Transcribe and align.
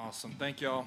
Awesome. 0.00 0.30
Thank 0.38 0.60
y'all. 0.60 0.86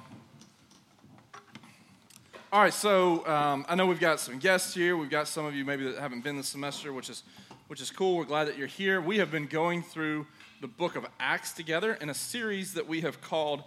All 2.54 2.62
right, 2.62 2.74
so 2.74 3.28
um, 3.28 3.66
I 3.68 3.76
know 3.76 3.86
we've 3.86 4.00
got 4.00 4.22
some 4.22 4.40
guests 4.40 4.74
here. 4.74 4.96
We've 4.96 5.10
got 5.10 5.28
some 5.28 5.46
of 5.46 5.54
you 5.54 5.66
maybe 5.66 5.84
that 5.84 6.00
haven't 6.00 6.24
been 6.24 6.38
this 6.38 6.48
semester, 6.48 6.94
which 6.94 7.10
is 7.10 7.24
which 7.68 7.82
is 7.82 7.92
cool. 7.92 8.16
We're 8.16 8.24
glad 8.24 8.48
that 8.48 8.58
you're 8.58 8.68
here. 8.68 9.02
We 9.02 9.18
have 9.18 9.30
been 9.30 9.48
going 9.48 9.84
through 9.84 10.28
the 10.62 10.68
book 10.68 10.96
of 10.96 11.06
Acts 11.20 11.52
together 11.52 11.96
in 11.96 12.10
a 12.10 12.14
series 12.14 12.74
that 12.76 12.88
we 12.88 13.02
have 13.02 13.20
called 13.20 13.64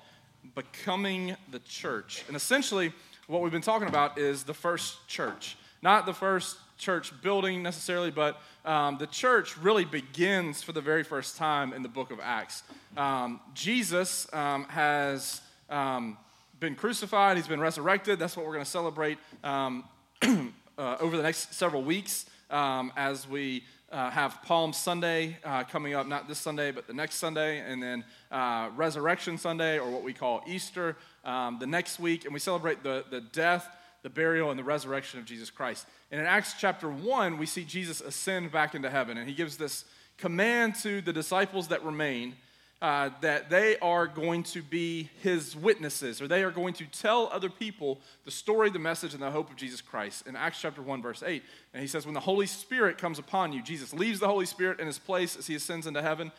Becoming 0.54 1.36
the 1.50 1.58
Church. 1.58 2.24
And 2.26 2.36
essentially, 2.36 2.94
what 3.26 3.42
we've 3.42 3.52
been 3.52 3.60
talking 3.60 3.88
about 3.88 4.16
is 4.16 4.44
the 4.44 4.54
first 4.54 5.06
church, 5.08 5.58
not 5.82 6.06
the 6.06 6.14
first 6.14 6.56
church 6.78 7.12
building 7.22 7.62
necessarily, 7.62 8.10
but 8.10 8.40
um, 8.64 8.96
the 8.98 9.06
church 9.06 9.58
really 9.58 9.84
begins 9.84 10.62
for 10.62 10.72
the 10.72 10.80
very 10.80 11.02
first 11.02 11.36
time 11.36 11.74
in 11.74 11.82
the 11.82 11.88
book 11.88 12.10
of 12.10 12.18
Acts. 12.22 12.62
Um, 12.96 13.40
Jesus 13.54 14.32
um, 14.32 14.64
has 14.64 15.40
um, 15.68 16.16
been 16.60 16.74
crucified, 16.76 17.36
he's 17.36 17.48
been 17.48 17.60
resurrected. 17.60 18.18
That's 18.18 18.36
what 18.36 18.46
we're 18.46 18.52
going 18.52 18.64
to 18.64 18.70
celebrate 18.70 19.18
um, 19.42 19.84
uh, 20.22 20.96
over 21.00 21.16
the 21.16 21.22
next 21.22 21.54
several 21.54 21.82
weeks 21.82 22.26
um, 22.50 22.92
as 22.96 23.28
we 23.28 23.64
uh, 23.90 24.10
have 24.10 24.42
Palm 24.42 24.72
Sunday 24.72 25.36
uh, 25.44 25.64
coming 25.64 25.94
up, 25.94 26.06
not 26.06 26.28
this 26.28 26.38
Sunday, 26.38 26.70
but 26.70 26.86
the 26.86 26.94
next 26.94 27.16
Sunday, 27.16 27.60
and 27.60 27.82
then 27.82 28.04
uh, 28.30 28.70
Resurrection 28.76 29.38
Sunday, 29.38 29.78
or 29.78 29.90
what 29.90 30.02
we 30.02 30.12
call 30.12 30.42
Easter, 30.46 30.96
the 31.24 31.66
next 31.66 31.98
week. 31.98 32.24
And 32.24 32.32
we 32.32 32.40
celebrate 32.40 32.82
the, 32.82 33.04
the 33.10 33.20
death 33.20 33.68
the 34.04 34.10
burial 34.10 34.50
and 34.50 34.58
the 34.58 34.64
resurrection 34.64 35.18
of 35.18 35.24
Jesus 35.24 35.50
Christ. 35.50 35.86
And 36.12 36.20
in 36.20 36.26
Acts 36.26 36.54
chapter 36.60 36.90
1, 36.90 37.38
we 37.38 37.46
see 37.46 37.64
Jesus 37.64 38.02
ascend 38.02 38.52
back 38.52 38.74
into 38.74 38.90
heaven, 38.90 39.16
and 39.16 39.26
he 39.26 39.34
gives 39.34 39.56
this 39.56 39.86
command 40.18 40.74
to 40.82 41.00
the 41.00 41.12
disciples 41.12 41.68
that 41.68 41.82
remain 41.82 42.36
uh, 42.82 43.10
that 43.20 43.48
they 43.48 43.78
are 43.78 44.06
going 44.06 44.42
to 44.42 44.62
be 44.62 45.08
his 45.22 45.56
witnesses, 45.56 46.20
or 46.20 46.28
they 46.28 46.42
are 46.42 46.50
going 46.50 46.74
to 46.74 46.84
tell 46.86 47.30
other 47.32 47.48
people 47.48 48.00
the 48.24 48.30
story, 48.30 48.70
the 48.70 48.78
message, 48.78 49.14
and 49.14 49.22
the 49.22 49.30
hope 49.30 49.50
of 49.50 49.56
Jesus 49.56 49.80
Christ. 49.80 50.26
In 50.26 50.36
Acts 50.36 50.60
chapter 50.60 50.82
1, 50.82 51.00
verse 51.00 51.22
8, 51.24 51.42
and 51.72 51.80
he 51.80 51.86
says, 51.86 52.04
When 52.04 52.14
the 52.14 52.20
Holy 52.20 52.46
Spirit 52.46 52.98
comes 52.98 53.18
upon 53.18 53.52
you, 53.52 53.62
Jesus 53.62 53.94
leaves 53.94 54.20
the 54.20 54.28
Holy 54.28 54.46
Spirit 54.46 54.80
in 54.80 54.86
his 54.86 54.98
place 54.98 55.36
as 55.36 55.46
he 55.46 55.54
ascends 55.54 55.86
into 55.86 56.02
heaven, 56.02 56.30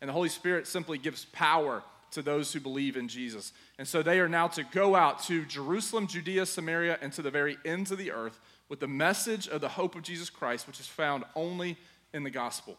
and 0.00 0.08
the 0.08 0.12
Holy 0.12 0.28
Spirit 0.28 0.66
simply 0.66 0.98
gives 0.98 1.24
power 1.26 1.82
to 2.10 2.22
those 2.22 2.52
who 2.52 2.60
believe 2.60 2.96
in 2.96 3.08
Jesus. 3.08 3.52
And 3.78 3.86
so 3.88 4.02
they 4.02 4.20
are 4.20 4.28
now 4.28 4.48
to 4.48 4.62
go 4.62 4.94
out 4.94 5.22
to 5.24 5.44
Jerusalem, 5.46 6.06
Judea, 6.06 6.46
Samaria, 6.46 6.98
and 7.02 7.12
to 7.14 7.22
the 7.22 7.30
very 7.30 7.56
ends 7.64 7.90
of 7.90 7.98
the 7.98 8.12
earth 8.12 8.40
with 8.68 8.80
the 8.80 8.88
message 8.88 9.48
of 9.48 9.60
the 9.60 9.68
hope 9.68 9.94
of 9.94 10.02
Jesus 10.02 10.30
Christ, 10.30 10.66
which 10.66 10.80
is 10.80 10.86
found 10.86 11.24
only 11.34 11.76
in 12.12 12.22
the 12.22 12.30
gospel. 12.30 12.76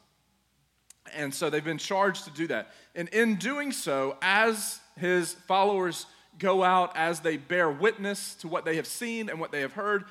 And 1.13 1.33
so 1.33 1.49
they've 1.49 1.63
been 1.63 1.77
charged 1.77 2.25
to 2.25 2.31
do 2.31 2.47
that. 2.47 2.71
And 2.95 3.09
in 3.09 3.35
doing 3.35 3.71
so, 3.71 4.17
as 4.21 4.79
his 4.97 5.33
followers 5.33 6.05
go 6.39 6.63
out, 6.63 6.95
as 6.95 7.19
they 7.19 7.37
bear 7.37 7.69
witness 7.69 8.35
to 8.35 8.47
what 8.47 8.65
they 8.65 8.75
have 8.77 8.87
seen 8.87 9.29
and 9.29 9.39
what 9.39 9.51
they 9.51 9.61
have 9.61 9.73
heard, 9.73 10.05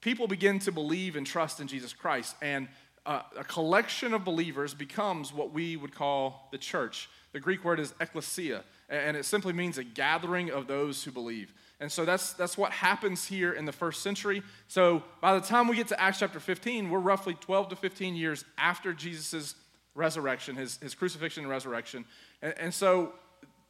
people 0.00 0.26
begin 0.26 0.58
to 0.60 0.72
believe 0.72 1.16
and 1.16 1.26
trust 1.26 1.60
in 1.60 1.66
Jesus 1.66 1.92
Christ. 1.92 2.36
And 2.40 2.68
uh, 3.04 3.22
a 3.36 3.44
collection 3.44 4.14
of 4.14 4.24
believers 4.24 4.74
becomes 4.74 5.32
what 5.32 5.52
we 5.52 5.76
would 5.76 5.94
call 5.94 6.48
the 6.52 6.58
church. 6.58 7.08
The 7.32 7.40
Greek 7.40 7.64
word 7.64 7.80
is 7.80 7.94
ecclesia, 8.00 8.62
and 8.88 9.16
it 9.16 9.24
simply 9.24 9.52
means 9.52 9.78
a 9.78 9.84
gathering 9.84 10.50
of 10.50 10.66
those 10.66 11.02
who 11.02 11.10
believe. 11.10 11.52
And 11.80 11.90
so 11.90 12.04
that's, 12.04 12.34
that's 12.34 12.56
what 12.56 12.70
happens 12.70 13.26
here 13.26 13.52
in 13.52 13.64
the 13.64 13.72
first 13.72 14.02
century. 14.02 14.42
So 14.68 15.02
by 15.20 15.34
the 15.34 15.44
time 15.44 15.66
we 15.66 15.74
get 15.74 15.88
to 15.88 16.00
Acts 16.00 16.20
chapter 16.20 16.38
15, 16.38 16.90
we're 16.90 17.00
roughly 17.00 17.34
12 17.34 17.70
to 17.70 17.76
15 17.76 18.14
years 18.14 18.44
after 18.56 18.92
Jesus' 18.92 19.56
resurrection, 19.94 20.56
his, 20.56 20.78
his 20.78 20.94
crucifixion 20.94 21.44
and 21.44 21.50
resurrection. 21.50 22.04
And, 22.40 22.54
and 22.58 22.74
so 22.74 23.12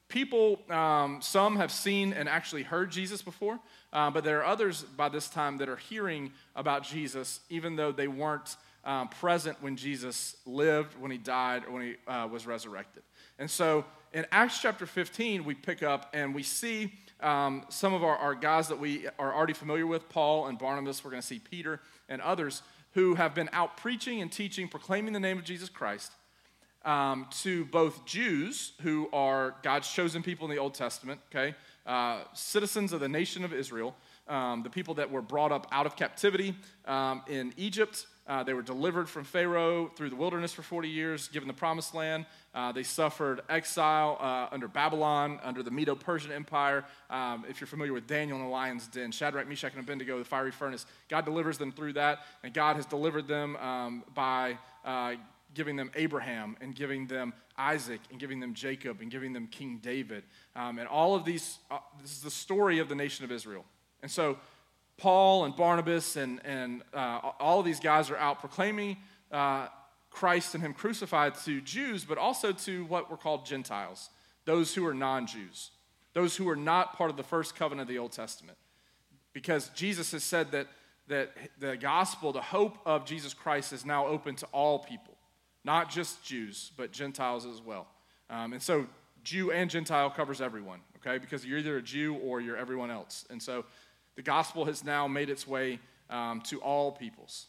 people, 0.08 0.60
um, 0.70 1.20
some 1.22 1.56
have 1.56 1.72
seen 1.72 2.12
and 2.12 2.28
actually 2.28 2.62
heard 2.62 2.90
Jesus 2.90 3.22
before, 3.22 3.58
uh, 3.92 4.10
but 4.10 4.24
there 4.24 4.40
are 4.40 4.44
others 4.44 4.82
by 4.82 5.08
this 5.08 5.28
time 5.28 5.58
that 5.58 5.68
are 5.68 5.76
hearing 5.76 6.32
about 6.54 6.84
Jesus, 6.84 7.40
even 7.48 7.76
though 7.76 7.92
they 7.92 8.08
weren't 8.08 8.56
um, 8.84 9.08
present 9.08 9.56
when 9.62 9.76
Jesus 9.76 10.36
lived, 10.44 10.98
when 11.00 11.10
he 11.10 11.18
died, 11.18 11.64
or 11.66 11.72
when 11.72 11.82
he 11.82 12.10
uh, 12.10 12.26
was 12.26 12.46
resurrected. 12.46 13.02
And 13.38 13.50
so 13.50 13.84
in 14.12 14.26
Acts 14.30 14.60
chapter 14.60 14.86
15, 14.86 15.44
we 15.44 15.54
pick 15.54 15.82
up 15.82 16.10
and 16.12 16.34
we 16.34 16.42
see 16.42 16.92
um, 17.20 17.64
some 17.68 17.94
of 17.94 18.02
our, 18.02 18.16
our, 18.16 18.34
guys 18.34 18.68
that 18.68 18.78
we 18.78 19.06
are 19.18 19.32
already 19.32 19.52
familiar 19.52 19.86
with 19.86 20.08
Paul 20.08 20.48
and 20.48 20.58
Barnabas. 20.58 21.04
We're 21.04 21.12
going 21.12 21.22
to 21.22 21.26
see 21.26 21.38
Peter 21.38 21.80
and 22.08 22.20
others 22.20 22.62
who 22.94 23.14
have 23.14 23.34
been 23.34 23.48
out 23.52 23.76
preaching 23.76 24.20
and 24.20 24.30
teaching, 24.30 24.68
proclaiming 24.68 25.12
the 25.12 25.20
name 25.20 25.38
of 25.38 25.44
Jesus 25.44 25.68
Christ 25.68 26.12
um, 26.84 27.26
to 27.42 27.64
both 27.66 28.04
Jews, 28.04 28.72
who 28.82 29.08
are 29.12 29.54
God's 29.62 29.90
chosen 29.90 30.22
people 30.22 30.46
in 30.46 30.54
the 30.54 30.60
Old 30.60 30.74
Testament, 30.74 31.20
okay, 31.30 31.54
uh, 31.86 32.24
citizens 32.34 32.92
of 32.92 33.00
the 33.00 33.08
nation 33.08 33.44
of 33.44 33.52
Israel, 33.52 33.94
um, 34.28 34.62
the 34.62 34.70
people 34.70 34.94
that 34.94 35.10
were 35.10 35.22
brought 35.22 35.52
up 35.52 35.66
out 35.72 35.86
of 35.86 35.96
captivity 35.96 36.54
um, 36.86 37.22
in 37.28 37.52
Egypt. 37.56 38.06
Uh, 38.26 38.42
they 38.44 38.54
were 38.54 38.62
delivered 38.62 39.08
from 39.08 39.24
Pharaoh 39.24 39.90
through 39.96 40.10
the 40.10 40.16
wilderness 40.16 40.52
for 40.52 40.62
40 40.62 40.88
years, 40.88 41.28
given 41.28 41.48
the 41.48 41.54
promised 41.54 41.94
land. 41.94 42.24
Uh, 42.54 42.70
they 42.70 42.84
suffered 42.84 43.40
exile 43.48 44.16
uh, 44.20 44.54
under 44.54 44.68
Babylon, 44.68 45.40
under 45.42 45.62
the 45.62 45.70
Medo 45.70 45.94
Persian 45.96 46.30
Empire. 46.30 46.84
Um, 47.10 47.44
if 47.48 47.60
you're 47.60 47.66
familiar 47.66 47.92
with 47.92 48.06
Daniel 48.06 48.38
in 48.38 48.44
the 48.44 48.50
lion's 48.50 48.86
den, 48.86 49.10
Shadrach, 49.10 49.48
Meshach, 49.48 49.72
and 49.72 49.82
Abednego, 49.82 50.18
the 50.18 50.24
fiery 50.24 50.52
furnace, 50.52 50.86
God 51.08 51.24
delivers 51.24 51.58
them 51.58 51.72
through 51.72 51.94
that, 51.94 52.20
and 52.44 52.54
God 52.54 52.76
has 52.76 52.86
delivered 52.86 53.26
them 53.26 53.56
um, 53.56 54.04
by 54.14 54.56
uh, 54.84 55.14
giving 55.54 55.76
them 55.76 55.90
Abraham 55.94 56.56
and 56.60 56.74
giving 56.74 57.06
them 57.06 57.32
Isaac 57.58 58.00
and 58.10 58.20
giving 58.20 58.38
them 58.38 58.54
Jacob 58.54 59.00
and 59.00 59.10
giving 59.10 59.32
them 59.32 59.48
King 59.48 59.80
David. 59.82 60.22
Um, 60.54 60.78
and 60.78 60.88
all 60.88 61.14
of 61.14 61.24
these, 61.24 61.58
uh, 61.70 61.78
this 62.00 62.12
is 62.12 62.22
the 62.22 62.30
story 62.30 62.78
of 62.78 62.88
the 62.88 62.94
nation 62.94 63.24
of 63.24 63.32
Israel. 63.32 63.64
And 64.02 64.10
so 64.10 64.38
Paul 64.98 65.44
and 65.44 65.56
Barnabas 65.56 66.16
and, 66.16 66.40
and 66.44 66.82
uh, 66.94 67.32
all 67.40 67.60
of 67.60 67.66
these 67.66 67.80
guys 67.80 68.10
are 68.10 68.16
out 68.16 68.40
proclaiming 68.40 68.98
uh, 69.30 69.68
Christ 70.10 70.54
and 70.54 70.62
Him 70.62 70.74
crucified 70.74 71.34
to 71.44 71.60
Jews, 71.60 72.04
but 72.04 72.18
also 72.18 72.52
to 72.52 72.84
what 72.84 73.10
were 73.10 73.16
called 73.16 73.46
Gentiles, 73.46 74.10
those 74.44 74.74
who 74.74 74.86
are 74.86 74.94
non 74.94 75.26
Jews, 75.26 75.70
those 76.12 76.36
who 76.36 76.48
are 76.48 76.56
not 76.56 76.96
part 76.96 77.10
of 77.10 77.16
the 77.16 77.22
first 77.22 77.56
covenant 77.56 77.88
of 77.88 77.94
the 77.94 77.98
Old 77.98 78.12
Testament. 78.12 78.58
Because 79.32 79.70
Jesus 79.70 80.12
has 80.12 80.22
said 80.22 80.52
that, 80.52 80.68
that 81.08 81.32
the 81.58 81.76
gospel, 81.76 82.32
the 82.32 82.42
hope 82.42 82.76
of 82.84 83.06
Jesus 83.06 83.32
Christ, 83.32 83.72
is 83.72 83.86
now 83.86 84.06
open 84.06 84.36
to 84.36 84.46
all 84.52 84.78
people, 84.78 85.14
not 85.64 85.90
just 85.90 86.22
Jews, 86.22 86.70
but 86.76 86.92
Gentiles 86.92 87.46
as 87.46 87.62
well. 87.62 87.86
Um, 88.28 88.52
and 88.52 88.62
so 88.62 88.86
Jew 89.24 89.50
and 89.52 89.70
Gentile 89.70 90.10
covers 90.10 90.40
everyone, 90.40 90.80
okay? 90.98 91.18
Because 91.18 91.46
you're 91.46 91.58
either 91.58 91.78
a 91.78 91.82
Jew 91.82 92.16
or 92.16 92.40
you're 92.40 92.56
everyone 92.56 92.90
else. 92.90 93.24
And 93.30 93.42
so 93.42 93.64
the 94.16 94.22
gospel 94.22 94.64
has 94.64 94.84
now 94.84 95.08
made 95.08 95.30
its 95.30 95.46
way 95.46 95.78
um, 96.10 96.40
to 96.42 96.60
all 96.60 96.92
peoples. 96.92 97.46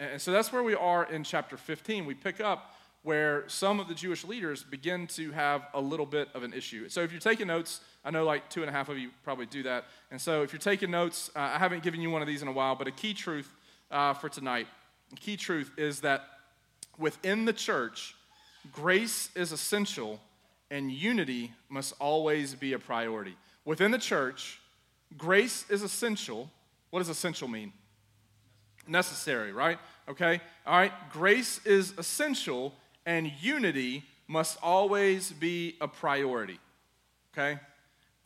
And 0.00 0.20
so 0.20 0.32
that's 0.32 0.52
where 0.52 0.62
we 0.62 0.74
are 0.74 1.04
in 1.04 1.24
chapter 1.24 1.56
15. 1.56 2.04
We 2.04 2.14
pick 2.14 2.40
up 2.40 2.74
where 3.02 3.44
some 3.48 3.80
of 3.80 3.86
the 3.86 3.94
Jewish 3.94 4.24
leaders 4.24 4.62
begin 4.62 5.06
to 5.08 5.30
have 5.32 5.66
a 5.74 5.80
little 5.80 6.06
bit 6.06 6.28
of 6.34 6.42
an 6.42 6.54
issue. 6.54 6.88
So 6.88 7.02
if 7.02 7.12
you're 7.12 7.20
taking 7.20 7.46
notes, 7.46 7.80
I 8.02 8.10
know 8.10 8.24
like 8.24 8.48
two 8.48 8.62
and 8.62 8.70
a 8.70 8.72
half 8.72 8.88
of 8.88 8.98
you 8.98 9.10
probably 9.22 9.46
do 9.46 9.62
that. 9.64 9.84
And 10.10 10.20
so 10.20 10.42
if 10.42 10.52
you're 10.52 10.58
taking 10.58 10.90
notes, 10.90 11.30
uh, 11.36 11.40
I 11.40 11.58
haven't 11.58 11.82
given 11.82 12.00
you 12.00 12.10
one 12.10 12.22
of 12.22 12.28
these 12.28 12.40
in 12.40 12.48
a 12.48 12.52
while, 12.52 12.74
but 12.74 12.86
a 12.86 12.90
key 12.90 13.12
truth 13.12 13.52
uh, 13.90 14.14
for 14.14 14.30
tonight, 14.30 14.66
a 15.12 15.16
key 15.16 15.36
truth 15.36 15.70
is 15.76 16.00
that 16.00 16.24
within 16.98 17.44
the 17.44 17.52
church, 17.52 18.14
grace 18.72 19.28
is 19.34 19.52
essential 19.52 20.18
and 20.70 20.90
unity 20.90 21.52
must 21.68 21.92
always 22.00 22.54
be 22.54 22.72
a 22.72 22.78
priority. 22.78 23.36
Within 23.66 23.90
the 23.90 23.98
church, 23.98 24.60
Grace 25.16 25.64
is 25.68 25.82
essential. 25.82 26.50
What 26.90 27.00
does 27.00 27.08
essential 27.08 27.48
mean? 27.48 27.72
Necessary, 28.86 29.52
right? 29.52 29.78
Okay? 30.08 30.40
All 30.66 30.76
right. 30.76 30.92
Grace 31.10 31.60
is 31.64 31.94
essential, 31.98 32.74
and 33.06 33.30
unity 33.40 34.04
must 34.26 34.58
always 34.62 35.32
be 35.32 35.76
a 35.80 35.88
priority. 35.88 36.58
Okay? 37.32 37.60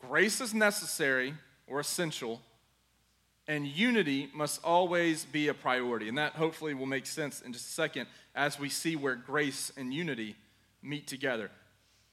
Grace 0.07 0.41
is 0.41 0.55
necessary 0.55 1.35
or 1.67 1.81
essential, 1.81 2.41
and 3.47 3.67
unity 3.67 4.31
must 4.35 4.63
always 4.63 5.25
be 5.25 5.49
a 5.49 5.55
priority. 5.55 6.09
And 6.09 6.19
that 6.19 6.33
hopefully 6.33 6.75
will 6.75 6.87
make 6.87 7.07
sense 7.07 7.41
in 7.41 7.53
just 7.53 7.67
a 7.67 7.73
second 7.73 8.07
as 8.35 8.59
we 8.59 8.69
see 8.69 8.97
where 8.97 9.15
grace 9.15 9.73
and 9.77 9.93
unity 9.93 10.37
meet 10.83 11.07
together. 11.07 11.51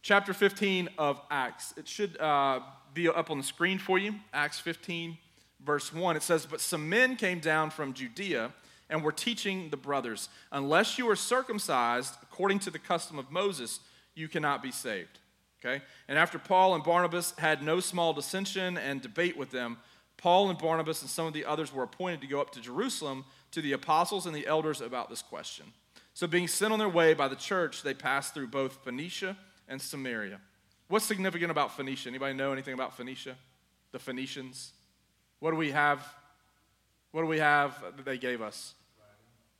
Chapter 0.01 0.33
15 0.33 0.89
of 0.97 1.19
Acts. 1.29 1.73
It 1.77 1.87
should 1.87 2.19
uh, 2.19 2.59
be 2.95 3.09
up 3.09 3.29
on 3.29 3.37
the 3.37 3.43
screen 3.43 3.77
for 3.77 3.99
you. 3.99 4.15
Acts 4.33 4.57
15, 4.59 5.17
verse 5.63 5.93
1. 5.93 6.15
It 6.15 6.23
says, 6.23 6.47
But 6.47 6.61
some 6.61 6.89
men 6.89 7.17
came 7.17 7.39
down 7.39 7.69
from 7.69 7.93
Judea 7.93 8.51
and 8.89 9.03
were 9.03 9.11
teaching 9.11 9.69
the 9.69 9.77
brothers, 9.77 10.29
Unless 10.51 10.97
you 10.97 11.07
are 11.09 11.15
circumcised 11.15 12.15
according 12.23 12.59
to 12.59 12.71
the 12.71 12.79
custom 12.79 13.19
of 13.19 13.29
Moses, 13.29 13.81
you 14.15 14.27
cannot 14.27 14.63
be 14.63 14.71
saved. 14.71 15.19
Okay? 15.63 15.83
And 16.07 16.17
after 16.17 16.39
Paul 16.39 16.75
and 16.75 16.83
Barnabas 16.83 17.33
had 17.37 17.61
no 17.61 17.79
small 17.79 18.13
dissension 18.13 18.77
and 18.77 19.01
debate 19.01 19.37
with 19.37 19.51
them, 19.51 19.77
Paul 20.17 20.49
and 20.49 20.57
Barnabas 20.57 21.01
and 21.01 21.09
some 21.09 21.27
of 21.27 21.33
the 21.33 21.45
others 21.45 21.73
were 21.73 21.83
appointed 21.83 22.21
to 22.21 22.27
go 22.27 22.39
up 22.39 22.51
to 22.51 22.61
Jerusalem 22.61 23.25
to 23.51 23.61
the 23.61 23.73
apostles 23.73 24.25
and 24.25 24.35
the 24.35 24.47
elders 24.47 24.79
about 24.79 25.09
this 25.09 25.21
question. 25.21 25.65
So, 26.13 26.27
being 26.27 26.47
sent 26.47 26.71
on 26.71 26.79
their 26.79 26.87
way 26.87 27.13
by 27.13 27.27
the 27.27 27.35
church, 27.35 27.83
they 27.83 27.93
passed 27.93 28.33
through 28.33 28.47
both 28.47 28.83
Phoenicia 28.83 29.35
and 29.67 29.81
Samaria 29.81 30.39
What's 30.87 31.05
significant 31.05 31.49
about 31.51 31.75
Phoenicia? 31.75 32.09
Anybody 32.09 32.35
know 32.35 32.51
anything 32.51 32.73
about 32.73 32.95
Phoenicia? 32.95 33.35
The 33.91 33.99
Phoenicians? 33.99 34.73
What 35.39 35.51
do 35.51 35.57
we 35.57 35.71
have? 35.71 36.05
What 37.11 37.21
do 37.21 37.27
we 37.27 37.39
have 37.39 37.75
that 37.95 38.05
they 38.05 38.17
gave 38.17 38.41
us? 38.41 38.75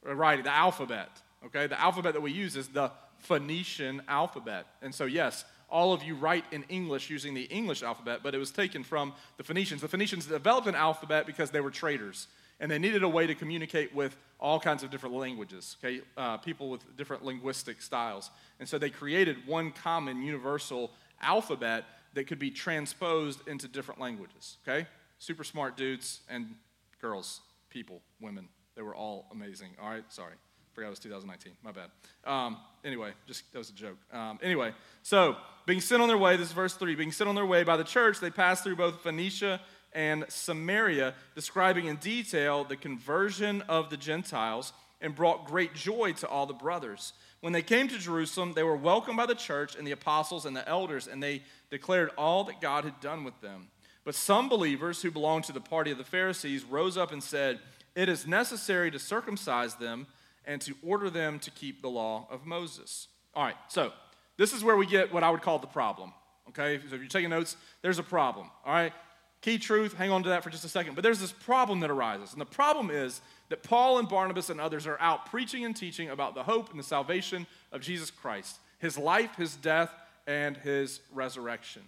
Writing, 0.04 0.44
the 0.44 0.54
alphabet. 0.54 1.10
Okay, 1.48 1.68
the 1.68 1.80
alphabet 1.80 2.14
that 2.14 2.22
we 2.22 2.32
use 2.32 2.56
is 2.56 2.68
the 2.68 2.92
Phoenician 3.20 4.02
alphabet. 4.08 4.68
And 4.82 4.94
so, 4.94 5.06
yes, 5.06 5.46
all 5.70 5.94
of 5.94 6.04
you 6.04 6.16
write 6.16 6.46
in 6.52 6.64
English 6.70 7.10
using 7.10 7.34
the 7.34 7.44
English 7.44 7.82
alphabet, 7.82 8.20
but 8.22 8.36
it 8.36 8.38
was 8.38 8.52
taken 8.52 8.84
from 8.84 9.14
the 9.38 9.44
Phoenicians. 9.44 9.82
The 9.82 9.88
Phoenicians 9.88 10.28
developed 10.28 10.68
an 10.68 10.76
alphabet 10.76 11.26
because 11.26 11.50
they 11.50 11.62
were 11.62 11.72
traders 11.72 12.28
and 12.60 12.72
they 12.72 12.80
needed 12.80 13.04
a 13.04 13.10
way 13.10 13.28
to 13.28 13.36
communicate 13.36 13.94
with 13.94 14.16
all 14.40 14.60
kinds 14.60 14.84
of 14.84 14.90
different 14.90 15.16
languages, 15.16 15.76
okay? 15.84 16.02
Uh, 16.16 16.38
people 16.38 16.70
with 16.70 16.96
different 16.96 17.24
linguistic 17.24 17.82
styles. 17.82 18.30
And 18.60 18.70
so 18.70 18.78
they 18.78 18.90
created 18.90 19.48
one 19.48 19.72
common 19.72 20.22
universal 20.22 20.92
alphabet 21.22 21.86
that 22.14 22.28
could 22.28 22.40
be 22.40 22.52
transposed 22.52 23.48
into 23.48 23.68
different 23.68 24.00
languages, 24.00 24.58
okay? 24.68 24.88
Super 25.20 25.44
smart 25.44 25.78
dudes 25.78 26.22
and 26.30 26.56
girls, 27.02 27.42
people, 27.70 28.02
women. 28.22 28.48
They 28.76 28.82
were 28.82 28.96
all 28.96 29.28
amazing, 29.32 29.70
all 29.82 29.90
right? 29.90 30.04
Sorry. 30.10 30.34
Forgot 30.74 30.88
it 30.88 30.90
was 30.90 31.00
2019. 31.00 31.54
My 31.64 31.72
bad. 31.72 31.90
Um, 32.26 32.58
anyway, 32.84 33.12
just 33.28 33.50
that 33.54 33.58
was 33.58 33.70
a 33.70 33.74
joke. 33.74 33.98
Um, 34.12 34.40
anyway, 34.44 34.74
so 35.04 35.38
being 35.66 35.80
sent 35.80 36.02
on 36.02 36.10
their 36.10 36.18
way, 36.18 36.36
this 36.36 36.48
is 36.48 36.54
verse 36.54 36.74
3, 36.74 36.96
being 36.96 37.14
sent 37.14 37.30
on 37.30 37.36
their 37.36 37.46
way 37.46 37.64
by 37.64 37.78
the 37.78 37.86
church, 37.86 38.20
they 38.20 38.30
passed 38.30 38.66
through 38.66 38.76
both 38.76 39.02
Phoenicia 39.02 39.62
and 39.94 40.26
Samaria, 40.28 41.14
describing 41.34 41.86
in 41.86 41.96
detail 41.96 42.66
the 42.66 42.76
conversion 42.76 43.62
of 43.70 43.90
the 43.90 43.96
Gentiles 43.96 44.74
and 45.02 45.16
brought 45.16 45.46
great 45.46 45.74
joy 45.74 46.14
to 46.14 46.28
all 46.28 46.46
the 46.46 46.54
brothers. 46.54 47.14
When 47.42 47.54
they 47.54 47.62
came 47.62 47.88
to 47.88 47.98
Jerusalem, 47.98 48.54
they 48.54 48.64
were 48.64 48.76
welcomed 48.76 49.18
by 49.18 49.26
the 49.26 49.36
church 49.36 49.76
and 49.76 49.86
the 49.86 49.92
apostles 49.92 50.46
and 50.46 50.56
the 50.56 50.68
elders, 50.68 51.08
and 51.08 51.22
they 51.22 51.44
declared 51.70 52.10
all 52.18 52.44
that 52.46 52.62
God 52.62 52.84
had 52.86 53.00
done 53.00 53.24
with 53.24 53.40
them. 53.42 53.68
But 54.04 54.16
some 54.16 54.50
believers 54.50 55.02
who 55.02 55.12
belonged 55.12 55.46
to 55.46 55.52
the 55.52 55.60
party 55.60 55.92
of 55.92 55.98
the 55.98 56.04
Pharisees 56.04 56.64
rose 56.64 56.98
up 56.98 57.12
and 57.12 57.22
said, 57.22 57.60
It 57.96 58.08
is 58.08 58.28
necessary 58.28 58.92
to 58.92 59.00
circumcise 59.00 59.76
them 59.76 60.08
and 60.46 60.62
to 60.62 60.76
order 60.84 61.10
them 61.10 61.40
to 61.40 61.52
keep 61.52 61.82
the 61.82 61.90
law 61.90 62.28
of 62.30 62.46
Moses. 62.46 63.08
All 63.34 63.44
right, 63.44 63.56
so 63.68 63.92
this 64.38 64.54
is 64.54 64.64
where 64.64 64.78
we 64.78 64.86
get 64.86 65.14
what 65.14 65.24
I 65.24 65.30
would 65.30 65.42
call 65.42 65.60
the 65.60 65.68
problem. 65.68 66.14
Okay, 66.50 66.80
so 66.88 66.96
if 66.96 67.02
you're 67.02 67.10
taking 67.10 67.32
notes, 67.32 67.58
there's 67.82 68.00
a 68.00 68.04
problem. 68.04 68.50
All 68.66 68.74
right, 68.74 68.94
key 69.42 69.58
truth, 69.58 69.94
hang 69.94 70.12
on 70.12 70.24
to 70.24 70.30
that 70.30 70.44
for 70.44 70.50
just 70.50 70.66
a 70.66 70.70
second. 70.70 70.96
But 70.96 71.04
there's 71.04 71.20
this 71.20 71.32
problem 71.32 71.80
that 71.82 71.90
arises. 71.90 72.32
And 72.32 72.42
the 72.42 72.46
problem 72.46 72.90
is 72.92 73.22
that 73.50 73.64
Paul 73.64 74.00
and 74.00 74.10
Barnabas 74.10 74.50
and 74.50 74.60
others 74.60 74.88
are 74.88 75.00
out 75.00 75.28
preaching 75.28 75.66
and 75.66 75.76
teaching 75.76 76.10
about 76.10 76.36
the 76.36 76.44
hope 76.44 76.72
and 76.72 76.80
the 76.80 76.84
salvation 76.84 77.46
of 77.72 77.82
Jesus 77.82 78.12
Christ, 78.12 78.58
his 78.80 78.98
life, 78.98 79.36
his 79.36 79.56
death, 79.56 79.92
and 80.28 80.58
his 80.58 81.02
resurrection. 81.14 81.84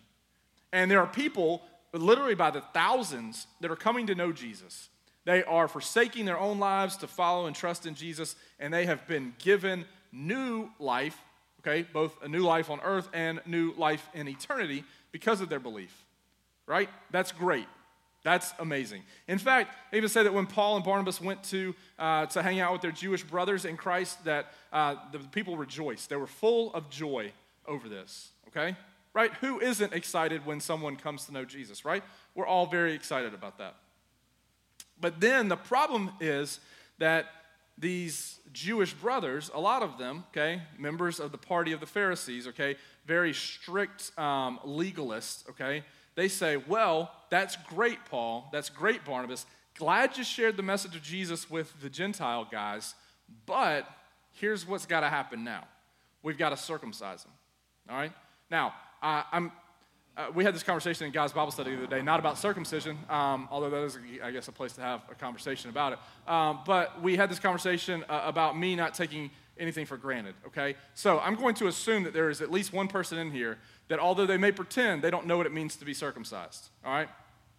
And 0.72 0.92
there 0.92 1.00
are 1.00 1.08
people, 1.08 1.64
literally 1.94 2.36
by 2.36 2.52
the 2.52 2.62
thousands, 2.74 3.48
that 3.62 3.72
are 3.72 3.76
coming 3.76 4.08
to 4.08 4.16
know 4.16 4.32
Jesus. 4.32 4.90
They 5.26 5.44
are 5.44 5.68
forsaking 5.68 6.26
their 6.26 6.40
own 6.40 6.60
lives 6.60 6.98
to 6.98 7.08
follow 7.08 7.48
and 7.48 7.56
trust 7.56 7.86
in 7.86 7.96
Jesus, 7.96 8.36
and 8.60 8.74
they 8.74 8.86
have 8.86 9.08
been 9.08 9.34
given 9.40 9.86
new 10.12 10.70
life, 10.80 11.18
okay, 11.62 11.88
both 11.92 12.22
a 12.24 12.28
new 12.28 12.44
life 12.44 12.70
on 12.70 12.80
earth 12.82 13.10
and 13.14 13.42
new 13.46 13.74
life 13.74 14.08
in 14.14 14.28
eternity 14.28 14.84
because 15.12 15.42
of 15.42 15.50
their 15.50 15.60
belief. 15.60 16.06
Right? 16.66 16.90
That's 17.12 17.32
great. 17.32 17.68
That's 18.24 18.54
amazing. 18.60 19.04
In 19.28 19.38
fact, 19.38 19.76
they 19.92 19.98
even 19.98 20.10
say 20.10 20.24
that 20.24 20.34
when 20.34 20.48
Paul 20.48 20.76
and 20.76 20.84
Barnabas 20.84 21.22
went 21.22 21.44
to, 21.46 21.74
uh, 21.98 22.26
to 22.28 22.42
hang 22.42 22.60
out 22.60 22.74
with 22.74 22.82
their 22.82 22.92
Jewish 22.92 23.24
brothers 23.24 23.64
in 23.64 23.78
Christ, 23.78 24.24
that 24.26 24.52
uh, 24.74 24.96
the 25.12 25.20
people 25.20 25.56
rejoiced. 25.56 26.10
They 26.10 26.16
were 26.16 26.28
full 26.28 26.74
of 26.74 26.90
joy 26.90 27.32
over 27.66 27.88
this, 27.88 28.32
okay? 28.50 28.76
Right? 29.14 29.32
Who 29.36 29.60
isn't 29.60 29.94
excited 29.94 30.46
when 30.46 30.60
someone 30.60 30.96
comes 30.96 31.26
to 31.26 31.34
know 31.34 31.46
Jesus, 31.46 31.86
right? 31.86 32.04
We're 32.36 32.48
all 32.48 32.66
very 32.66 32.94
excited 32.94 33.34
about 33.34 33.60
that. 33.60 33.76
But 35.00 35.20
then 35.20 35.48
the 35.48 35.58
problem 35.58 36.12
is 36.20 36.60
that 36.98 37.28
these 37.78 38.40
Jewish 38.52 38.94
brothers, 38.94 39.52
a 39.54 39.60
lot 39.60 39.84
of 39.84 39.98
them, 40.00 40.26
okay, 40.32 40.64
members 40.80 41.20
of 41.20 41.32
the 41.32 41.38
party 41.38 41.72
of 41.72 41.80
the 41.80 41.86
Pharisees, 41.86 42.48
okay, 42.48 42.76
very 43.06 43.34
strict 43.34 44.12
um, 44.18 44.60
legalists, 44.66 45.48
okay, 45.50 45.84
they 46.18 46.28
say, 46.28 46.58
well, 46.58 47.12
that's 47.30 47.56
great, 47.56 48.00
Paul. 48.10 48.50
That's 48.52 48.70
great, 48.70 49.06
Barnabas. 49.06 49.46
Glad 49.76 50.18
you 50.18 50.24
shared 50.24 50.58
the 50.58 50.64
message 50.64 50.96
of 50.96 51.04
Jesus 51.04 51.48
with 51.48 51.80
the 51.80 51.92
Gentile 51.92 52.48
guys, 52.52 52.96
but 53.46 53.88
here's 54.32 54.68
what's 54.68 54.88
got 54.88 55.02
to 55.02 55.10
happen 55.10 55.44
now. 55.44 55.64
We've 56.24 56.38
got 56.38 56.50
to 56.50 56.58
circumcise 56.58 57.24
them. 57.24 57.34
All 57.88 57.96
right? 57.96 58.12
Now, 58.50 58.74
uh, 59.02 59.24
I'm 59.32 59.52
uh, 60.18 60.32
we 60.34 60.44
had 60.44 60.56
this 60.56 60.64
conversation 60.64 61.06
in 61.06 61.12
God's 61.12 61.32
Bible 61.32 61.52
study 61.52 61.76
the 61.76 61.78
other 61.78 61.96
day, 61.96 62.02
not 62.02 62.20
about 62.20 62.40
circumcision, 62.40 62.98
um, 63.08 63.48
although 63.52 63.70
that 63.70 63.84
is, 63.84 64.00
I 64.24 64.32
guess, 64.32 64.48
a 64.48 64.52
place 64.52 64.74
to 64.74 64.82
have 64.82 65.02
a 65.12 65.14
conversation 65.14 65.70
about 65.70 65.94
it. 65.94 66.00
Um, 66.28 66.62
but 66.66 67.04
we 67.04 67.16
had 67.16 67.30
this 67.30 67.38
conversation 67.38 68.04
uh, 68.10 68.24
about 68.26 68.58
me 68.58 68.76
not 68.76 68.96
taking 68.96 69.30
anything 69.60 69.86
for 69.86 69.96
granted, 69.96 70.34
okay? 70.48 70.76
So 70.96 71.20
I'm 71.20 71.36
going 71.36 71.54
to 71.56 71.68
assume 71.68 72.04
that 72.04 72.14
there 72.14 72.32
is 72.32 72.42
at 72.42 72.52
least 72.52 72.74
one 72.74 72.88
person 72.88 73.20
in 73.20 73.30
here 73.30 73.60
that, 73.88 74.00
although 74.00 74.26
they 74.26 74.38
may 74.38 74.52
pretend, 74.52 75.02
they 75.02 75.12
don't 75.12 75.26
know 75.26 75.38
what 75.38 75.46
it 75.46 75.54
means 75.54 75.76
to 75.78 75.86
be 75.86 75.94
circumcised, 75.94 76.70
all 76.86 76.94
right? 76.94 77.10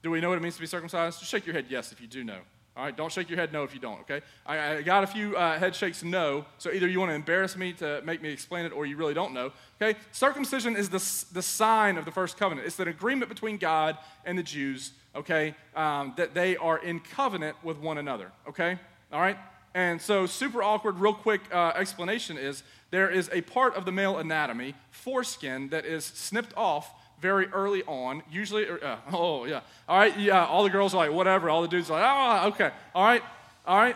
Do 0.02 0.10
we 0.10 0.20
know 0.20 0.28
what 0.28 0.38
it 0.38 0.42
means 0.42 0.54
to 0.54 0.60
be 0.60 0.66
circumcised? 0.66 1.18
Just 1.18 1.30
shake 1.30 1.46
your 1.46 1.54
head 1.54 1.66
yes 1.68 1.92
if 1.92 2.00
you 2.00 2.06
do 2.06 2.22
know. 2.22 2.38
All 2.76 2.84
right, 2.84 2.96
don't 2.96 3.10
shake 3.10 3.28
your 3.28 3.38
head 3.40 3.52
no 3.52 3.64
if 3.64 3.74
you 3.74 3.80
don't, 3.80 3.98
okay? 4.02 4.20
I, 4.46 4.76
I 4.76 4.82
got 4.82 5.02
a 5.02 5.08
few 5.08 5.36
uh, 5.36 5.58
head 5.58 5.74
shakes 5.74 6.04
no, 6.04 6.44
so 6.58 6.70
either 6.70 6.86
you 6.86 7.00
want 7.00 7.10
to 7.10 7.16
embarrass 7.16 7.56
me 7.56 7.72
to 7.74 8.00
make 8.04 8.22
me 8.22 8.28
explain 8.28 8.66
it 8.66 8.72
or 8.72 8.86
you 8.86 8.96
really 8.96 9.14
don't 9.14 9.34
know, 9.34 9.50
okay? 9.82 9.98
Circumcision 10.12 10.76
is 10.76 10.88
the, 10.88 11.34
the 11.34 11.42
sign 11.42 11.98
of 11.98 12.04
the 12.04 12.12
first 12.12 12.36
covenant. 12.36 12.68
It's 12.68 12.78
an 12.78 12.86
agreement 12.86 13.30
between 13.30 13.56
God 13.56 13.98
and 14.24 14.38
the 14.38 14.44
Jews, 14.44 14.92
okay, 15.16 15.56
um, 15.74 16.14
that 16.18 16.34
they 16.34 16.56
are 16.56 16.78
in 16.78 17.00
covenant 17.00 17.56
with 17.64 17.78
one 17.78 17.98
another, 17.98 18.30
okay? 18.48 18.78
All 19.12 19.20
right? 19.20 19.36
And 19.78 20.02
so, 20.02 20.26
super 20.26 20.60
awkward, 20.60 20.98
real 20.98 21.14
quick 21.14 21.40
uh, 21.52 21.70
explanation 21.76 22.36
is 22.36 22.64
there 22.90 23.08
is 23.08 23.30
a 23.32 23.42
part 23.42 23.76
of 23.76 23.84
the 23.84 23.92
male 23.92 24.18
anatomy, 24.18 24.74
foreskin, 24.90 25.68
that 25.68 25.86
is 25.86 26.04
snipped 26.04 26.52
off 26.56 26.92
very 27.20 27.46
early 27.46 27.84
on. 27.84 28.24
Usually, 28.28 28.68
uh, 28.68 28.96
oh 29.12 29.44
yeah, 29.44 29.60
all 29.88 29.96
right, 29.96 30.18
yeah. 30.18 30.46
All 30.46 30.64
the 30.64 30.70
girls 30.70 30.94
are 30.94 30.96
like, 30.96 31.12
whatever. 31.12 31.48
All 31.48 31.62
the 31.62 31.68
dudes 31.68 31.90
are 31.90 32.00
like, 32.00 32.10
oh, 32.10 32.48
okay, 32.48 32.72
all 32.92 33.04
right, 33.04 33.22
all 33.68 33.78
right, 33.78 33.94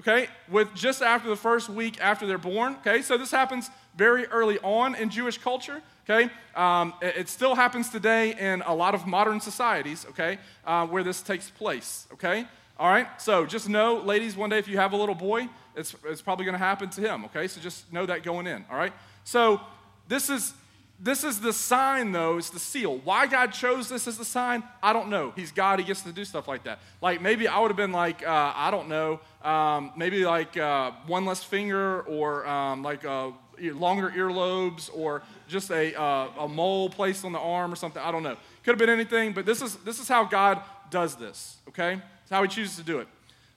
okay. 0.00 0.28
With 0.50 0.74
just 0.74 1.00
after 1.00 1.30
the 1.30 1.36
first 1.36 1.70
week 1.70 1.98
after 1.98 2.26
they're 2.26 2.36
born. 2.36 2.76
Okay, 2.80 3.00
so 3.00 3.16
this 3.16 3.30
happens 3.30 3.70
very 3.96 4.26
early 4.26 4.58
on 4.58 4.94
in 4.96 5.08
Jewish 5.08 5.38
culture. 5.38 5.80
Okay, 6.04 6.30
um, 6.54 6.92
it, 7.00 7.16
it, 7.16 7.28
still 7.30 7.54
happens 7.54 7.88
today 7.88 8.34
in 8.38 8.60
a 8.66 8.74
lot 8.74 8.94
of 8.94 9.06
modern 9.06 9.40
societies. 9.40 10.04
Okay, 10.10 10.38
uh, 10.66 10.86
where 10.88 11.02
this 11.02 11.22
takes 11.22 11.48
place. 11.48 12.06
Okay, 12.12 12.44
all 12.78 12.90
right. 12.90 13.06
So 13.20 13.46
just 13.46 13.68
know, 13.68 13.96
ladies, 13.96 14.36
one 14.36 14.50
day 14.50 14.58
if 14.58 14.68
you 14.68 14.76
have 14.78 14.92
a 14.92 14.96
little 14.96 15.14
boy, 15.14 15.48
it's 15.76 15.94
it's 16.04 16.22
probably 16.22 16.44
going 16.44 16.54
to 16.54 16.64
happen 16.64 16.90
to 16.90 17.00
him. 17.00 17.24
Okay, 17.26 17.46
so 17.48 17.60
just 17.60 17.92
know 17.92 18.06
that 18.06 18.22
going 18.22 18.46
in. 18.46 18.64
All 18.70 18.76
right. 18.76 18.92
So 19.24 19.60
this 20.08 20.28
is 20.30 20.54
this 21.02 21.24
is 21.24 21.40
the 21.40 21.52
sign, 21.52 22.12
though, 22.12 22.38
it's 22.38 22.50
the 22.50 22.60
seal. 22.60 22.98
Why 22.98 23.26
God 23.26 23.48
chose 23.48 23.88
this 23.88 24.06
as 24.06 24.16
the 24.16 24.24
sign, 24.24 24.62
I 24.80 24.92
don't 24.92 25.08
know. 25.08 25.32
He's 25.34 25.50
God, 25.50 25.80
He 25.80 25.84
gets 25.84 26.02
to 26.02 26.12
do 26.12 26.24
stuff 26.24 26.46
like 26.46 26.62
that. 26.62 26.78
Like 27.00 27.20
maybe 27.20 27.48
I 27.48 27.58
would 27.58 27.72
have 27.72 27.76
been 27.76 27.90
like, 27.90 28.24
uh, 28.24 28.52
I 28.54 28.70
don't 28.70 28.88
know, 28.88 29.18
um, 29.42 29.90
maybe 29.96 30.24
like 30.24 30.56
uh, 30.56 30.92
one 31.08 31.24
less 31.24 31.42
finger 31.42 32.02
or 32.02 32.46
um, 32.46 32.84
like 32.84 33.04
uh, 33.04 33.32
longer 33.58 34.10
earlobes 34.10 34.90
or 34.94 35.22
just 35.48 35.72
a, 35.72 36.00
uh, 36.00 36.28
a 36.38 36.48
mole 36.48 36.88
placed 36.88 37.24
on 37.24 37.32
the 37.32 37.40
arm 37.40 37.72
or 37.72 37.76
something. 37.76 38.00
I 38.00 38.12
don't 38.12 38.22
know. 38.22 38.36
Could 38.62 38.70
have 38.70 38.78
been 38.78 38.88
anything, 38.88 39.32
but 39.32 39.44
this 39.44 39.60
is, 39.60 39.74
this 39.78 39.98
is 39.98 40.06
how 40.06 40.22
God 40.22 40.60
does 40.88 41.16
this, 41.16 41.56
okay? 41.68 42.00
It's 42.22 42.30
how 42.30 42.42
He 42.42 42.48
chooses 42.48 42.76
to 42.76 42.82
do 42.82 42.98
it. 42.98 43.08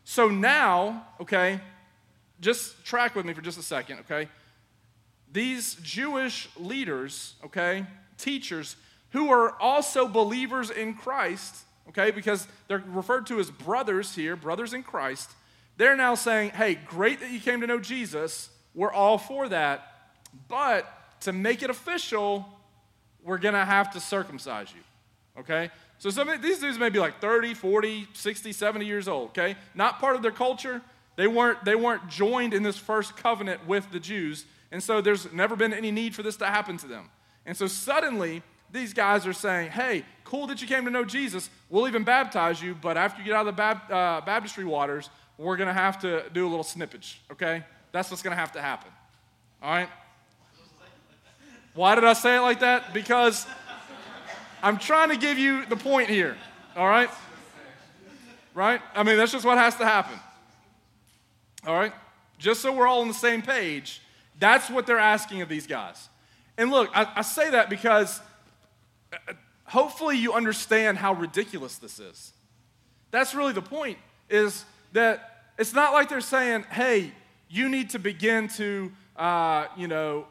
So 0.03 0.29
now, 0.29 1.07
okay, 1.21 1.59
just 2.39 2.85
track 2.85 3.15
with 3.15 3.25
me 3.25 3.33
for 3.33 3.41
just 3.41 3.57
a 3.57 3.63
second, 3.63 3.99
okay? 3.99 4.29
these 5.35 5.75
Jewish 5.83 6.47
leaders, 6.57 7.35
okay, 7.43 7.85
teachers, 8.17 8.77
who 9.09 9.29
are 9.29 9.51
also 9.61 10.07
believers 10.07 10.71
in 10.71 10.93
Christ, 10.93 11.57
okay, 11.89 12.09
because 12.09 12.47
they're 12.69 12.83
referred 12.87 13.27
to 13.27 13.39
as 13.39 13.51
brothers 13.51 14.15
here, 14.15 14.37
brothers 14.37 14.73
in 14.73 14.81
Christ, 14.81 15.29
they're 15.75 15.97
now 15.97 16.15
saying, 16.15 16.51
hey, 16.51 16.75
great 16.75 17.19
that 17.19 17.31
you 17.31 17.41
came 17.41 17.59
to 17.59 17.67
know 17.67 17.81
Jesus. 17.81 18.49
We're 18.73 18.93
all 18.93 19.17
for 19.17 19.49
that. 19.49 20.13
But 20.47 20.87
to 21.21 21.33
make 21.33 21.61
it 21.61 21.69
official, 21.69 22.47
we're 23.21 23.37
going 23.37 23.55
to 23.55 23.65
have 23.65 23.91
to 23.91 23.99
circumcise 23.99 24.73
you, 24.73 25.41
okay? 25.41 25.69
So 25.97 26.09
some 26.09 26.29
of 26.29 26.41
these 26.41 26.59
dudes 26.59 26.77
may 26.77 26.89
be 26.89 26.99
like 26.99 27.19
30, 27.19 27.53
40, 27.53 28.07
60, 28.13 28.51
70 28.51 28.85
years 28.85 29.07
old, 29.07 29.29
okay? 29.29 29.55
Not 29.73 29.99
part 29.99 30.15
of 30.15 30.21
their 30.21 30.31
culture. 30.31 30.81
They 31.15 31.27
weren't, 31.27 31.63
they 31.63 31.75
weren't 31.75 32.09
joined 32.09 32.53
in 32.53 32.63
this 32.63 32.77
first 32.77 33.15
covenant 33.15 33.65
with 33.65 33.91
the 33.91 33.99
Jews. 33.99 34.45
And 34.71 34.83
so 34.83 35.01
there's 35.01 35.31
never 35.31 35.55
been 35.55 35.73
any 35.73 35.91
need 35.91 36.13
for 36.13 36.23
this 36.23 36.35
to 36.37 36.45
happen 36.45 36.77
to 36.77 36.87
them. 36.87 37.09
And 37.45 37.55
so 37.55 37.67
suddenly, 37.67 38.43
these 38.71 38.93
guys 38.93 39.25
are 39.25 39.33
saying, 39.33 39.71
hey, 39.71 40.03
cool 40.25 40.47
that 40.47 40.61
you 40.61 40.67
came 40.67 40.85
to 40.85 40.91
know 40.91 41.05
Jesus. 41.05 41.49
We'll 41.69 41.87
even 41.87 42.03
baptize 42.03 42.61
you, 42.61 42.75
but 42.75 42.97
after 42.97 43.19
you 43.19 43.25
get 43.25 43.35
out 43.35 43.47
of 43.47 43.55
the 43.55 43.57
bab- 43.57 43.91
uh, 43.91 44.21
baptistry 44.21 44.65
waters, 44.65 45.09
we're 45.37 45.55
going 45.57 45.67
to 45.67 45.73
have 45.73 45.99
to 45.99 46.23
do 46.33 46.45
a 46.45 46.49
little 46.49 46.63
snippage, 46.63 47.21
okay? 47.31 47.63
That's 47.91 48.09
what's 48.11 48.21
going 48.21 48.35
to 48.35 48.39
have 48.39 48.51
to 48.53 48.61
happen. 48.61 48.91
All 49.61 49.71
right? 49.71 49.89
Why 51.73 51.95
did 51.95 52.05
I 52.05 52.13
say 52.13 52.37
it 52.37 52.41
like 52.41 52.61
that? 52.61 52.93
Because 52.93 53.45
I'm 54.63 54.77
trying 54.77 55.09
to 55.09 55.17
give 55.17 55.37
you 55.37 55.65
the 55.65 55.75
point 55.75 56.09
here, 56.09 56.37
all 56.75 56.87
right? 56.87 57.09
Right? 58.53 58.81
I 58.95 59.03
mean, 59.03 59.17
that's 59.17 59.31
just 59.31 59.45
what 59.45 59.57
has 59.57 59.75
to 59.77 59.85
happen. 59.85 60.17
All 61.67 61.75
right? 61.75 61.93
Just 62.37 62.61
so 62.61 62.71
we're 62.71 62.87
all 62.87 63.01
on 63.01 63.07
the 63.07 63.13
same 63.13 63.41
page, 63.41 64.01
that's 64.39 64.69
what 64.69 64.87
they're 64.87 64.99
asking 64.99 65.41
of 65.41 65.49
these 65.49 65.67
guys. 65.67 66.09
And 66.57 66.71
look, 66.71 66.89
I, 66.93 67.11
I 67.17 67.21
say 67.21 67.51
that 67.51 67.69
because 67.69 68.21
uh, 69.13 69.33
hopefully 69.65 70.17
you 70.17 70.33
understand 70.33 70.97
how 70.97 71.13
ridiculous 71.13 71.77
this 71.77 71.99
is. 71.99 72.33
That's 73.11 73.35
really 73.35 73.53
the 73.53 73.61
point, 73.61 73.97
is 74.29 74.65
that 74.93 75.45
it's 75.57 75.73
not 75.73 75.93
like 75.93 76.09
they're 76.09 76.21
saying, 76.21 76.63
hey, 76.71 77.11
you 77.49 77.69
need 77.69 77.91
to 77.91 77.99
begin 77.99 78.47
to, 78.49 78.91
uh, 79.15 79.67
you 79.77 79.87
know, 79.87 80.27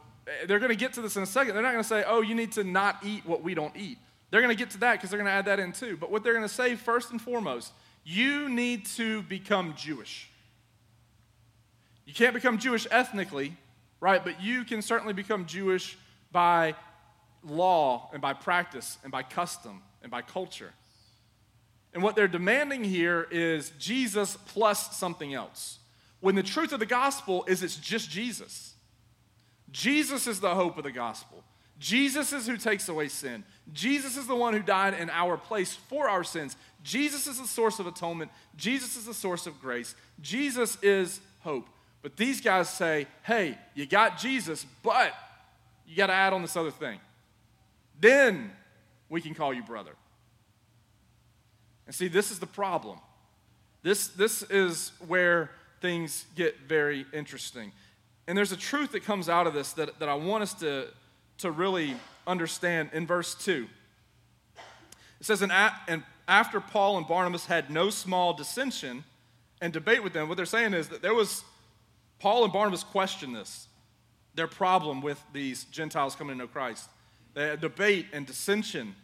they're 0.47 0.59
going 0.59 0.71
to 0.71 0.77
get 0.77 0.95
to 0.95 1.03
this 1.03 1.17
in 1.17 1.23
a 1.23 1.27
second. 1.27 1.55
They're 1.55 1.63
not 1.63 1.73
going 1.73 1.83
to 1.83 1.89
say, 1.89 2.05
oh, 2.07 2.21
you 2.23 2.35
need 2.35 2.53
to 2.53 2.65
not 2.65 3.05
eat 3.05 3.25
what 3.27 3.43
we 3.43 3.55
don't 3.55 3.77
eat. 3.77 3.99
They're 4.35 4.43
going 4.43 4.53
to 4.53 4.59
get 4.59 4.71
to 4.71 4.79
that 4.79 4.95
because 4.95 5.11
they're 5.11 5.19
going 5.21 5.31
to 5.31 5.33
add 5.33 5.45
that 5.45 5.61
in 5.61 5.71
too. 5.71 5.97
But 5.97 6.11
what 6.11 6.25
they're 6.25 6.33
going 6.33 6.45
to 6.45 6.53
say 6.53 6.75
first 6.75 7.13
and 7.13 7.23
foremost, 7.23 7.73
you 8.03 8.49
need 8.49 8.85
to 8.87 9.23
become 9.23 9.75
Jewish. 9.77 10.29
You 12.05 12.15
can't 12.15 12.35
become 12.35 12.59
Jewish 12.59 12.85
ethnically, 12.91 13.57
right? 14.01 14.25
But 14.25 14.43
you 14.43 14.65
can 14.65 14.83
certainly 14.83 15.13
become 15.13 15.47
Jewish 15.47 15.97
by 16.33 16.75
law 17.45 18.11
and 18.13 18.21
by 18.21 18.33
practice 18.33 18.99
and 19.05 19.13
by 19.13 19.23
custom 19.23 19.83
and 20.03 20.11
by 20.11 20.21
culture. 20.21 20.73
And 21.93 22.03
what 22.03 22.17
they're 22.17 22.27
demanding 22.27 22.83
here 22.83 23.29
is 23.31 23.71
Jesus 23.79 24.37
plus 24.47 24.97
something 24.97 25.33
else. 25.33 25.79
When 26.19 26.35
the 26.35 26.43
truth 26.43 26.73
of 26.73 26.81
the 26.81 26.87
gospel 26.87 27.45
is 27.47 27.63
it's 27.63 27.77
just 27.77 28.11
Jesus. 28.11 28.75
Jesus 29.71 30.27
is 30.27 30.41
the 30.41 30.57
hope 30.57 30.77
of 30.77 30.83
the 30.83 30.91
gospel. 30.91 31.45
Jesus 31.79 32.33
is 32.33 32.47
who 32.47 32.57
takes 32.57 32.89
away 32.89 33.09
sin. 33.09 33.45
Jesus 33.73 34.17
is 34.17 34.27
the 34.27 34.35
one 34.35 34.55
who 34.55 34.63
died 34.63 34.95
in 34.95 35.11
our 35.11 35.37
place 35.37 35.75
for 35.75 36.09
our 36.09 36.25
sins. 36.25 36.57
Jesus 36.83 37.27
is 37.27 37.41
the 37.41 37.47
source 37.47 37.79
of 37.79 37.87
atonement. 37.87 38.31
Jesus 38.57 38.97
is 38.97 39.07
the 39.07 39.15
source 39.15 39.47
of 39.47 39.61
grace. 39.61 39.95
Jesus 40.21 40.79
is 40.83 41.21
hope. 41.41 41.69
But 42.03 42.17
these 42.17 42.41
guys 42.41 42.69
say, 42.69 43.07
hey, 43.23 43.59
you 43.75 43.87
got 43.87 44.19
Jesus, 44.19 44.67
but 44.83 45.15
you 45.87 45.97
got 45.97 46.09
to 46.09 46.13
add 46.13 46.33
on 46.33 46.43
this 46.43 46.57
other 46.57 46.71
thing. 46.71 46.99
Then 47.99 48.51
we 49.09 49.21
can 49.21 49.35
call 49.35 49.55
you 49.55 49.63
brother. 49.63 49.93
And 51.87 51.95
see, 51.95 52.09
this 52.09 52.31
is 52.31 52.39
the 52.39 52.47
problem. 52.47 52.99
This, 53.83 54.09
this 54.09 54.43
is 54.45 54.93
where 55.07 55.51
things 55.81 56.25
get 56.35 56.61
very 56.67 57.07
interesting. 57.13 57.73
And 58.27 58.37
there's 58.37 58.53
a 58.53 58.57
truth 58.57 58.93
that 58.93 59.05
comes 59.05 59.29
out 59.29 59.47
of 59.47 59.55
this 59.55 59.73
that, 59.73 59.99
that 59.99 60.09
I 60.09 60.15
want 60.15 60.43
us 60.43 60.55
to, 60.55 60.89
to 61.45 61.51
really 61.51 61.97
understand 62.27 62.91
in 62.93 63.07
verse 63.07 63.35
2. 63.35 63.67
It 65.21 65.27
says, 65.27 65.41
and, 65.41 66.03
after 66.27 66.59
Paul 66.59 66.99
and 66.99 67.07
Barnabas 67.07 67.47
had 67.47 67.71
no 67.71 67.91
small 67.91 68.33
dissension 68.33 69.05
and 69.61 69.73
debate 69.73 70.03
with 70.03 70.13
them, 70.13 70.29
what 70.29 70.37
they're 70.37 70.47
saying 70.47 70.75
is 70.75 70.89
that 70.89 71.03
there 71.03 71.15
was, 71.15 71.45
Paul 72.19 72.45
and 72.45 72.53
Barnabas 72.53 72.83
questioned 72.83 73.37
this, 73.37 73.69
their 74.35 74.47
problem 74.47 75.03
with 75.03 75.23
these 75.33 75.65
Gentiles 75.65 76.17
coming 76.17 76.35
to 76.35 76.39
know 76.39 76.49
Christ. 76.49 76.89
They 77.35 77.49
had 77.49 77.61
debate 77.61 78.07
and 78.13 78.27
dissension 78.27 78.97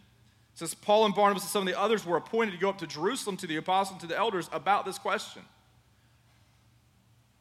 it 0.53 0.59
says 0.59 0.73
Paul 0.73 1.05
and 1.05 1.15
Barnabas 1.15 1.43
and 1.43 1.49
some 1.49 1.61
of 1.61 1.73
the 1.73 1.79
others 1.79 2.05
were 2.05 2.17
appointed 2.17 2.51
to 2.51 2.57
go 2.57 2.69
up 2.69 2.77
to 2.79 2.87
Jerusalem 2.87 3.37
to 3.37 3.47
the 3.47 3.55
apostles 3.55 3.93
and 3.93 4.01
to 4.01 4.07
the 4.07 4.17
elders 4.17 4.49
about 4.51 4.85
this 4.85 4.97
question. 4.97 5.43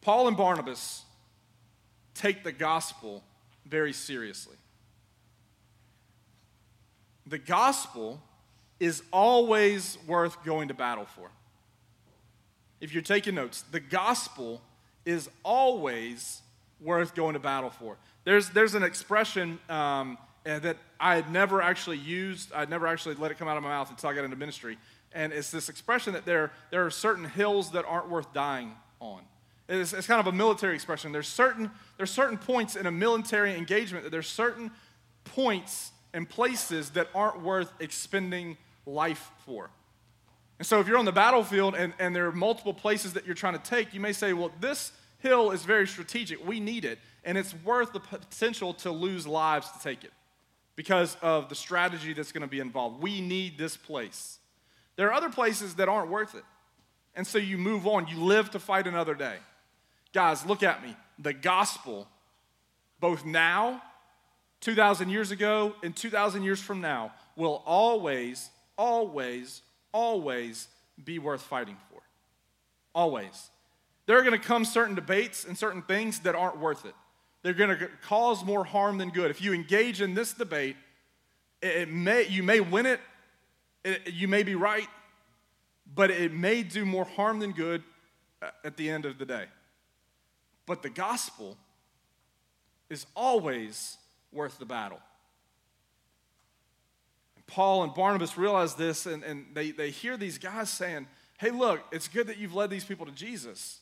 Paul 0.00 0.28
and 0.28 0.36
Barnabas 0.36 1.02
take 2.14 2.44
the 2.44 2.52
gospel 2.52 3.22
very 3.66 3.92
seriously. 3.92 4.56
The 7.30 7.38
gospel 7.38 8.20
is 8.80 9.02
always 9.12 9.96
worth 10.06 10.44
going 10.44 10.68
to 10.68 10.74
battle 10.74 11.06
for. 11.06 11.30
If 12.80 12.92
you're 12.92 13.02
taking 13.02 13.36
notes, 13.36 13.62
the 13.70 13.78
gospel 13.78 14.60
is 15.04 15.30
always 15.44 16.42
worth 16.80 17.14
going 17.14 17.34
to 17.34 17.38
battle 17.38 17.70
for. 17.70 17.96
There's, 18.24 18.50
there's 18.50 18.74
an 18.74 18.82
expression 18.82 19.60
um, 19.68 20.18
that 20.44 20.76
I 20.98 21.14
had 21.14 21.30
never 21.30 21.62
actually 21.62 21.98
used. 21.98 22.52
I'd 22.52 22.68
never 22.68 22.88
actually 22.88 23.14
let 23.14 23.30
it 23.30 23.38
come 23.38 23.46
out 23.46 23.56
of 23.56 23.62
my 23.62 23.68
mouth 23.68 23.90
until 23.90 24.10
I 24.10 24.14
got 24.14 24.24
into 24.24 24.36
ministry. 24.36 24.76
And 25.12 25.32
it's 25.32 25.52
this 25.52 25.68
expression 25.68 26.14
that 26.14 26.24
there, 26.24 26.50
there 26.70 26.84
are 26.84 26.90
certain 26.90 27.24
hills 27.24 27.70
that 27.72 27.84
aren't 27.84 28.08
worth 28.08 28.32
dying 28.32 28.72
on. 29.00 29.20
It's, 29.68 29.92
it's 29.92 30.06
kind 30.08 30.20
of 30.20 30.26
a 30.26 30.36
military 30.36 30.74
expression. 30.74 31.12
There's 31.12 31.28
certain, 31.28 31.70
there's 31.96 32.10
certain 32.10 32.38
points 32.38 32.74
in 32.74 32.86
a 32.86 32.90
military 32.90 33.54
engagement 33.56 34.02
that 34.02 34.10
there's 34.10 34.26
certain 34.26 34.72
points 35.24 35.92
and 36.12 36.28
places 36.28 36.90
that 36.90 37.08
aren't 37.14 37.42
worth 37.42 37.72
expending 37.80 38.56
life 38.86 39.30
for. 39.44 39.70
And 40.58 40.66
so 40.66 40.80
if 40.80 40.86
you're 40.86 40.98
on 40.98 41.04
the 41.06 41.12
battlefield 41.12 41.74
and, 41.74 41.94
and 41.98 42.14
there 42.14 42.26
are 42.26 42.32
multiple 42.32 42.74
places 42.74 43.14
that 43.14 43.24
you're 43.24 43.34
trying 43.34 43.54
to 43.54 43.62
take, 43.62 43.94
you 43.94 44.00
may 44.00 44.12
say, 44.12 44.32
well, 44.32 44.52
this 44.60 44.92
hill 45.18 45.52
is 45.52 45.64
very 45.64 45.86
strategic. 45.86 46.46
We 46.46 46.60
need 46.60 46.84
it. 46.84 46.98
And 47.24 47.38
it's 47.38 47.54
worth 47.64 47.92
the 47.92 48.00
potential 48.00 48.74
to 48.74 48.90
lose 48.90 49.26
lives 49.26 49.70
to 49.70 49.78
take 49.80 50.04
it 50.04 50.12
because 50.76 51.16
of 51.22 51.48
the 51.48 51.54
strategy 51.54 52.12
that's 52.12 52.32
going 52.32 52.42
to 52.42 52.46
be 52.46 52.60
involved. 52.60 53.02
We 53.02 53.20
need 53.20 53.58
this 53.58 53.76
place. 53.76 54.38
There 54.96 55.08
are 55.08 55.12
other 55.12 55.30
places 55.30 55.76
that 55.76 55.88
aren't 55.88 56.10
worth 56.10 56.34
it. 56.34 56.44
And 57.14 57.26
so 57.26 57.38
you 57.38 57.58
move 57.58 57.86
on. 57.86 58.06
You 58.06 58.22
live 58.22 58.50
to 58.50 58.58
fight 58.58 58.86
another 58.86 59.14
day. 59.14 59.36
Guys, 60.12 60.44
look 60.44 60.62
at 60.62 60.82
me. 60.82 60.96
The 61.18 61.32
gospel, 61.32 62.08
both 62.98 63.24
now, 63.24 63.82
2,000 64.60 65.08
years 65.08 65.30
ago, 65.30 65.74
and 65.82 65.96
2,000 65.96 66.42
years 66.42 66.60
from 66.60 66.80
now, 66.80 67.12
will 67.36 67.62
always, 67.66 68.50
always, 68.76 69.62
always 69.92 70.68
be 71.02 71.18
worth 71.18 71.42
fighting 71.42 71.76
for. 71.90 72.00
Always. 72.94 73.50
There 74.06 74.18
are 74.18 74.22
going 74.22 74.38
to 74.38 74.46
come 74.46 74.64
certain 74.64 74.94
debates 74.94 75.44
and 75.44 75.56
certain 75.56 75.82
things 75.82 76.20
that 76.20 76.34
aren't 76.34 76.58
worth 76.58 76.84
it. 76.84 76.94
They're 77.42 77.54
going 77.54 77.78
to 77.78 77.88
cause 78.02 78.44
more 78.44 78.64
harm 78.64 78.98
than 78.98 79.10
good. 79.10 79.30
If 79.30 79.40
you 79.40 79.54
engage 79.54 80.02
in 80.02 80.14
this 80.14 80.32
debate, 80.34 80.76
it 81.62 81.88
may, 81.90 82.26
you 82.26 82.42
may 82.42 82.60
win 82.60 82.86
it, 82.86 83.00
it, 83.84 84.12
you 84.12 84.28
may 84.28 84.42
be 84.42 84.54
right, 84.54 84.88
but 85.94 86.10
it 86.10 86.32
may 86.32 86.62
do 86.62 86.84
more 86.84 87.04
harm 87.04 87.38
than 87.38 87.52
good 87.52 87.82
uh, 88.42 88.50
at 88.64 88.76
the 88.76 88.90
end 88.90 89.06
of 89.06 89.18
the 89.18 89.24
day. 89.24 89.46
But 90.66 90.82
the 90.82 90.90
gospel 90.90 91.56
is 92.90 93.06
always 93.14 93.96
worth 94.32 94.58
the 94.58 94.64
battle. 94.64 95.00
Paul 97.46 97.82
and 97.82 97.92
Barnabas 97.92 98.38
realize 98.38 98.74
this, 98.74 99.06
and, 99.06 99.24
and 99.24 99.46
they, 99.54 99.72
they 99.72 99.90
hear 99.90 100.16
these 100.16 100.38
guys 100.38 100.70
saying, 100.70 101.08
Hey, 101.38 101.50
look, 101.50 101.80
it's 101.90 102.06
good 102.06 102.26
that 102.26 102.36
you've 102.36 102.54
led 102.54 102.68
these 102.68 102.84
people 102.84 103.06
to 103.06 103.12
Jesus, 103.12 103.80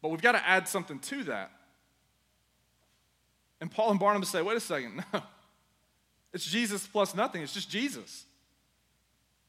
but 0.00 0.08
we've 0.08 0.22
got 0.22 0.32
to 0.32 0.48
add 0.48 0.66
something 0.66 0.98
to 1.00 1.24
that. 1.24 1.50
And 3.60 3.70
Paul 3.70 3.90
and 3.90 4.00
Barnabas 4.00 4.30
say, 4.30 4.42
wait 4.42 4.56
a 4.56 4.60
second, 4.60 5.04
no. 5.12 5.22
It's 6.32 6.44
Jesus 6.44 6.86
plus 6.86 7.14
nothing, 7.14 7.42
it's 7.42 7.54
just 7.54 7.70
Jesus. 7.70 8.24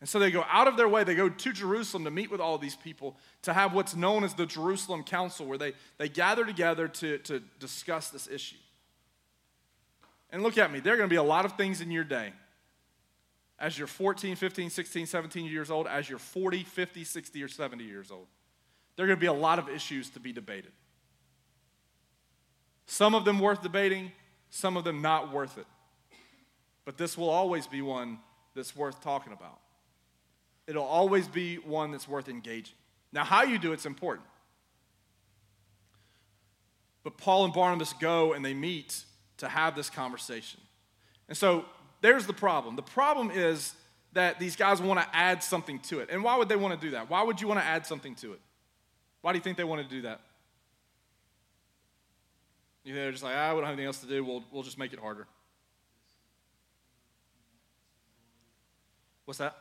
And 0.01 0.07
so 0.07 0.17
they 0.17 0.31
go 0.31 0.45
out 0.50 0.67
of 0.67 0.77
their 0.77 0.88
way, 0.88 1.03
they 1.03 1.15
go 1.15 1.27
to 1.27 1.53
Jerusalem 1.53 2.05
to 2.05 2.12
meet 2.12 2.31
with 2.31 2.39
all 2.39 2.57
these 2.57 2.75
people, 2.75 3.17
to 3.43 3.53
have 3.53 3.74
what's 3.74 3.95
known 3.95 4.24
as 4.24 4.33
the 4.33 4.45
Jerusalem 4.45 5.03
Council, 5.03 5.45
where 5.45 5.57
they, 5.57 5.74
they 5.98 6.07
gather 6.07 6.45
together 6.45 6.88
to, 6.88 7.17
to 7.19 7.41
discuss 7.59 8.09
this 8.09 8.27
issue. 8.27 8.55
And 10.31 10.43
look 10.43 10.57
at 10.57 10.71
me, 10.71 10.79
there 10.79 10.93
are 10.93 10.98
going 10.98 11.09
to 11.09 11.13
be 11.13 11.17
a 11.17 11.24
lot 11.24 11.45
of 11.45 11.53
things 11.53 11.81
in 11.81 11.91
your 11.91 12.03
day. 12.03 12.33
As 13.57 13.77
you're 13.77 13.88
14, 13.88 14.36
15, 14.36 14.69
16, 14.69 15.05
17 15.05 15.45
years 15.45 15.69
old, 15.69 15.88
as 15.88 16.09
you're 16.09 16.19
40, 16.19 16.63
50, 16.63 17.03
60, 17.03 17.43
or 17.43 17.48
70 17.48 17.83
years 17.83 18.12
old, 18.12 18.27
there 18.95 19.05
are 19.05 19.07
going 19.07 19.17
to 19.17 19.21
be 19.21 19.27
a 19.27 19.33
lot 19.33 19.59
of 19.59 19.67
issues 19.67 20.09
to 20.12 20.19
be 20.19 20.31
debated. 20.31 20.71
Some 22.86 23.15
of 23.15 23.25
them 23.25 23.39
worth 23.39 23.62
debating, 23.62 24.12
some 24.50 24.77
of 24.77 24.83
them 24.83 25.01
not 25.01 25.33
worth 25.33 25.57
it. 25.57 25.67
But 26.86 26.98
this 26.98 27.17
will 27.17 27.29
always 27.29 27.67
be 27.67 27.81
one 27.81 28.19
that's 28.55 28.75
worth 28.75 29.01
talking 29.01 29.33
about. 29.33 29.59
It'll 30.67 30.83
always 30.83 31.27
be 31.27 31.57
one 31.57 31.91
that's 31.91 32.07
worth 32.07 32.29
engaging. 32.29 32.75
Now, 33.12 33.24
how 33.24 33.43
you 33.43 33.57
do 33.57 33.74
it's 33.74 33.86
important. 33.86 34.27
But 37.03 37.17
Paul 37.17 37.45
and 37.45 37.53
Barnabas 37.53 37.93
go 37.93 38.33
and 38.33 38.43
they 38.43 38.53
meet 38.53 39.03
to 39.39 39.50
have 39.50 39.75
this 39.75 39.89
conversation. 39.89 40.62
And 41.27 41.38
so 41.38 41.65
there's 42.01 42.25
the 42.25 42.34
problem. 42.34 42.75
The 42.75 42.81
problem 42.81 43.31
is 43.31 43.74
that 44.13 44.39
these 44.39 44.55
guys 44.55 44.81
want 44.81 45.00
to 45.00 45.08
add 45.15 45.43
something 45.43 45.79
to 45.79 46.00
it. 46.00 46.10
And 46.12 46.24
why 46.24 46.38
would 46.38 46.50
they 46.50 46.55
want 46.55 46.79
to 46.79 46.88
do 46.88 46.91
that? 46.91 47.10
Why 47.10 47.22
would 47.22 47.41
you 47.41 47.48
want 47.48 47.60
to 47.60 47.65
add 47.65 47.86
something 47.86 48.15
to 48.15 48.34
it? 48.34 48.39
Why 49.22 49.34
do 49.34 49.38
you 49.38 49.43
think 49.43 49.58
they 49.58 49.63
want 49.63 49.81
to 49.81 49.96
do 49.96 50.03
that? 50.03 50.22
You 52.84 52.93
know, 52.93 53.01
they're 53.01 53.12
just 53.12 53.24
like, 53.24 53.36
ah, 53.36 53.53
we 53.53 53.58
don't 53.58 53.65
have 53.65 53.74
anything 53.74 53.86
else 53.86 54.00
to 54.00 54.08
do. 54.08 54.24
We'll, 54.24 54.43
we'll 54.51 54.63
just 54.63 54.77
make 54.77 54.93
it 54.93 55.00
harder. 55.00 55.27
What's 59.25 59.38
that? 59.39 59.55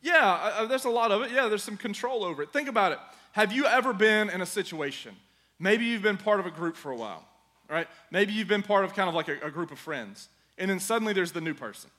Yeah, 0.00 0.52
uh, 0.56 0.66
there's 0.66 0.84
a 0.84 0.90
lot 0.90 1.10
of 1.10 1.22
it. 1.22 1.32
Yeah, 1.32 1.48
there's 1.48 1.64
some 1.64 1.76
control 1.76 2.24
over 2.24 2.42
it. 2.42 2.52
Think 2.52 2.68
about 2.68 2.92
it. 2.92 2.98
Have 3.32 3.52
you 3.52 3.66
ever 3.66 3.92
been 3.92 4.30
in 4.30 4.40
a 4.40 4.46
situation? 4.46 5.16
Maybe 5.58 5.84
you've 5.84 6.02
been 6.02 6.16
part 6.16 6.40
of 6.40 6.46
a 6.46 6.50
group 6.50 6.76
for 6.76 6.92
a 6.92 6.96
while, 6.96 7.26
right? 7.68 7.88
Maybe 8.10 8.32
you've 8.32 8.48
been 8.48 8.62
part 8.62 8.84
of 8.84 8.94
kind 8.94 9.08
of 9.08 9.14
like 9.14 9.28
a, 9.28 9.38
a 9.42 9.50
group 9.50 9.70
of 9.70 9.78
friends. 9.78 10.28
And 10.58 10.70
then 10.70 10.80
suddenly 10.80 11.12
there's 11.12 11.32
the 11.32 11.40
new 11.40 11.54
person. 11.54 11.90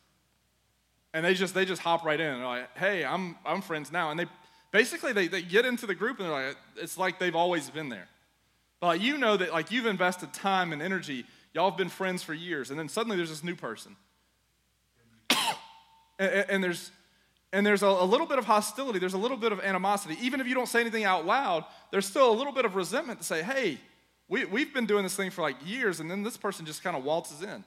And 1.14 1.26
they 1.26 1.34
just 1.34 1.54
they 1.54 1.66
just 1.66 1.82
hop 1.82 2.04
right 2.04 2.20
in 2.20 2.28
and 2.28 2.40
they're 2.40 2.48
like, 2.48 2.78
hey, 2.78 3.06
I'm 3.06 3.38
I'm 3.46 3.62
friends 3.62 3.92
now. 3.92 4.12
And 4.12 4.20
they 4.20 4.26
basically 4.72 5.14
they, 5.14 5.28
they 5.28 5.42
get 5.42 5.66
into 5.66 5.86
the 5.86 5.96
group 5.96 6.20
and 6.20 6.28
they're 6.28 6.48
like, 6.48 6.58
it's 6.76 6.98
like 6.98 7.20
they've 7.20 7.36
always 7.36 7.70
been 7.70 7.90
there. 7.90 8.08
But 8.80 8.88
like, 8.88 9.02
you 9.02 9.18
know 9.18 9.38
that 9.38 9.52
like 9.52 9.72
you've 9.72 9.86
invested 9.86 10.34
time 10.34 10.74
and 10.74 10.82
energy, 10.82 11.26
y'all 11.54 11.70
have 11.70 11.78
been 11.78 11.90
friends 11.90 12.24
for 12.24 12.34
years, 12.34 12.70
and 12.70 12.78
then 12.78 12.90
suddenly 12.90 13.18
there's 13.18 13.30
this 13.30 13.44
new 13.44 13.56
person. 13.56 13.96
and, 16.20 16.46
and, 16.50 16.64
there's 16.64 16.92
and 17.52 17.66
there's 17.66 17.82
a, 17.82 17.88
a, 17.88 18.06
little 18.06 18.28
bit 18.28 18.38
of 18.38 18.46
hostility, 18.46 19.00
there's 19.00 19.16
a 19.16 19.18
little 19.18 19.38
bit 19.38 19.52
of 19.52 19.60
animosity. 19.62 20.18
Even 20.22 20.40
if 20.40 20.48
you 20.48 20.54
don't 20.54 20.68
say 20.68 20.82
anything 20.82 21.06
out 21.06 21.26
loud, 21.26 21.66
there's 21.92 22.06
still 22.06 22.30
a 22.32 22.36
little 22.36 22.54
bit 22.54 22.66
of 22.66 22.76
resentment 22.76 23.20
to 23.20 23.26
say, 23.26 23.42
hey, 23.42 23.80
we, 24.30 24.46
we've 24.46 24.74
been 24.74 24.86
doing 24.86 25.04
this 25.04 25.16
thing 25.16 25.32
for 25.32 25.42
like 25.42 25.56
years, 25.66 26.00
and 26.00 26.12
then 26.12 26.24
this 26.24 26.38
person 26.38 26.66
just 26.66 26.84
kind 26.84 26.98
of 26.98 27.04
waltzes 27.04 27.42
in. 27.42 27.64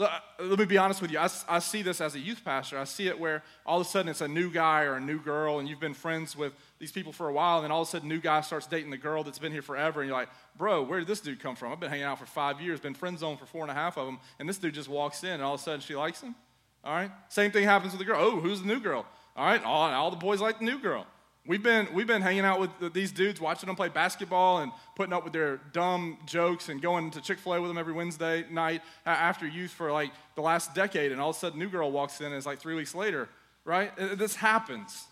Uh, 0.00 0.18
let 0.40 0.58
me 0.58 0.64
be 0.64 0.78
honest 0.78 1.02
with 1.02 1.10
you. 1.10 1.18
I, 1.18 1.28
I, 1.46 1.58
see 1.58 1.82
this 1.82 2.00
as 2.00 2.14
a 2.14 2.18
youth 2.18 2.42
pastor. 2.42 2.78
I 2.78 2.84
see 2.84 3.08
it 3.08 3.20
where 3.20 3.42
all 3.66 3.78
of 3.78 3.86
a 3.86 3.90
sudden 3.90 4.08
it's 4.08 4.22
a 4.22 4.28
new 4.28 4.50
guy 4.50 4.84
or 4.84 4.94
a 4.94 5.00
new 5.00 5.20
girl, 5.20 5.58
and 5.58 5.68
you've 5.68 5.80
been 5.80 5.92
friends 5.92 6.34
with 6.34 6.54
these 6.78 6.90
people 6.90 7.12
for 7.12 7.28
a 7.28 7.32
while, 7.32 7.58
and 7.58 7.64
then 7.64 7.70
all 7.70 7.82
of 7.82 7.88
a 7.88 7.90
sudden, 7.90 8.08
new 8.08 8.18
guy 8.18 8.40
starts 8.40 8.66
dating 8.66 8.90
the 8.90 8.96
girl 8.96 9.22
that's 9.22 9.38
been 9.38 9.52
here 9.52 9.60
forever, 9.60 10.00
and 10.00 10.08
you're 10.08 10.16
like, 10.16 10.30
bro, 10.56 10.82
where 10.82 11.00
did 11.00 11.06
this 11.06 11.20
dude 11.20 11.38
come 11.38 11.54
from? 11.54 11.70
I've 11.70 11.80
been 11.80 11.90
hanging 11.90 12.06
out 12.06 12.18
for 12.18 12.24
five 12.24 12.62
years, 12.62 12.80
been 12.80 12.94
friend 12.94 13.18
zoned 13.18 13.38
for 13.38 13.46
four 13.46 13.60
and 13.60 13.70
a 13.70 13.74
half 13.74 13.98
of 13.98 14.06
them, 14.06 14.20
and 14.38 14.48
this 14.48 14.56
dude 14.56 14.72
just 14.72 14.88
walks 14.88 15.22
in, 15.22 15.32
and 15.32 15.42
all 15.42 15.54
of 15.54 15.60
a 15.60 15.62
sudden 15.62 15.80
she 15.80 15.94
likes 15.94 16.22
him. 16.22 16.34
All 16.82 16.94
right? 16.94 17.10
Same 17.28 17.50
thing 17.50 17.64
happens 17.64 17.92
with 17.92 17.98
the 17.98 18.06
girl. 18.06 18.20
Oh, 18.22 18.40
who's 18.40 18.62
the 18.62 18.66
new 18.66 18.80
girl? 18.80 19.04
All 19.36 19.44
right? 19.44 19.62
All, 19.62 19.90
all 19.90 20.10
the 20.10 20.16
boys 20.16 20.40
like 20.40 20.60
the 20.60 20.64
new 20.64 20.78
girl. 20.78 21.06
We've 21.46 21.62
been, 21.62 21.88
we've 21.94 22.06
been 22.06 22.20
hanging 22.20 22.44
out 22.44 22.60
with 22.60 22.92
these 22.92 23.12
dudes, 23.12 23.40
watching 23.40 23.66
them 23.66 23.74
play 23.74 23.88
basketball 23.88 24.58
and 24.58 24.72
putting 24.94 25.14
up 25.14 25.24
with 25.24 25.32
their 25.32 25.56
dumb 25.72 26.18
jokes 26.26 26.68
and 26.68 26.82
going 26.82 27.10
to 27.12 27.20
Chick 27.20 27.38
fil 27.38 27.54
A 27.54 27.60
with 27.60 27.70
them 27.70 27.78
every 27.78 27.94
Wednesday 27.94 28.44
night 28.50 28.82
after 29.06 29.46
youth 29.46 29.70
for 29.70 29.90
like 29.90 30.12
the 30.34 30.42
last 30.42 30.74
decade. 30.74 31.12
And 31.12 31.20
all 31.20 31.30
of 31.30 31.36
a 31.36 31.38
sudden, 31.38 31.58
New 31.58 31.68
Girl 31.68 31.90
walks 31.90 32.20
in 32.20 32.26
and 32.26 32.34
it's 32.34 32.46
like 32.46 32.58
three 32.58 32.74
weeks 32.74 32.94
later, 32.94 33.28
right? 33.64 33.90
This 33.96 34.36
happens. 34.36 35.04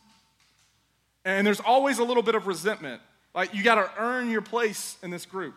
And 1.25 1.47
there's 1.47 1.61
always 1.61 1.99
a 1.99 2.05
little 2.05 2.23
bit 2.23 2.35
of 2.35 2.47
resentment. 2.47 3.01
Like, 3.35 3.55
you 3.55 3.63
got 3.63 3.77
to 3.77 3.91
earn 3.99 4.31
your 4.31 4.43
place 4.43 4.97
in 5.03 5.11
this 5.11 5.25
group. 5.25 5.55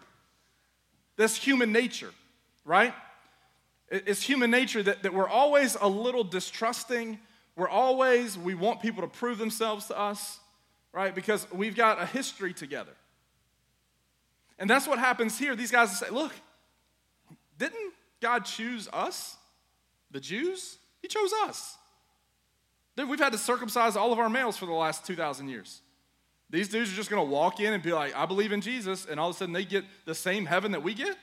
That's 1.17 1.35
human 1.35 1.71
nature, 1.71 2.11
right? 2.65 2.93
It's 3.89 4.21
human 4.21 4.49
nature 4.49 4.81
that, 4.83 5.03
that 5.03 5.13
we're 5.13 5.29
always 5.29 5.75
a 5.79 5.87
little 5.87 6.23
distrusting. 6.23 7.19
We're 7.57 7.69
always, 7.69 8.37
we 8.37 8.55
want 8.55 8.81
people 8.81 9.01
to 9.01 9.07
prove 9.07 9.37
themselves 9.37 9.87
to 9.87 9.99
us 9.99 10.39
right? 10.93 11.13
Because 11.13 11.47
we've 11.51 11.75
got 11.75 12.01
a 12.01 12.05
history 12.05 12.53
together. 12.53 12.91
And 14.59 14.69
that's 14.69 14.87
what 14.87 14.99
happens 14.99 15.39
here. 15.39 15.55
These 15.55 15.71
guys 15.71 15.97
say, 15.97 16.09
look, 16.09 16.33
didn't 17.57 17.93
God 18.21 18.45
choose 18.45 18.87
us, 18.93 19.37
the 20.11 20.19
Jews? 20.19 20.77
He 21.01 21.07
chose 21.07 21.31
us. 21.45 21.77
We've 22.97 23.19
had 23.19 23.31
to 23.31 23.39
circumcise 23.39 23.95
all 23.95 24.13
of 24.13 24.19
our 24.19 24.29
males 24.29 24.57
for 24.57 24.67
the 24.67 24.73
last 24.73 25.07
2,000 25.07 25.49
years. 25.49 25.81
These 26.51 26.69
dudes 26.69 26.91
are 26.91 26.95
just 26.95 27.09
going 27.09 27.25
to 27.25 27.31
walk 27.31 27.59
in 27.59 27.73
and 27.73 27.81
be 27.81 27.93
like, 27.93 28.15
I 28.15 28.25
believe 28.25 28.51
in 28.51 28.61
Jesus, 28.61 29.07
and 29.09 29.19
all 29.19 29.29
of 29.29 29.35
a 29.35 29.39
sudden 29.39 29.53
they 29.53 29.65
get 29.65 29.85
the 30.05 30.13
same 30.13 30.45
heaven 30.45 30.73
that 30.73 30.83
we 30.83 30.93
get? 30.93 31.17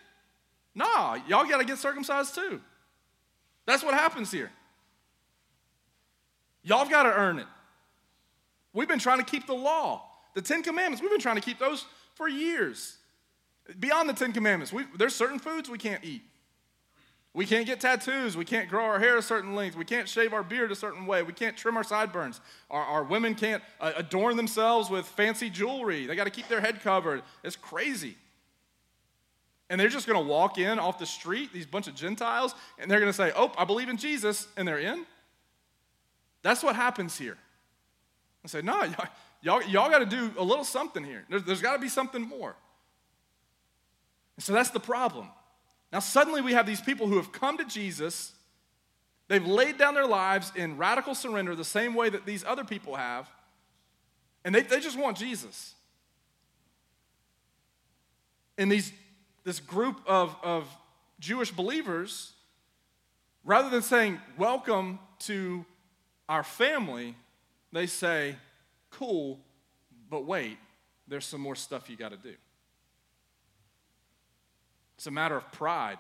Nah, 0.75 1.19
y'all 1.29 1.47
got 1.47 1.59
to 1.59 1.65
get 1.65 1.79
circumcised 1.79 2.35
too. 2.35 2.61
That's 3.67 3.85
what 3.85 3.95
happens 3.95 4.31
here. 4.33 4.51
Y'all 6.63 6.79
have 6.79 6.91
got 6.91 7.05
to 7.05 7.13
earn 7.13 7.39
it. 7.39 7.47
We've 8.73 8.89
been 8.89 8.99
trying 8.99 9.19
to 9.19 9.25
keep 9.25 9.47
the 9.47 9.55
law, 9.55 10.05
the 10.35 10.43
Ten 10.43 10.63
Commandments. 10.63 11.03
We've 11.03 11.11
been 11.11 11.21
trying 11.21 11.37
to 11.37 11.43
keep 11.43 11.59
those 11.59 11.87
for 12.15 12.29
years. 12.29 12.99
Beyond 13.79 14.09
the 14.09 14.15
Ten 14.15 14.33
Commandments, 14.33 14.73
there's 14.97 15.15
certain 15.15 15.39
foods 15.39 15.69
we 15.69 15.79
can't 15.79 16.05
eat. 16.05 16.23
We 17.35 17.47
can't 17.47 17.67
get 17.67 17.81
tattoos. 17.81 18.37
We 18.37 18.45
can't 18.45 18.69
grow 18.69 18.85
our 18.85 18.99
hair 18.99 19.17
a 19.17 19.23
certain 19.23 19.55
length. 19.55 19.77
We 19.77 19.85
can't 19.85 20.09
shave 20.09 20.33
our 20.33 20.43
beard 20.43 20.73
a 20.73 20.75
certain 20.75 21.07
way. 21.07 21.23
We 21.23 21.33
can't 21.33 21.57
trim 21.57 21.77
our 21.77 21.85
sideburns. 21.85 22.41
Our, 22.71 22.83
our 22.83 23.05
women 23.05 23.35
can't 23.35 23.63
uh, 23.81 23.93
adorn 23.97 24.37
themselves 24.37 24.91
with 24.91 25.07
fancy 25.07 25.51
jewelry. 25.51 26.07
They 26.07 26.17
got 26.17 26.25
to 26.25 26.31
keep 26.31 26.49
their 26.49 26.61
head 26.61 26.81
covered. 26.81 27.23
It's 27.45 27.55
crazy. 27.55 28.17
And 29.71 29.79
they're 29.79 29.89
just 29.89 30.07
going 30.07 30.19
to 30.19 30.29
walk 30.29 30.57
in 30.57 30.79
off 30.79 30.99
the 30.99 31.07
street, 31.07 31.53
these 31.53 31.67
bunch 31.67 31.87
of 31.87 31.95
Gentiles, 31.95 32.55
and 32.79 32.91
they're 32.91 33.01
going 33.01 33.13
to 33.13 33.17
say, 33.17 33.31
Oh, 33.37 33.53
I 33.59 33.65
believe 33.65 33.91
in 33.91 33.99
Jesus, 33.99 34.49
and 34.57 34.67
they're 34.67 34.79
in. 34.79 35.05
That's 36.43 36.63
what 36.63 36.75
happens 36.75 37.19
here. 37.19 37.37
I 38.45 38.49
said, 38.49 38.65
no, 38.65 38.83
y'all, 38.83 39.07
y'all, 39.43 39.63
y'all 39.63 39.91
got 39.91 39.99
to 39.99 40.07
do 40.07 40.31
a 40.39 40.45
little 40.45 40.65
something 40.65 41.05
here. 41.05 41.25
There's, 41.29 41.45
there's 41.45 41.63
got 41.63 41.75
to 41.75 41.79
be 41.79 41.89
something 41.89 42.23
more. 42.23 42.55
And 44.37 44.45
so 44.45 44.53
that's 44.53 44.71
the 44.71 44.81
problem. 44.81 45.29
Now, 45.93 46.01
suddenly 46.01 46.41
we 46.41 46.53
have 46.53 46.67
these 46.67 46.81
people 46.81 47.07
who 47.07 47.17
have 47.17 47.33
come 47.33 47.59
to 47.59 47.65
Jesus. 47.65 48.33
They've 49.29 49.45
laid 49.45 49.79
down 49.79 49.95
their 49.95 50.07
lives 50.07 50.53
in 50.55 50.77
radical 50.77 51.15
surrender 51.15 51.55
the 51.57 51.65
same 51.65 51.95
way 51.95 52.09
that 52.11 52.27
these 52.27 52.45
other 52.45 52.65
people 52.65 52.97
have, 52.97 53.29
and 54.45 54.55
they, 54.55 54.63
they 54.63 54.81
just 54.81 54.99
want 54.99 55.17
Jesus. 55.17 55.75
And 58.57 58.71
these, 58.71 58.93
this 59.45 59.61
group 59.61 60.01
of, 60.07 60.35
of 60.43 60.69
Jewish 61.21 61.51
believers, 61.51 62.33
rather 63.45 63.71
than 63.71 63.83
saying, 63.83 64.21
Welcome 64.37 64.99
to 65.21 65.65
our 66.29 66.45
family, 66.45 67.17
they 67.73 67.87
say, 67.87 68.37
Cool, 68.91 69.39
but 70.09 70.25
wait, 70.25 70.57
there's 71.07 71.27
some 71.27 71.41
more 71.41 71.55
stuff 71.55 71.91
you 71.91 71.97
got 71.97 72.11
to 72.11 72.17
do. 72.17 72.35
It's 74.97 75.07
a 75.07 75.11
matter 75.11 75.37
of 75.37 75.51
pride. 75.53 75.99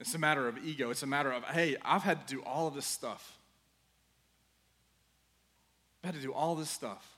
It's 0.00 0.14
a 0.14 0.18
matter 0.18 0.48
of 0.48 0.58
ego. 0.64 0.90
It's 0.90 1.02
a 1.02 1.06
matter 1.06 1.32
of, 1.32 1.44
hey, 1.44 1.76
I've 1.84 2.02
had 2.02 2.26
to 2.26 2.34
do 2.34 2.42
all 2.42 2.66
of 2.66 2.74
this 2.74 2.86
stuff. 2.86 3.38
I've 6.02 6.12
had 6.12 6.20
to 6.20 6.26
do 6.26 6.32
all 6.32 6.54
this 6.54 6.68
stuff. 6.68 7.16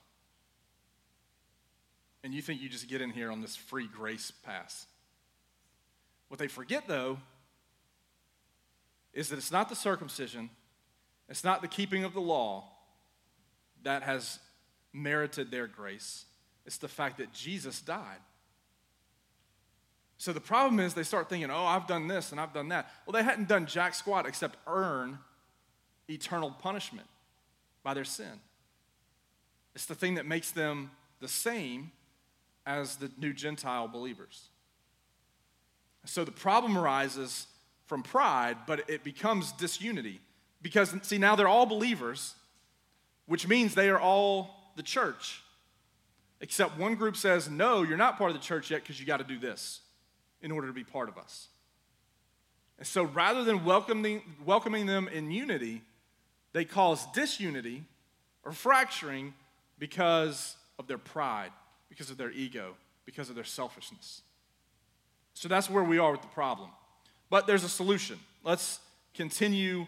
And 2.23 2.33
you 2.33 2.41
think 2.41 2.61
you 2.61 2.69
just 2.69 2.87
get 2.87 3.01
in 3.01 3.09
here 3.09 3.31
on 3.31 3.41
this 3.41 3.55
free 3.55 3.87
grace 3.87 4.31
pass. 4.31 4.85
What 6.27 6.39
they 6.39 6.47
forget, 6.47 6.87
though, 6.87 7.17
is 9.13 9.29
that 9.29 9.37
it's 9.37 9.51
not 9.51 9.69
the 9.69 9.75
circumcision, 9.75 10.49
it's 11.29 11.43
not 11.43 11.61
the 11.61 11.67
keeping 11.67 12.03
of 12.03 12.13
the 12.13 12.21
law 12.21 12.65
that 13.83 14.03
has 14.03 14.39
merited 14.93 15.51
their 15.51 15.67
grace. 15.67 16.25
It's 16.65 16.77
the 16.77 16.87
fact 16.87 17.17
that 17.17 17.33
Jesus 17.33 17.81
died. 17.81 18.19
So 20.17 20.33
the 20.33 20.41
problem 20.41 20.79
is 20.79 20.93
they 20.93 21.03
start 21.03 21.29
thinking, 21.29 21.51
oh, 21.51 21.65
I've 21.65 21.85
done 21.87 22.07
this 22.07 22.31
and 22.31 22.41
I've 22.41 22.53
done 22.53 22.69
that. 22.69 22.89
Well, 23.05 23.13
they 23.13 23.23
hadn't 23.23 23.47
done 23.47 23.67
jack 23.67 23.93
squat 23.93 24.25
except 24.25 24.57
earn 24.65 25.19
eternal 26.09 26.51
punishment 26.51 27.07
by 27.83 27.93
their 27.93 28.03
sin. 28.03 28.41
It's 29.75 29.85
the 29.85 29.95
thing 29.95 30.15
that 30.15 30.25
makes 30.25 30.51
them 30.51 30.91
the 31.19 31.27
same 31.27 31.91
as 32.65 32.95
the 32.95 33.11
new 33.17 33.31
Gentile 33.31 33.87
believers. 33.87 34.49
So 36.05 36.23
the 36.23 36.31
problem 36.31 36.77
arises 36.77 37.47
from 37.85 38.01
pride, 38.01 38.57
but 38.65 38.89
it 38.89 39.03
becomes 39.03 39.51
disunity. 39.51 40.19
Because, 40.61 40.93
see, 41.03 41.17
now 41.17 41.35
they're 41.35 41.47
all 41.47 41.65
believers, 41.65 42.33
which 43.25 43.47
means 43.47 43.75
they 43.75 43.89
are 43.89 43.99
all 43.99 44.71
the 44.75 44.83
church. 44.83 45.41
Except 46.39 46.77
one 46.77 46.95
group 46.95 47.15
says, 47.15 47.49
no, 47.49 47.83
you're 47.83 47.97
not 47.97 48.17
part 48.17 48.31
of 48.31 48.37
the 48.37 48.43
church 48.43 48.71
yet 48.71 48.81
because 48.81 48.99
you 48.99 49.05
got 49.05 49.17
to 49.17 49.23
do 49.23 49.39
this 49.39 49.81
in 50.41 50.51
order 50.51 50.67
to 50.67 50.73
be 50.73 50.83
part 50.83 51.09
of 51.09 51.17
us. 51.17 51.47
And 52.77 52.85
so 52.85 53.03
rather 53.03 53.43
than 53.43 53.65
welcoming, 53.65 54.21
welcoming 54.45 54.85
them 54.85 55.07
in 55.07 55.31
unity, 55.31 55.81
they 56.53 56.63
cause 56.63 57.05
disunity 57.11 57.83
or 58.43 58.51
fracturing 58.51 59.33
because 59.79 60.55
of 60.77 60.87
their 60.87 60.99
pride, 60.99 61.51
because 61.89 62.11
of 62.11 62.17
their 62.17 62.31
ego, 62.31 62.75
because 63.05 63.29
of 63.29 63.35
their 63.35 63.43
selfishness. 63.43 64.21
So 65.33 65.47
that's 65.47 65.69
where 65.69 65.83
we 65.83 65.97
are 65.97 66.11
with 66.11 66.21
the 66.21 66.27
problem. 66.27 66.69
But 67.29 67.47
there's 67.47 67.63
a 67.63 67.69
solution. 67.69 68.19
Let's 68.43 68.79
continue 69.13 69.87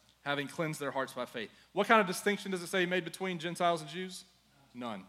having 0.23 0.47
cleansed 0.47 0.79
their 0.79 0.91
hearts 0.91 1.13
by 1.13 1.25
faith. 1.25 1.49
What 1.73 1.87
kind 1.87 2.01
of 2.01 2.07
distinction 2.07 2.51
does 2.51 2.61
it 2.61 2.67
say 2.67 2.85
made 2.85 3.03
between 3.03 3.39
Gentiles 3.39 3.81
and 3.81 3.89
Jews? 3.89 4.23
None. 4.73 5.03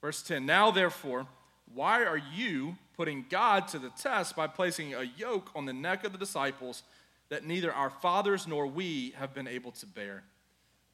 Verse 0.00 0.22
10 0.22 0.46
Now, 0.46 0.70
therefore, 0.70 1.26
why 1.72 2.04
are 2.04 2.20
you 2.34 2.76
putting 2.98 3.24
God 3.30 3.68
to 3.68 3.78
the 3.78 3.90
test 3.90 4.34
by 4.34 4.48
placing 4.48 4.92
a 4.92 5.04
yoke 5.16 5.50
on 5.54 5.66
the 5.66 5.72
neck 5.72 6.04
of 6.04 6.12
the 6.12 6.18
disciples 6.18 6.82
that 7.28 7.44
neither 7.44 7.72
our 7.72 7.90
fathers 7.90 8.46
nor 8.46 8.66
we 8.66 9.14
have 9.16 9.32
been 9.34 9.46
able 9.46 9.70
to 9.72 9.86
bear. 9.86 10.24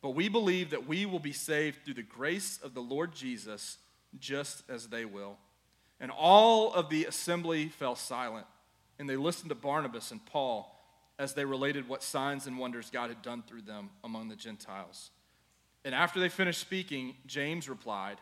But 0.03 0.11
we 0.11 0.29
believe 0.29 0.71
that 0.71 0.87
we 0.87 1.07
will 1.07 1.19
be 1.19 1.33
saved 1.33 1.79
through 1.85 1.95
the 1.95 2.03
grace 2.03 2.59
of 2.63 2.75
the 2.75 2.83
Lord 2.83 3.15
Jesus, 3.15 3.79
just 4.19 4.69
as 4.69 4.89
they 4.89 5.05
will. 5.05 5.39
And 5.99 6.11
all 6.11 6.75
of 6.75 6.91
the 6.91 7.07
assembly 7.07 7.69
fell 7.69 7.97
silent, 7.97 8.47
and 8.99 9.09
they 9.09 9.17
listened 9.17 9.49
to 9.49 9.55
Barnabas 9.55 10.11
and 10.11 10.25
Paul 10.27 10.74
as 11.19 11.35
they 11.35 11.45
related 11.45 11.89
what 11.89 12.03
signs 12.03 12.47
and 12.47 12.59
wonders 12.59 12.91
God 12.91 13.09
had 13.09 13.23
done 13.23 13.43
through 13.47 13.63
them 13.63 13.91
among 14.03 14.29
the 14.29 14.37
Gentiles. 14.37 15.11
And 15.85 15.95
after 15.95 16.19
they 16.19 16.29
finished 16.29 16.61
speaking, 16.61 17.15
James 17.27 17.69
replied, 17.69 18.17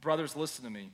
Brothers, 0.00 0.34
listen 0.34 0.64
to 0.64 0.70
me. 0.70 0.90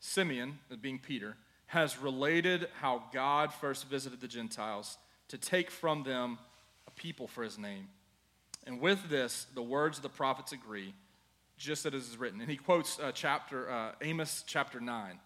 Simeon, 0.00 0.58
being 0.80 0.98
Peter, 0.98 1.36
has 1.66 1.98
related 1.98 2.68
how 2.80 3.04
God 3.12 3.52
first 3.52 3.86
visited 3.88 4.20
the 4.20 4.28
Gentiles 4.28 4.98
to 5.28 5.38
take 5.38 5.70
from 5.70 6.02
them 6.02 6.38
a 6.86 6.90
people 6.90 7.26
for 7.26 7.42
his 7.42 7.58
name. 7.58 7.88
And 8.66 8.80
with 8.80 9.08
this, 9.08 9.46
the 9.54 9.62
words 9.62 9.98
of 9.98 10.02
the 10.02 10.08
prophets 10.08 10.52
agree, 10.52 10.94
just 11.56 11.86
as 11.86 11.94
it 11.94 11.96
is 11.96 12.16
written. 12.16 12.40
And 12.40 12.50
he 12.50 12.56
quotes 12.56 12.98
uh, 12.98 13.12
chapter 13.14 13.70
uh, 13.70 13.92
Amos 14.00 14.44
chapter 14.46 14.80
9. 14.80 15.18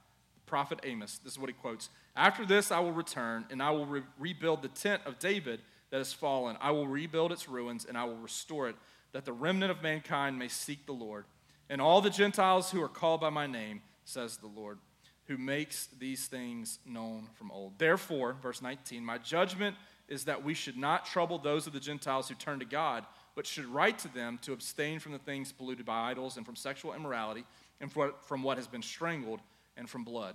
Prophet 0.46 0.80
Amos, 0.84 1.18
this 1.18 1.32
is 1.32 1.38
what 1.38 1.50
he 1.50 1.54
quotes. 1.54 1.90
After 2.14 2.46
this, 2.46 2.70
I 2.70 2.80
will 2.80 2.92
return, 2.92 3.44
and 3.50 3.62
I 3.62 3.70
will 3.70 3.86
re- 3.86 4.02
rebuild 4.18 4.62
the 4.62 4.68
tent 4.68 5.02
of 5.04 5.18
David 5.18 5.60
that 5.90 5.98
has 5.98 6.12
fallen. 6.12 6.56
I 6.60 6.70
will 6.70 6.86
rebuild 6.86 7.32
its 7.32 7.48
ruins, 7.48 7.84
and 7.84 7.98
I 7.98 8.04
will 8.04 8.16
restore 8.16 8.68
it, 8.68 8.76
that 9.12 9.24
the 9.24 9.32
remnant 9.32 9.70
of 9.70 9.82
mankind 9.82 10.38
may 10.38 10.48
seek 10.48 10.86
the 10.86 10.92
Lord. 10.92 11.24
And 11.68 11.80
all 11.80 12.00
the 12.00 12.10
Gentiles 12.10 12.70
who 12.70 12.82
are 12.82 12.88
called 12.88 13.20
by 13.20 13.30
my 13.30 13.46
name, 13.46 13.82
says 14.04 14.36
the 14.36 14.46
Lord, 14.46 14.78
who 15.26 15.36
makes 15.36 15.88
these 15.98 16.26
things 16.26 16.78
known 16.86 17.28
from 17.34 17.50
old. 17.50 17.78
Therefore, 17.78 18.36
verse 18.40 18.62
19, 18.62 19.04
my 19.04 19.18
judgment 19.18 19.76
is 20.08 20.24
that 20.24 20.44
we 20.44 20.54
should 20.54 20.76
not 20.76 21.04
trouble 21.04 21.38
those 21.38 21.66
of 21.66 21.72
the 21.72 21.80
Gentiles 21.80 22.28
who 22.28 22.36
turn 22.36 22.60
to 22.60 22.64
God, 22.64 23.04
but 23.34 23.46
should 23.46 23.66
write 23.66 23.98
to 23.98 24.14
them 24.14 24.38
to 24.42 24.52
abstain 24.52 25.00
from 25.00 25.10
the 25.12 25.18
things 25.18 25.50
polluted 25.50 25.84
by 25.84 26.10
idols 26.10 26.36
and 26.36 26.46
from 26.46 26.54
sexual 26.54 26.94
immorality 26.94 27.44
and 27.80 27.92
from 27.92 28.42
what 28.42 28.56
has 28.56 28.68
been 28.68 28.82
strangled 28.82 29.40
and 29.76 29.88
from 29.88 30.04
blood. 30.04 30.34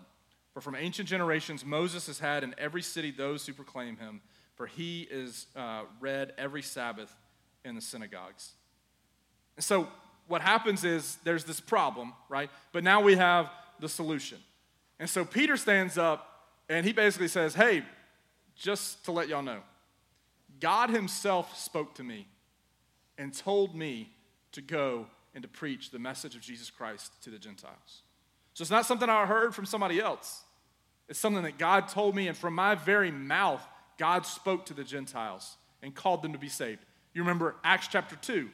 For 0.53 0.61
from 0.61 0.75
ancient 0.75 1.07
generations 1.07 1.65
Moses 1.65 2.07
has 2.07 2.19
had 2.19 2.43
in 2.43 2.53
every 2.57 2.81
city 2.81 3.11
those 3.11 3.45
who 3.45 3.53
proclaim 3.53 3.97
him, 3.97 4.21
for 4.55 4.67
he 4.67 5.07
is 5.09 5.47
uh, 5.55 5.83
read 5.99 6.33
every 6.37 6.61
Sabbath 6.61 7.13
in 7.63 7.75
the 7.75 7.81
synagogues. 7.81 8.51
And 9.55 9.63
so 9.63 9.87
what 10.27 10.41
happens 10.41 10.83
is 10.83 11.17
there's 11.23 11.43
this 11.43 11.59
problem, 11.59 12.13
right? 12.29 12.49
But 12.71 12.83
now 12.83 13.01
we 13.01 13.15
have 13.15 13.49
the 13.79 13.89
solution. 13.89 14.37
And 14.99 15.09
so 15.09 15.25
Peter 15.25 15.57
stands 15.57 15.97
up 15.97 16.27
and 16.69 16.85
he 16.85 16.93
basically 16.93 17.27
says, 17.27 17.55
Hey, 17.55 17.83
just 18.55 19.03
to 19.05 19.11
let 19.11 19.27
y'all 19.27 19.41
know, 19.41 19.61
God 20.59 20.89
Himself 20.89 21.57
spoke 21.57 21.95
to 21.95 22.03
me 22.03 22.27
and 23.17 23.33
told 23.33 23.75
me 23.75 24.09
to 24.51 24.61
go 24.61 25.07
and 25.33 25.41
to 25.41 25.47
preach 25.47 25.91
the 25.91 25.99
message 25.99 26.35
of 26.35 26.41
Jesus 26.41 26.69
Christ 26.69 27.11
to 27.23 27.29
the 27.29 27.39
Gentiles. 27.39 28.03
So 28.53 28.61
it's 28.61 28.71
not 28.71 28.85
something 28.85 29.09
I 29.09 29.25
heard 29.25 29.55
from 29.55 29.65
somebody 29.65 29.99
else. 29.99 30.43
It's 31.07 31.19
something 31.19 31.43
that 31.43 31.57
God 31.57 31.87
told 31.87 32.15
me, 32.15 32.27
and 32.27 32.37
from 32.37 32.55
my 32.55 32.75
very 32.75 33.11
mouth, 33.11 33.65
God 33.97 34.25
spoke 34.25 34.65
to 34.67 34.73
the 34.73 34.83
Gentiles 34.83 35.57
and 35.81 35.93
called 35.93 36.21
them 36.21 36.33
to 36.33 36.39
be 36.39 36.49
saved. 36.49 36.85
You 37.13 37.21
remember 37.21 37.55
Acts 37.63 37.87
chapter 37.87 38.15
2. 38.15 38.49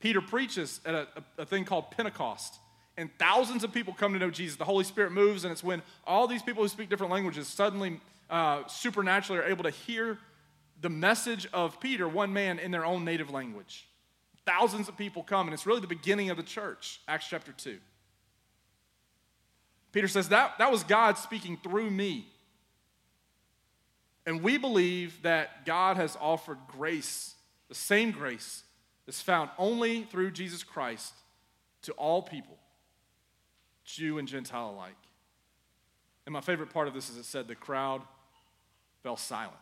Peter 0.00 0.20
preaches 0.20 0.80
at 0.86 0.94
a, 0.94 1.08
a, 1.38 1.44
thing 1.44 1.64
called 1.64 1.90
Pentecost, 1.90 2.58
and 2.96 3.10
thousands 3.18 3.64
of 3.64 3.72
people 3.72 3.92
come 3.92 4.12
to 4.14 4.18
know 4.18 4.30
Jesus. 4.30 4.56
The 4.56 4.64
Holy 4.64 4.84
Spirit 4.84 5.12
moves, 5.12 5.44
and 5.44 5.52
it's 5.52 5.62
when 5.62 5.82
all 6.06 6.26
these 6.26 6.42
people 6.42 6.62
who 6.62 6.68
speak 6.68 6.88
different 6.88 7.12
languages 7.12 7.48
suddenly 7.48 8.00
uh, 8.30 8.66
supernaturally 8.66 9.40
are 9.40 9.44
able 9.44 9.64
to 9.64 9.70
hear 9.70 10.18
the 10.80 10.88
message 10.88 11.46
of 11.52 11.78
Peter, 11.80 12.08
one 12.08 12.32
man, 12.32 12.58
in 12.58 12.70
their 12.70 12.86
own 12.86 13.04
native 13.04 13.30
language. 13.30 13.86
Thousands 14.46 14.88
of 14.88 14.96
people 14.96 15.22
come, 15.22 15.46
and 15.46 15.54
it's 15.54 15.66
really 15.66 15.80
the 15.80 15.86
beginning 15.86 16.30
of 16.30 16.38
the 16.38 16.42
church, 16.42 17.00
Acts 17.06 17.26
chapter 17.28 17.52
2. 17.52 17.78
Peter 19.92 20.08
says 20.08 20.28
that, 20.28 20.58
that 20.58 20.70
was 20.70 20.84
God 20.84 21.18
speaking 21.18 21.58
through 21.62 21.90
me. 21.90 22.26
And 24.26 24.42
we 24.42 24.58
believe 24.58 25.22
that 25.22 25.64
God 25.64 25.96
has 25.96 26.16
offered 26.20 26.58
grace, 26.68 27.34
the 27.68 27.74
same 27.74 28.10
grace 28.10 28.62
that's 29.06 29.20
found 29.20 29.50
only 29.58 30.04
through 30.04 30.30
Jesus 30.30 30.62
Christ 30.62 31.14
to 31.82 31.92
all 31.92 32.22
people, 32.22 32.58
Jew 33.84 34.18
and 34.18 34.28
Gentile 34.28 34.70
alike. 34.70 34.94
And 36.26 36.32
my 36.32 36.40
favorite 36.40 36.70
part 36.70 36.86
of 36.86 36.94
this 36.94 37.08
is 37.10 37.16
it 37.16 37.24
said 37.24 37.48
the 37.48 37.54
crowd 37.54 38.02
fell 39.02 39.16
silent 39.16 39.56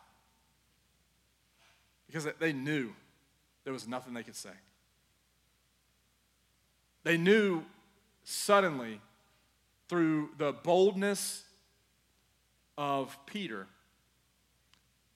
because 2.06 2.26
they 2.38 2.52
knew 2.52 2.90
there 3.64 3.72
was 3.72 3.86
nothing 3.86 4.12
they 4.12 4.22
could 4.22 4.36
say. 4.36 4.50
They 7.04 7.16
knew 7.16 7.62
suddenly 8.24 9.00
through 9.88 10.30
the 10.38 10.52
boldness 10.52 11.44
of 12.76 13.16
Peter 13.26 13.66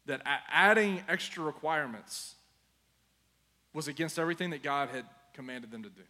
that 0.07 0.23
adding 0.51 1.03
extra 1.09 1.45
requirements 1.45 2.35
was 3.73 3.89
against 3.89 4.19
everything 4.19 4.51
that 4.51 4.63
God 4.63 4.89
had 4.89 5.05
commanded 5.33 5.71
them 5.71 5.83
to 5.85 5.89
do. 5.89 6.03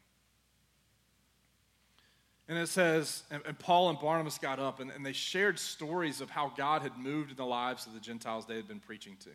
And 2.48 2.58
it 2.58 2.68
says, 2.68 3.22
and, 3.30 3.42
and 3.46 3.58
Paul 3.58 3.90
and 3.90 3.98
Barnabas 3.98 4.38
got 4.38 4.58
up 4.58 4.80
and, 4.80 4.90
and 4.90 5.06
they 5.06 5.12
shared 5.12 5.58
stories 5.58 6.20
of 6.20 6.28
how 6.28 6.52
God 6.56 6.82
had 6.82 6.98
moved 6.98 7.30
in 7.30 7.36
the 7.36 7.46
lives 7.46 7.86
of 7.86 7.94
the 7.94 8.00
Gentiles 8.00 8.46
they 8.46 8.56
had 8.56 8.66
been 8.68 8.80
preaching 8.80 9.16
to. 9.20 9.30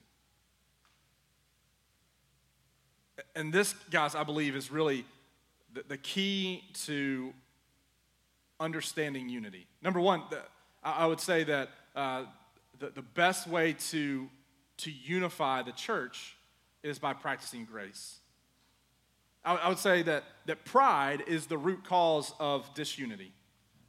And 3.35 3.53
this, 3.53 3.73
guys, 3.89 4.13
I 4.13 4.23
believe 4.23 4.55
is 4.55 4.69
really 4.71 5.05
the, 5.73 5.83
the 5.87 5.97
key 5.97 6.63
to 6.85 7.33
understanding 8.59 9.29
unity. 9.29 9.67
Number 9.81 9.99
one, 9.99 10.23
the, 10.29 10.41
I 10.83 11.05
would 11.05 11.19
say 11.19 11.43
that 11.43 11.69
uh, 11.95 12.25
the, 12.79 12.89
the 12.89 13.01
best 13.01 13.47
way 13.47 13.73
to, 13.91 14.29
to 14.77 14.91
unify 14.91 15.63
the 15.63 15.71
church 15.71 16.35
is 16.83 16.99
by 16.99 17.13
practicing 17.13 17.65
grace. 17.65 18.19
I, 19.43 19.55
I 19.55 19.69
would 19.69 19.79
say 19.79 20.03
that, 20.03 20.23
that 20.45 20.65
pride 20.65 21.23
is 21.27 21.47
the 21.47 21.57
root 21.57 21.83
cause 21.83 22.33
of 22.39 22.73
disunity. 22.73 23.31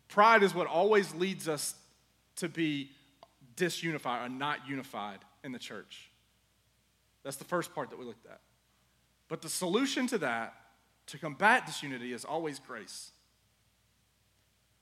Pride 0.08 0.42
is 0.42 0.54
what 0.54 0.66
always 0.66 1.14
leads 1.14 1.48
us 1.48 1.74
to 2.36 2.48
be 2.48 2.90
disunified 3.56 4.24
or 4.24 4.28
not 4.28 4.60
unified 4.66 5.18
in 5.44 5.52
the 5.52 5.58
church. 5.58 6.10
That's 7.24 7.36
the 7.36 7.44
first 7.44 7.74
part 7.74 7.90
that 7.90 7.98
we 7.98 8.04
looked 8.04 8.26
at. 8.26 8.40
But 9.28 9.42
the 9.42 9.48
solution 9.48 10.06
to 10.08 10.18
that, 10.18 10.54
to 11.08 11.18
combat 11.18 11.66
disunity, 11.66 12.12
is 12.12 12.24
always 12.24 12.58
grace. 12.58 13.10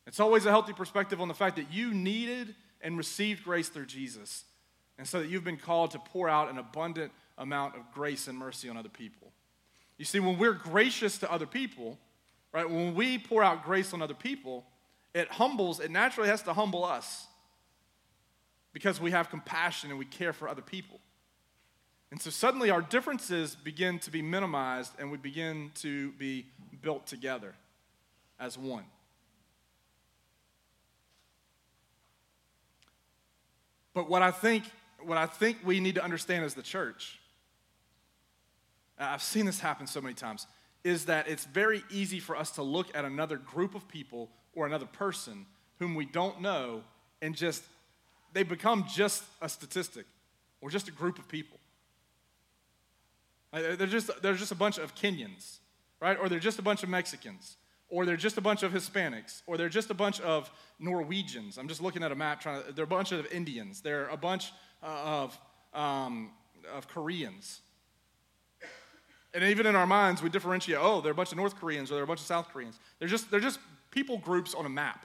It's 0.06 0.20
always 0.20 0.46
a 0.46 0.50
healthy 0.50 0.72
perspective 0.72 1.20
on 1.20 1.28
the 1.28 1.34
fact 1.34 1.56
that 1.56 1.72
you 1.72 1.92
needed 1.92 2.54
and 2.80 2.96
received 2.96 3.44
grace 3.44 3.68
through 3.68 3.86
Jesus, 3.86 4.44
and 4.98 5.06
so 5.06 5.20
that 5.20 5.28
you've 5.28 5.44
been 5.44 5.56
called 5.56 5.90
to 5.92 5.98
pour 5.98 6.28
out 6.28 6.50
an 6.50 6.58
abundant 6.58 7.12
amount 7.38 7.74
of 7.74 7.82
grace 7.92 8.28
and 8.28 8.38
mercy 8.38 8.68
on 8.68 8.76
other 8.76 8.88
people. 8.88 9.32
You 9.98 10.04
see, 10.04 10.20
when 10.20 10.38
we're 10.38 10.52
gracious 10.52 11.18
to 11.18 11.32
other 11.32 11.46
people, 11.46 11.98
right, 12.52 12.68
when 12.68 12.94
we 12.94 13.18
pour 13.18 13.42
out 13.42 13.64
grace 13.64 13.92
on 13.92 14.02
other 14.02 14.14
people, 14.14 14.64
it 15.14 15.28
humbles, 15.28 15.80
it 15.80 15.90
naturally 15.90 16.28
has 16.28 16.42
to 16.42 16.52
humble 16.52 16.84
us 16.84 17.26
because 18.72 19.00
we 19.00 19.10
have 19.10 19.30
compassion 19.30 19.88
and 19.90 19.98
we 19.98 20.04
care 20.04 20.34
for 20.34 20.48
other 20.48 20.62
people. 20.62 21.00
And 22.10 22.20
so 22.20 22.30
suddenly 22.30 22.70
our 22.70 22.82
differences 22.82 23.56
begin 23.56 23.98
to 24.00 24.10
be 24.10 24.22
minimized 24.22 24.92
and 24.98 25.10
we 25.10 25.16
begin 25.16 25.70
to 25.76 26.12
be 26.12 26.46
built 26.82 27.06
together 27.06 27.54
as 28.38 28.58
one. 28.58 28.84
But 33.96 34.10
what 34.10 34.20
I 34.20 34.30
think, 34.30 34.64
what 35.02 35.16
I 35.16 35.24
think 35.24 35.56
we 35.64 35.80
need 35.80 35.94
to 35.94 36.04
understand 36.04 36.44
as 36.44 36.52
the 36.52 36.60
church, 36.60 37.18
I've 38.98 39.22
seen 39.22 39.46
this 39.46 39.58
happen 39.58 39.86
so 39.86 40.02
many 40.02 40.12
times, 40.12 40.46
is 40.84 41.06
that 41.06 41.28
it's 41.28 41.46
very 41.46 41.82
easy 41.90 42.20
for 42.20 42.36
us 42.36 42.50
to 42.52 42.62
look 42.62 42.94
at 42.94 43.06
another 43.06 43.38
group 43.38 43.74
of 43.74 43.88
people 43.88 44.28
or 44.54 44.66
another 44.66 44.84
person 44.84 45.46
whom 45.78 45.94
we 45.94 46.04
don't 46.04 46.42
know 46.42 46.82
and 47.22 47.34
just, 47.34 47.62
they 48.34 48.42
become 48.42 48.84
just 48.86 49.24
a 49.40 49.48
statistic 49.48 50.04
or 50.60 50.68
just 50.68 50.88
a 50.88 50.92
group 50.92 51.18
of 51.18 51.26
people. 51.26 51.58
They're 53.50 53.86
just, 53.86 54.10
they're 54.20 54.34
just 54.34 54.52
a 54.52 54.56
bunch 54.56 54.76
of 54.76 54.94
Kenyans, 54.94 55.60
right? 56.00 56.18
Or 56.20 56.28
they're 56.28 56.38
just 56.38 56.58
a 56.58 56.62
bunch 56.62 56.82
of 56.82 56.90
Mexicans 56.90 57.56
or 57.88 58.04
they're 58.04 58.16
just 58.16 58.36
a 58.36 58.40
bunch 58.40 58.62
of 58.62 58.72
Hispanics, 58.72 59.42
or 59.46 59.56
they're 59.56 59.68
just 59.68 59.90
a 59.90 59.94
bunch 59.94 60.20
of 60.20 60.50
Norwegians. 60.78 61.56
I'm 61.56 61.68
just 61.68 61.80
looking 61.80 62.02
at 62.02 62.12
a 62.12 62.16
map 62.16 62.40
trying 62.40 62.64
to, 62.64 62.72
they're 62.72 62.84
a 62.84 62.88
bunch 62.88 63.12
of 63.12 63.30
Indians, 63.32 63.80
they're 63.80 64.08
a 64.08 64.16
bunch 64.16 64.52
uh, 64.82 64.86
of, 64.86 65.38
um, 65.74 66.32
of 66.74 66.88
Koreans. 66.88 67.60
And 69.34 69.44
even 69.44 69.66
in 69.66 69.76
our 69.76 69.86
minds, 69.86 70.22
we 70.22 70.30
differentiate, 70.30 70.78
oh, 70.80 71.02
they're 71.02 71.12
a 71.12 71.14
bunch 71.14 71.30
of 71.30 71.36
North 71.36 71.56
Koreans 71.56 71.90
or 71.90 71.96
they're 71.96 72.04
a 72.04 72.06
bunch 72.06 72.20
of 72.20 72.26
South 72.26 72.48
Koreans. 72.48 72.78
They're 72.98 73.08
just, 73.08 73.30
they're 73.30 73.38
just 73.38 73.58
people 73.90 74.16
groups 74.16 74.54
on 74.54 74.64
a 74.64 74.68
map. 74.70 75.04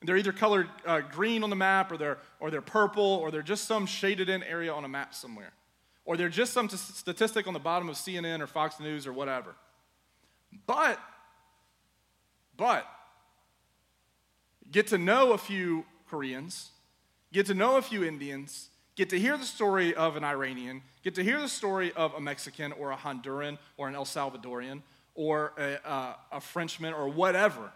And 0.00 0.08
they're 0.08 0.16
either 0.16 0.32
colored 0.32 0.68
uh, 0.84 1.02
green 1.02 1.44
on 1.44 1.50
the 1.50 1.54
map 1.56 1.92
or 1.92 1.96
they're, 1.96 2.18
or 2.40 2.50
they're 2.50 2.60
purple 2.60 3.04
or 3.04 3.30
they're 3.30 3.40
just 3.40 3.66
some 3.66 3.86
shaded 3.86 4.28
in 4.28 4.42
area 4.42 4.72
on 4.72 4.84
a 4.84 4.88
map 4.88 5.14
somewhere. 5.14 5.52
or 6.04 6.16
they're 6.16 6.28
just 6.28 6.52
some 6.52 6.66
t- 6.66 6.76
statistic 6.76 7.46
on 7.46 7.54
the 7.54 7.60
bottom 7.60 7.88
of 7.88 7.94
CNN 7.94 8.40
or 8.40 8.48
Fox 8.48 8.80
News 8.80 9.06
or 9.06 9.12
whatever. 9.12 9.54
But, 10.66 10.98
but, 12.56 12.86
get 14.70 14.88
to 14.88 14.98
know 14.98 15.32
a 15.32 15.38
few 15.38 15.84
Koreans, 16.08 16.70
get 17.32 17.46
to 17.46 17.54
know 17.54 17.76
a 17.76 17.82
few 17.82 18.04
Indians, 18.04 18.68
get 18.96 19.10
to 19.10 19.18
hear 19.18 19.36
the 19.36 19.44
story 19.44 19.94
of 19.94 20.16
an 20.16 20.24
Iranian, 20.24 20.82
get 21.02 21.14
to 21.14 21.24
hear 21.24 21.40
the 21.40 21.48
story 21.48 21.92
of 21.92 22.14
a 22.14 22.20
Mexican 22.20 22.72
or 22.72 22.92
a 22.92 22.96
Honduran 22.96 23.58
or 23.76 23.88
an 23.88 23.94
El 23.94 24.04
Salvadorian 24.04 24.82
or 25.14 25.52
a, 25.58 25.88
a, 25.88 26.16
a 26.32 26.40
Frenchman 26.40 26.94
or 26.94 27.08
whatever. 27.08 27.72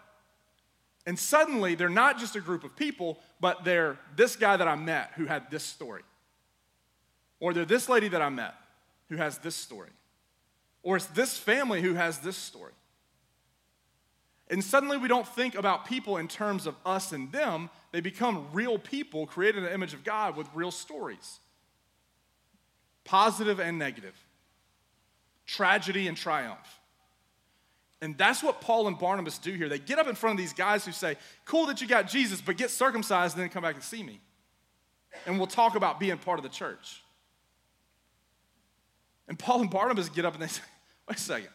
And 1.05 1.17
suddenly 1.17 1.75
they're 1.75 1.89
not 1.89 2.19
just 2.19 2.35
a 2.35 2.41
group 2.41 2.63
of 2.63 2.75
people, 2.75 3.19
but 3.39 3.63
they're 3.63 3.97
this 4.15 4.35
guy 4.35 4.57
that 4.57 4.67
I 4.67 4.75
met 4.75 5.11
who 5.15 5.25
had 5.25 5.49
this 5.49 5.63
story. 5.63 6.03
Or 7.39 7.53
they're 7.53 7.65
this 7.65 7.87
lady 7.87 8.09
that 8.09 8.21
I 8.21 8.29
met 8.29 8.55
who 9.09 9.15
has 9.15 9.37
this 9.37 9.55
story. 9.55 9.89
Or 10.83 10.97
it's 10.97 11.05
this 11.07 11.37
family 11.37 11.81
who 11.81 11.93
has 11.93 12.19
this 12.19 12.35
story. 12.35 12.73
And 14.49 14.63
suddenly 14.63 14.97
we 14.97 15.07
don't 15.07 15.27
think 15.27 15.55
about 15.55 15.85
people 15.85 16.17
in 16.17 16.27
terms 16.27 16.67
of 16.67 16.75
us 16.85 17.11
and 17.11 17.31
them. 17.31 17.69
They 17.91 17.99
become 17.99 18.47
real 18.53 18.77
people 18.77 19.27
created 19.27 19.57
in 19.57 19.63
the 19.63 19.73
image 19.73 19.93
of 19.93 20.03
God 20.03 20.37
with 20.37 20.47
real 20.53 20.71
stories 20.71 21.39
positive 23.03 23.59
and 23.59 23.79
negative, 23.79 24.15
tragedy 25.45 26.07
and 26.07 26.17
triumph. 26.17 26.79
And 28.01 28.17
that's 28.17 28.43
what 28.43 28.59
Paul 28.59 28.87
and 28.87 28.99
Barnabas 28.99 29.37
do 29.37 29.53
here. 29.53 29.69
They 29.69 29.79
get 29.79 29.97
up 29.97 30.07
in 30.07 30.13
front 30.13 30.33
of 30.33 30.37
these 30.37 30.53
guys 30.53 30.85
who 30.85 30.91
say, 30.91 31.15
Cool 31.45 31.65
that 31.67 31.81
you 31.81 31.87
got 31.87 32.07
Jesus, 32.07 32.41
but 32.41 32.57
get 32.57 32.69
circumcised 32.69 33.35
and 33.35 33.43
then 33.43 33.49
come 33.49 33.63
back 33.63 33.75
and 33.75 33.83
see 33.83 34.03
me. 34.03 34.19
And 35.25 35.37
we'll 35.37 35.47
talk 35.47 35.75
about 35.75 35.99
being 35.99 36.17
part 36.17 36.37
of 36.37 36.43
the 36.43 36.49
church. 36.49 37.01
And 39.27 39.37
Paul 39.37 39.61
and 39.61 39.69
Barnabas 39.69 40.09
get 40.09 40.25
up 40.25 40.33
and 40.33 40.43
they 40.43 40.47
say, 40.47 40.61
Wait 41.09 41.17
a 41.17 41.21
second. 41.21 41.49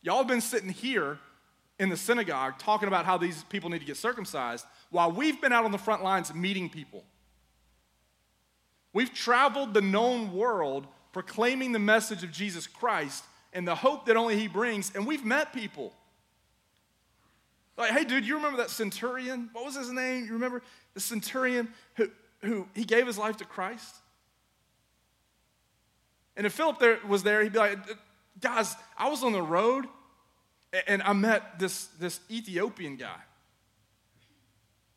Y'all 0.00 0.18
have 0.18 0.28
been 0.28 0.40
sitting 0.40 0.70
here 0.70 1.18
in 1.78 1.88
the 1.88 1.96
synagogue 1.96 2.58
talking 2.58 2.88
about 2.88 3.04
how 3.04 3.18
these 3.18 3.44
people 3.44 3.70
need 3.70 3.80
to 3.80 3.84
get 3.84 3.96
circumcised 3.96 4.64
while 4.90 5.10
we've 5.10 5.40
been 5.40 5.52
out 5.52 5.64
on 5.64 5.72
the 5.72 5.78
front 5.78 6.02
lines 6.02 6.32
meeting 6.34 6.68
people. 6.68 7.04
We've 8.92 9.12
traveled 9.12 9.74
the 9.74 9.80
known 9.80 10.32
world 10.32 10.86
proclaiming 11.12 11.72
the 11.72 11.78
message 11.78 12.22
of 12.22 12.30
Jesus 12.30 12.66
Christ 12.66 13.24
and 13.52 13.66
the 13.66 13.74
hope 13.74 14.06
that 14.06 14.16
only 14.16 14.38
He 14.38 14.48
brings, 14.48 14.94
and 14.94 15.06
we've 15.06 15.24
met 15.24 15.52
people. 15.52 15.92
Like, 17.76 17.90
hey, 17.90 18.04
dude, 18.04 18.24
you 18.24 18.36
remember 18.36 18.58
that 18.58 18.70
centurion? 18.70 19.50
What 19.52 19.64
was 19.64 19.76
his 19.76 19.90
name? 19.90 20.26
You 20.26 20.32
remember 20.34 20.62
the 20.94 21.00
centurion 21.00 21.68
who, 21.96 22.08
who 22.40 22.68
he 22.74 22.84
gave 22.84 23.06
his 23.06 23.18
life 23.18 23.36
to 23.38 23.44
Christ? 23.44 23.96
And 26.36 26.46
if 26.46 26.52
Philip 26.52 26.78
there 26.78 26.98
was 27.06 27.22
there, 27.22 27.42
he'd 27.42 27.52
be 27.52 27.58
like, 27.58 27.78
guys, 28.40 28.74
I 28.96 29.08
was 29.08 29.24
on 29.24 29.32
the 29.32 29.42
road 29.42 29.86
and 30.86 31.02
I 31.02 31.12
met 31.12 31.58
this, 31.58 31.86
this 31.98 32.20
Ethiopian 32.30 32.96
guy. 32.96 33.20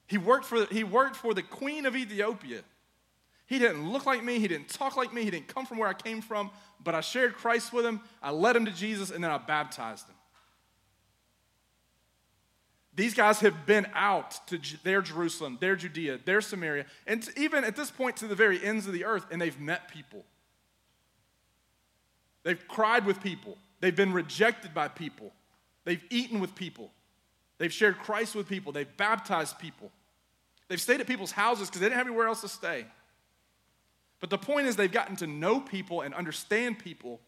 He 0.07 0.17
worked, 0.17 0.45
for, 0.45 0.65
he 0.65 0.83
worked 0.83 1.15
for 1.15 1.33
the 1.33 1.43
queen 1.43 1.85
of 1.85 1.95
Ethiopia. 1.95 2.61
He 3.45 3.59
didn't 3.59 3.89
look 3.91 4.05
like 4.05 4.23
me, 4.23 4.39
he 4.39 4.47
didn't 4.47 4.69
talk 4.69 4.97
like 4.97 5.13
me, 5.13 5.23
he 5.23 5.31
didn't 5.31 5.47
come 5.47 5.65
from 5.65 5.77
where 5.77 5.87
I 5.87 5.93
came 5.93 6.21
from, 6.21 6.51
but 6.83 6.95
I 6.95 7.01
shared 7.01 7.35
Christ 7.35 7.71
with 7.71 7.85
him, 7.85 8.01
I 8.21 8.31
led 8.31 8.55
him 8.55 8.65
to 8.65 8.71
Jesus, 8.71 9.09
and 9.09 9.23
then 9.23 9.31
I 9.31 9.37
baptized 9.37 10.07
him. 10.07 10.15
These 12.93 13.13
guys 13.13 13.39
have 13.41 13.65
been 13.65 13.87
out 13.93 14.47
to 14.47 14.59
their 14.83 15.01
Jerusalem, 15.01 15.59
their 15.61 15.75
Judea, 15.75 16.19
their 16.25 16.41
Samaria, 16.41 16.87
and 17.05 17.27
even 17.37 17.63
at 17.63 17.75
this 17.75 17.91
point 17.91 18.17
to 18.17 18.27
the 18.27 18.35
very 18.35 18.63
ends 18.63 18.87
of 18.87 18.93
the 18.93 19.05
earth, 19.05 19.25
and 19.31 19.39
they've 19.39 19.59
met 19.59 19.87
people. 19.87 20.25
They've 22.43 22.67
cried 22.67 23.05
with 23.05 23.21
people. 23.21 23.57
They've 23.81 23.95
been 23.95 24.13
rejected 24.13 24.73
by 24.73 24.87
people. 24.87 25.31
They've 25.87 26.03
eaten 26.09 26.41
with 26.41 26.53
people. 26.53 26.91
They've 27.59 27.71
shared 27.71 27.97
Christ 27.99 28.35
with 28.35 28.49
people. 28.49 28.73
They've 28.73 28.97
baptized 28.97 29.57
people. 29.57 29.89
They've 30.67 30.81
stayed 30.81 30.99
at 30.99 31.07
people's 31.07 31.31
houses 31.31 31.69
because 31.69 31.79
they 31.79 31.85
didn't 31.85 31.97
have 31.97 32.07
anywhere 32.07 32.27
else 32.27 32.41
to 32.41 32.49
stay. 32.49 32.85
But 34.19 34.29
the 34.29 34.37
point 34.37 34.67
is, 34.67 34.75
they've 34.75 34.91
gotten 34.91 35.15
to 35.15 35.27
know 35.27 35.61
people 35.61 36.01
and 36.01 36.13
understand 36.13 36.77
people. 36.77 37.21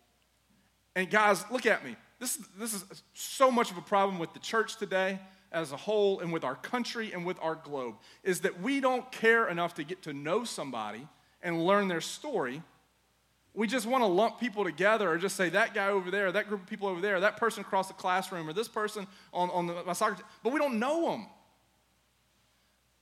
And 0.93 1.09
guys, 1.09 1.45
look 1.49 1.65
at 1.65 1.85
me. 1.85 1.95
This, 2.19 2.35
this 2.57 2.73
is 2.73 2.83
so 3.13 3.49
much 3.49 3.71
of 3.71 3.77
a 3.77 3.81
problem 3.81 4.19
with 4.19 4.33
the 4.33 4.39
church 4.39 4.75
today 4.75 5.19
as 5.53 5.71
a 5.71 5.77
whole 5.77 6.19
and 6.19 6.33
with 6.33 6.43
our 6.43 6.55
country 6.55 7.13
and 7.13 7.25
with 7.25 7.37
our 7.41 7.55
globe 7.55 7.95
is 8.25 8.41
that 8.41 8.61
we 8.61 8.81
don't 8.81 9.09
care 9.09 9.47
enough 9.47 9.75
to 9.75 9.85
get 9.85 10.01
to 10.01 10.11
know 10.11 10.43
somebody 10.43 11.07
and 11.41 11.65
learn 11.65 11.87
their 11.87 12.01
story 12.01 12.61
we 13.53 13.67
just 13.67 13.85
want 13.85 14.03
to 14.03 14.07
lump 14.07 14.39
people 14.39 14.63
together 14.63 15.09
or 15.09 15.17
just 15.17 15.35
say 15.35 15.49
that 15.49 15.73
guy 15.73 15.87
over 15.87 16.11
there, 16.11 16.31
that 16.31 16.47
group 16.47 16.61
of 16.61 16.67
people 16.67 16.87
over 16.87 17.01
there, 17.01 17.19
that 17.19 17.37
person 17.37 17.61
across 17.61 17.87
the 17.87 17.93
classroom, 17.93 18.47
or 18.47 18.53
this 18.53 18.67
person 18.67 19.07
on, 19.33 19.49
on 19.49 19.67
the, 19.67 19.83
my 19.83 19.93
soccer 19.93 20.15
team, 20.15 20.25
but 20.43 20.53
we 20.53 20.59
don't 20.59 20.79
know 20.79 21.11
them. 21.11 21.27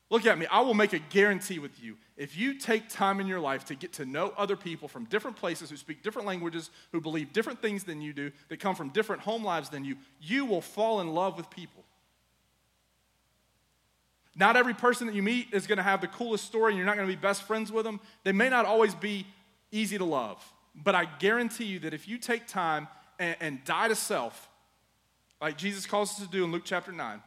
Look 0.10 0.26
at 0.26 0.38
me. 0.38 0.46
I 0.50 0.62
will 0.62 0.74
make 0.74 0.94
a 0.94 1.00
guarantee 1.00 1.60
with 1.60 1.84
you. 1.84 1.98
If 2.16 2.38
you 2.38 2.54
take 2.54 2.88
time 2.88 3.20
in 3.20 3.28
your 3.28 3.42
life 3.42 3.66
to 3.66 3.76
get 3.76 3.92
to 3.94 4.06
know 4.06 4.34
other 4.38 4.56
people 4.56 4.88
from 4.88 5.04
different 5.06 5.36
places 5.36 5.70
who 5.70 5.76
speak 5.76 6.02
different 6.02 6.28
languages, 6.28 6.70
who 6.94 7.02
believe 7.02 7.34
different 7.34 7.62
things 7.62 7.84
than 7.84 8.02
you 8.02 8.14
do, 8.14 8.32
that 8.48 8.62
come 8.62 8.74
from 8.74 8.90
different 8.90 9.22
home 9.24 9.44
lives 9.44 9.70
than 9.70 9.84
you, 9.84 9.98
you 10.22 10.46
will 10.46 10.62
fall 10.62 11.02
in 11.02 11.10
love 11.10 11.36
with 11.36 11.50
people. 11.50 11.84
Not 14.34 14.56
every 14.56 14.76
person 14.76 15.08
that 15.08 15.16
you 15.16 15.24
meet 15.24 15.48
is 15.52 15.68
going 15.68 15.78
to 15.78 15.84
have 15.84 16.00
the 16.00 16.08
coolest 16.08 16.46
story 16.46 16.72
and 16.72 16.78
you're 16.78 16.86
not 16.86 16.96
going 16.96 17.08
to 17.08 17.14
be 17.14 17.20
best 17.20 17.44
friends 17.44 17.72
with 17.72 17.84
them. 17.84 18.00
They 18.24 18.32
may 18.32 18.50
not 18.50 18.66
always 18.66 18.96
be 18.96 19.26
easy 19.72 19.98
to 19.98 20.06
love. 20.06 20.44
But 20.76 20.96
I 20.96 21.06
guarantee 21.06 21.66
you 21.66 21.80
that 21.80 21.94
if 21.94 22.08
you 22.08 22.18
take 22.18 22.48
time 22.48 22.88
and, 23.20 23.36
and 23.40 23.66
die 23.66 23.88
to 23.88 23.96
self, 23.96 24.50
like 25.42 25.58
Jesus 25.58 25.86
calls 25.86 26.12
us 26.12 26.26
to 26.26 26.32
do 26.32 26.44
in 26.44 26.52
Luke 26.52 26.64
chapter 26.66 26.92
9, 26.92 27.22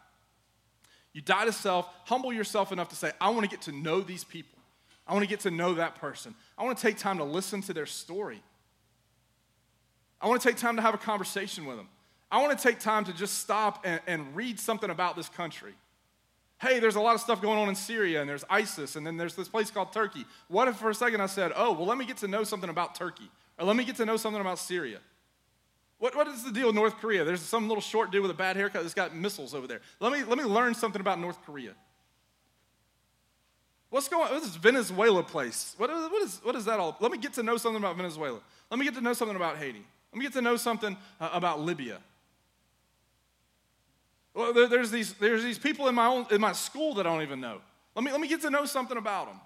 you 1.13 1.21
die 1.21 1.45
to 1.45 1.53
self, 1.53 1.89
humble 2.05 2.33
yourself 2.33 2.71
enough 2.73 2.89
to 2.91 2.97
say, 2.97 3.11
I 3.21 3.31
want 3.31 3.43
to 3.43 3.49
get 3.49 3.63
to 3.63 3.73
know 3.73 4.01
these 4.01 4.25
people. 4.25 4.59
I 5.07 5.13
want 5.13 5.25
to 5.25 5.29
get 5.29 5.41
to 5.41 5.51
know 5.51 5.75
that 5.75 5.97
person. 5.97 6.35
I 6.57 6.65
want 6.65 6.79
to 6.79 6.83
take 6.83 6.97
time 6.97 7.19
to 7.19 7.25
listen 7.25 7.63
to 7.63 7.73
their 7.73 7.87
story. 7.87 8.43
I 10.21 10.29
want 10.29 10.41
to 10.41 10.49
take 10.49 10.57
time 10.57 10.77
to 10.77 10.83
have 10.83 10.95
a 10.95 10.99
conversation 10.99 11.67
with 11.67 11.77
them. 11.77 11.89
I 12.31 12.41
want 12.41 12.57
to 12.57 12.63
take 12.63 12.79
time 12.79 13.05
to 13.07 13.13
just 13.13 13.39
stop 13.41 13.85
and, 13.85 14.01
and 14.07 14.37
read 14.37 14.61
something 14.61 14.89
about 14.89 15.17
this 15.17 15.29
country 15.29 15.75
hey, 16.61 16.79
there's 16.79 16.97
a 16.97 17.01
lot 17.01 17.15
of 17.15 17.21
stuff 17.21 17.41
going 17.41 17.59
on 17.59 17.69
in 17.69 17.75
Syria, 17.75 18.21
and 18.21 18.29
there's 18.29 18.45
ISIS, 18.51 18.97
and 18.97 19.07
then 19.07 19.17
there's 19.17 19.35
this 19.35 19.49
place 19.49 19.71
called 19.71 19.93
Turkey. 19.93 20.27
What 20.49 20.69
if 20.69 20.77
for 20.77 20.91
a 20.91 20.95
second 20.95 21.21
I 21.21 21.27
said, 21.27 21.53
oh, 21.57 21.73
well, 21.73 21.87
let 21.87 21.97
me 21.97 22.05
get 22.05 22.19
to 22.19 22.29
know 22.29 22.45
something 22.45 22.69
about 22.69 22.95
Turkey, 22.95 23.31
or 23.59 23.67
let 23.67 23.77
me 23.77 23.85
get 23.85 23.97
to 23.97 24.07
know 24.07 24.17
something 24.17 24.41
about 24.41 24.59
Syria? 24.59 24.99
What, 25.99 26.15
what 26.17 26.29
is 26.29 26.45
the 26.45 26.53
deal 26.53 26.67
with 26.67 26.77
North 26.77 26.97
Korea? 26.99 27.25
There's 27.25 27.41
some 27.41 27.69
little 27.69 27.83
short 27.83 28.11
dude 28.11 28.23
with 28.23 28.31
a 28.31 28.35
bad 28.35 28.57
haircut 28.57 28.83
that's 28.83 28.95
got 28.95 29.15
missiles 29.15 29.55
over 29.55 29.67
there. 29.67 29.81
Let 30.01 30.13
me, 30.13 30.23
let 30.25 30.39
me 30.39 30.45
learn 30.45 30.75
something 30.75 31.01
about 31.01 31.19
North 31.19 31.39
Korea. 31.45 31.73
What's 33.91 34.09
going 34.09 34.29
on? 34.29 34.35
What 34.35 34.43
is 34.43 34.57
Venezuela 34.57 35.23
place? 35.23 35.75
What 35.77 35.91
what, 35.91 36.23
is, 36.23 36.41
what 36.43 36.55
is 36.55 36.65
that 36.67 36.79
all? 36.79 36.97
Let 37.01 37.11
me 37.11 37.19
get 37.19 37.35
to 37.35 37.43
know 37.43 37.57
something 37.57 37.83
about 37.83 37.97
Venezuela. 37.97 38.41
Let 38.71 38.79
me 38.79 38.85
get 38.85 38.95
to 38.95 39.01
know 39.01 39.13
something 39.13 39.37
about 39.37 39.57
Haiti. 39.57 39.85
Let 40.13 40.19
me 40.19 40.25
get 40.25 40.33
to 40.35 40.43
know 40.43 40.57
something 40.57 40.97
uh, 41.21 41.31
about 41.33 41.61
Libya. 41.61 41.99
Well, 44.41 44.69
there's 44.69 44.91
these, 44.91 45.13
there's 45.15 45.43
these 45.43 45.59
people 45.59 45.87
in 45.89 45.95
my, 45.95 46.07
own, 46.07 46.27
in 46.31 46.41
my 46.41 46.53
school 46.53 46.95
that 46.95 47.07
I 47.07 47.13
don't 47.13 47.23
even 47.23 47.41
know. 47.41 47.61
Let 47.95 48.05
me, 48.05 48.11
let 48.11 48.21
me 48.21 48.29
get 48.29 48.41
to 48.43 48.51
know 48.51 48.65
something 48.65 48.97
about 48.97 49.27
them. 49.27 49.39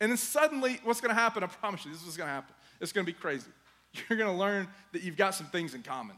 And 0.00 0.10
then 0.10 0.18
suddenly, 0.18 0.80
what's 0.84 1.00
going 1.00 1.14
to 1.14 1.20
happen? 1.20 1.42
I 1.42 1.46
promise 1.46 1.86
you, 1.86 1.92
this 1.92 2.06
is 2.06 2.16
going 2.16 2.28
to 2.28 2.32
happen. 2.32 2.54
It's 2.80 2.92
going 2.92 3.06
to 3.06 3.12
be 3.12 3.18
crazy. 3.18 3.50
You're 4.08 4.18
going 4.18 4.30
to 4.30 4.36
learn 4.36 4.68
that 4.92 5.02
you've 5.02 5.16
got 5.16 5.34
some 5.34 5.46
things 5.46 5.74
in 5.74 5.82
common. 5.82 6.16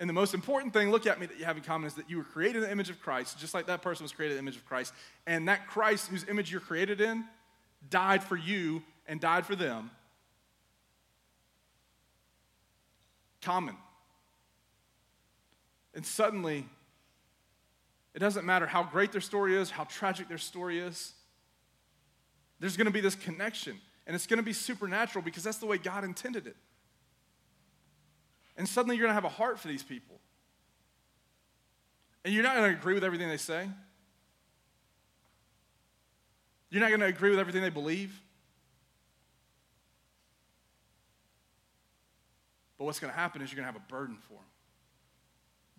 And 0.00 0.08
the 0.08 0.14
most 0.14 0.34
important 0.34 0.72
thing, 0.72 0.90
look 0.90 1.06
at 1.06 1.20
me, 1.20 1.26
that 1.26 1.38
you 1.38 1.44
have 1.44 1.56
in 1.56 1.62
common 1.62 1.86
is 1.86 1.94
that 1.94 2.10
you 2.10 2.16
were 2.16 2.24
created 2.24 2.56
in 2.56 2.62
the 2.62 2.72
image 2.72 2.90
of 2.90 3.00
Christ, 3.00 3.38
just 3.38 3.54
like 3.54 3.66
that 3.66 3.82
person 3.82 4.02
was 4.02 4.10
created 4.10 4.36
in 4.36 4.44
the 4.44 4.50
image 4.50 4.56
of 4.56 4.66
Christ. 4.66 4.92
And 5.28 5.46
that 5.48 5.68
Christ, 5.68 6.08
whose 6.08 6.26
image 6.28 6.50
you're 6.50 6.60
created 6.60 7.00
in, 7.00 7.24
died 7.88 8.24
for 8.24 8.36
you 8.36 8.82
and 9.06 9.20
died 9.20 9.46
for 9.46 9.54
them. 9.54 9.92
Common. 13.40 13.76
And 15.94 16.04
suddenly, 16.04 16.66
it 18.14 18.18
doesn't 18.18 18.44
matter 18.44 18.66
how 18.66 18.82
great 18.82 19.12
their 19.12 19.20
story 19.20 19.56
is, 19.56 19.70
how 19.70 19.84
tragic 19.84 20.28
their 20.28 20.38
story 20.38 20.78
is, 20.78 21.12
there's 22.60 22.76
going 22.76 22.86
to 22.86 22.92
be 22.92 23.00
this 23.00 23.14
connection. 23.14 23.78
And 24.06 24.14
it's 24.14 24.26
going 24.26 24.38
to 24.38 24.44
be 24.44 24.52
supernatural 24.52 25.24
because 25.24 25.44
that's 25.44 25.58
the 25.58 25.66
way 25.66 25.78
God 25.78 26.04
intended 26.04 26.46
it. 26.46 26.56
And 28.56 28.68
suddenly 28.68 28.96
you're 28.96 29.04
going 29.04 29.10
to 29.10 29.14
have 29.14 29.24
a 29.24 29.28
heart 29.28 29.58
for 29.58 29.68
these 29.68 29.82
people. 29.82 30.20
And 32.24 32.32
you're 32.34 32.42
not 32.42 32.56
going 32.56 32.72
to 32.72 32.78
agree 32.78 32.94
with 32.94 33.04
everything 33.04 33.28
they 33.28 33.36
say. 33.36 33.68
You're 36.70 36.80
not 36.80 36.88
going 36.88 37.00
to 37.00 37.06
agree 37.06 37.30
with 37.30 37.38
everything 37.38 37.62
they 37.62 37.70
believe. 37.70 38.20
But 42.78 42.84
what's 42.84 42.98
going 42.98 43.12
to 43.12 43.18
happen 43.18 43.42
is 43.42 43.50
you're 43.50 43.62
going 43.62 43.72
to 43.72 43.78
have 43.78 43.88
a 43.88 43.92
burden 43.92 44.18
for 44.28 44.34
them 44.34 44.51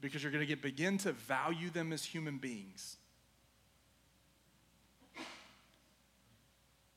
because 0.04 0.22
you're 0.22 0.34
going 0.34 0.46
to 0.46 0.56
begin 0.58 0.98
to 1.00 1.14
value 1.14 1.70
them 1.70 1.94
as 1.94 2.04
human 2.04 2.38
beings. 2.38 2.98
And 5.16 5.26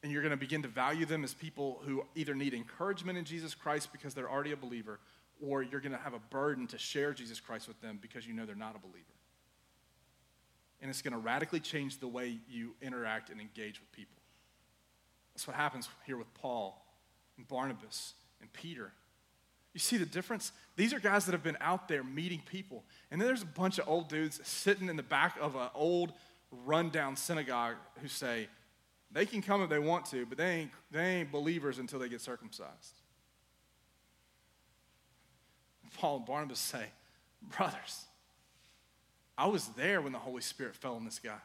and 0.06 0.12
you're 0.12 0.22
going 0.22 0.30
to 0.30 0.36
begin 0.36 0.62
to 0.62 0.68
value 0.68 1.04
them 1.04 1.24
as 1.24 1.34
people 1.34 1.82
who 1.84 2.04
either 2.14 2.32
need 2.32 2.54
encouragement 2.54 3.18
in 3.18 3.24
Jesus 3.24 3.56
Christ 3.56 3.90
because 3.90 4.14
they're 4.14 4.30
already 4.30 4.52
a 4.52 4.56
believer, 4.56 5.00
or 5.44 5.64
you're 5.64 5.80
going 5.80 5.90
to 5.90 5.98
have 5.98 6.14
a 6.14 6.20
burden 6.30 6.68
to 6.68 6.78
share 6.78 7.12
Jesus 7.12 7.40
Christ 7.40 7.66
with 7.66 7.80
them 7.80 7.98
because 8.00 8.24
you 8.24 8.32
know 8.32 8.46
they're 8.46 8.54
not 8.54 8.76
a 8.76 8.78
believer. 8.78 9.04
And 10.80 10.88
it's 10.88 11.02
going 11.02 11.12
to 11.12 11.18
radically 11.18 11.58
change 11.58 11.98
the 11.98 12.06
way 12.06 12.38
you 12.48 12.76
interact 12.80 13.30
and 13.30 13.40
engage 13.40 13.80
with 13.80 13.90
people. 13.90 14.22
That's 15.34 15.44
what 15.44 15.56
happens 15.56 15.88
here 16.06 16.16
with 16.16 16.32
Paul 16.34 16.86
and 17.36 17.48
Barnabas 17.48 18.14
and 18.40 18.52
Peter. 18.52 18.92
You 19.76 19.80
see 19.80 19.98
the 19.98 20.06
difference? 20.06 20.52
These 20.76 20.94
are 20.94 20.98
guys 20.98 21.26
that 21.26 21.32
have 21.32 21.42
been 21.42 21.58
out 21.60 21.86
there 21.86 22.02
meeting 22.02 22.40
people. 22.50 22.82
And 23.10 23.20
then 23.20 23.28
there's 23.28 23.42
a 23.42 23.44
bunch 23.44 23.78
of 23.78 23.86
old 23.86 24.08
dudes 24.08 24.40
sitting 24.42 24.88
in 24.88 24.96
the 24.96 25.02
back 25.02 25.36
of 25.38 25.54
an 25.54 25.68
old, 25.74 26.14
rundown 26.64 27.14
synagogue 27.14 27.74
who 28.00 28.08
say, 28.08 28.48
they 29.12 29.26
can 29.26 29.42
come 29.42 29.60
if 29.60 29.68
they 29.68 29.78
want 29.78 30.06
to, 30.06 30.24
but 30.24 30.38
they 30.38 30.50
ain't, 30.50 30.70
they 30.90 31.16
ain't 31.16 31.30
believers 31.30 31.78
until 31.78 31.98
they 31.98 32.08
get 32.08 32.22
circumcised. 32.22 32.94
Paul 35.98 36.16
and 36.16 36.24
Barnabas 36.24 36.58
say, 36.58 36.86
Brothers, 37.58 38.06
I 39.36 39.46
was 39.46 39.66
there 39.76 40.00
when 40.00 40.12
the 40.12 40.18
Holy 40.18 40.40
Spirit 40.40 40.74
fell 40.74 40.94
on 40.94 41.04
this 41.04 41.18
guy. 41.18 41.36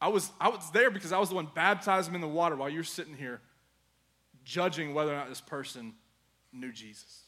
I 0.00 0.08
was, 0.08 0.32
I 0.40 0.48
was 0.48 0.70
there 0.70 0.90
because 0.90 1.12
I 1.12 1.18
was 1.18 1.28
the 1.28 1.34
one 1.34 1.50
baptized 1.54 2.08
him 2.08 2.14
in 2.14 2.22
the 2.22 2.28
water 2.28 2.56
while 2.56 2.70
you're 2.70 2.82
sitting 2.82 3.14
here 3.14 3.42
judging 4.42 4.94
whether 4.94 5.12
or 5.12 5.16
not 5.16 5.28
this 5.28 5.42
person 5.42 5.92
knew 6.58 6.72
Jesus. 6.72 7.22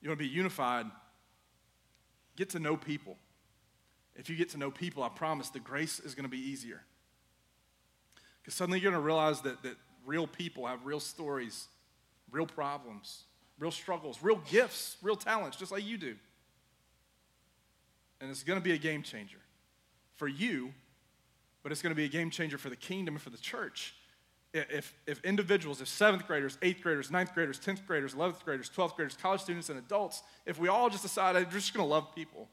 You 0.00 0.08
want 0.08 0.18
to 0.18 0.24
be 0.24 0.30
unified? 0.30 0.86
Get 2.36 2.50
to 2.50 2.58
know 2.58 2.76
people. 2.76 3.16
If 4.16 4.28
you 4.28 4.36
get 4.36 4.50
to 4.50 4.58
know 4.58 4.70
people, 4.70 5.02
I 5.02 5.08
promise 5.08 5.48
the 5.48 5.60
grace 5.60 6.00
is 6.00 6.14
going 6.14 6.24
to 6.24 6.30
be 6.30 6.38
easier. 6.38 6.82
Because 8.42 8.54
suddenly 8.54 8.80
you're 8.80 8.90
going 8.90 9.00
to 9.00 9.06
realize 9.06 9.40
that, 9.42 9.62
that 9.62 9.76
real 10.04 10.26
people 10.26 10.66
have 10.66 10.84
real 10.84 11.00
stories, 11.00 11.68
real 12.30 12.46
problems, 12.46 13.24
real 13.58 13.70
struggles, 13.70 14.18
real 14.22 14.40
gifts, 14.50 14.96
real 15.02 15.16
talents, 15.16 15.56
just 15.56 15.70
like 15.70 15.86
you 15.86 15.96
do. 15.96 16.16
And 18.20 18.30
it's 18.30 18.42
going 18.42 18.58
to 18.58 18.64
be 18.64 18.72
a 18.72 18.78
game 18.78 19.02
changer 19.02 19.38
for 20.16 20.26
you, 20.26 20.72
but 21.62 21.70
it's 21.72 21.82
going 21.82 21.92
to 21.92 21.96
be 21.96 22.04
a 22.04 22.08
game 22.08 22.30
changer 22.30 22.58
for 22.58 22.70
the 22.70 22.76
kingdom 22.76 23.14
and 23.14 23.22
for 23.22 23.30
the 23.30 23.38
church. 23.38 23.94
If, 24.54 24.92
if 25.06 25.24
individuals, 25.24 25.80
if 25.80 25.88
seventh 25.88 26.26
graders, 26.26 26.58
eighth 26.60 26.82
graders, 26.82 27.10
ninth 27.10 27.32
graders, 27.32 27.58
10th 27.58 27.86
graders, 27.86 28.14
11th 28.14 28.44
graders, 28.44 28.70
12th 28.74 28.96
graders, 28.96 29.16
college 29.20 29.40
students, 29.40 29.70
and 29.70 29.78
adults, 29.78 30.22
if 30.44 30.58
we 30.58 30.68
all 30.68 30.90
just 30.90 31.02
decide 31.02 31.36
we're 31.36 31.44
just 31.44 31.72
going 31.72 31.84
to 31.84 31.90
love 31.90 32.14
people, 32.14 32.48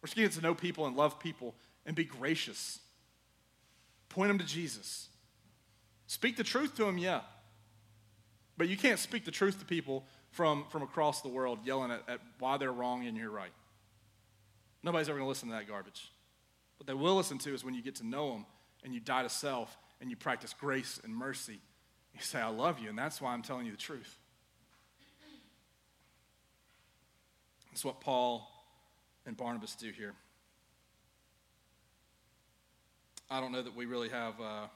we're 0.00 0.06
just 0.06 0.16
going 0.16 0.28
to 0.28 0.34
get 0.34 0.40
to 0.40 0.46
know 0.46 0.54
people 0.54 0.86
and 0.86 0.96
love 0.96 1.18
people 1.20 1.54
and 1.84 1.94
be 1.94 2.04
gracious, 2.04 2.80
point 4.08 4.28
them 4.28 4.38
to 4.38 4.46
Jesus. 4.46 5.08
Speak 6.06 6.36
the 6.36 6.44
truth 6.44 6.74
to 6.76 6.84
them, 6.84 6.96
yeah. 6.96 7.20
But 8.56 8.68
you 8.68 8.78
can't 8.78 8.98
speak 8.98 9.26
the 9.26 9.30
truth 9.30 9.58
to 9.58 9.66
people 9.66 10.04
from, 10.30 10.64
from 10.70 10.82
across 10.82 11.20
the 11.20 11.28
world 11.28 11.58
yelling 11.64 11.90
at, 11.90 12.02
at 12.08 12.20
why 12.38 12.56
they're 12.56 12.72
wrong 12.72 13.06
and 13.06 13.16
you're 13.16 13.30
right. 13.30 13.52
Nobody's 14.82 15.08
ever 15.08 15.18
going 15.18 15.26
to 15.26 15.28
listen 15.28 15.48
to 15.50 15.54
that 15.54 15.68
garbage. 15.68 16.10
What 16.78 16.86
they 16.86 16.94
will 16.94 17.16
listen 17.16 17.38
to 17.38 17.54
is 17.54 17.64
when 17.64 17.74
you 17.74 17.82
get 17.82 17.96
to 17.96 18.06
know 18.06 18.32
them 18.32 18.46
and 18.84 18.94
you 18.94 19.00
die 19.00 19.22
to 19.22 19.28
self 19.28 19.76
and 20.00 20.10
you 20.10 20.16
practice 20.16 20.54
grace 20.58 21.00
and 21.02 21.14
mercy. 21.14 21.60
You 22.14 22.20
say, 22.20 22.40
I 22.40 22.48
love 22.48 22.78
you, 22.78 22.88
and 22.88 22.98
that's 22.98 23.20
why 23.20 23.32
I'm 23.32 23.42
telling 23.42 23.66
you 23.66 23.72
the 23.72 23.78
truth. 23.78 24.18
That's 27.70 27.84
what 27.84 28.00
Paul 28.00 28.48
and 29.26 29.36
Barnabas 29.36 29.74
do 29.74 29.90
here. 29.90 30.14
I 33.30 33.40
don't 33.40 33.52
know 33.52 33.62
that 33.62 33.74
we 33.74 33.86
really 33.86 34.08
have 34.08 34.40
uh, 34.40 34.66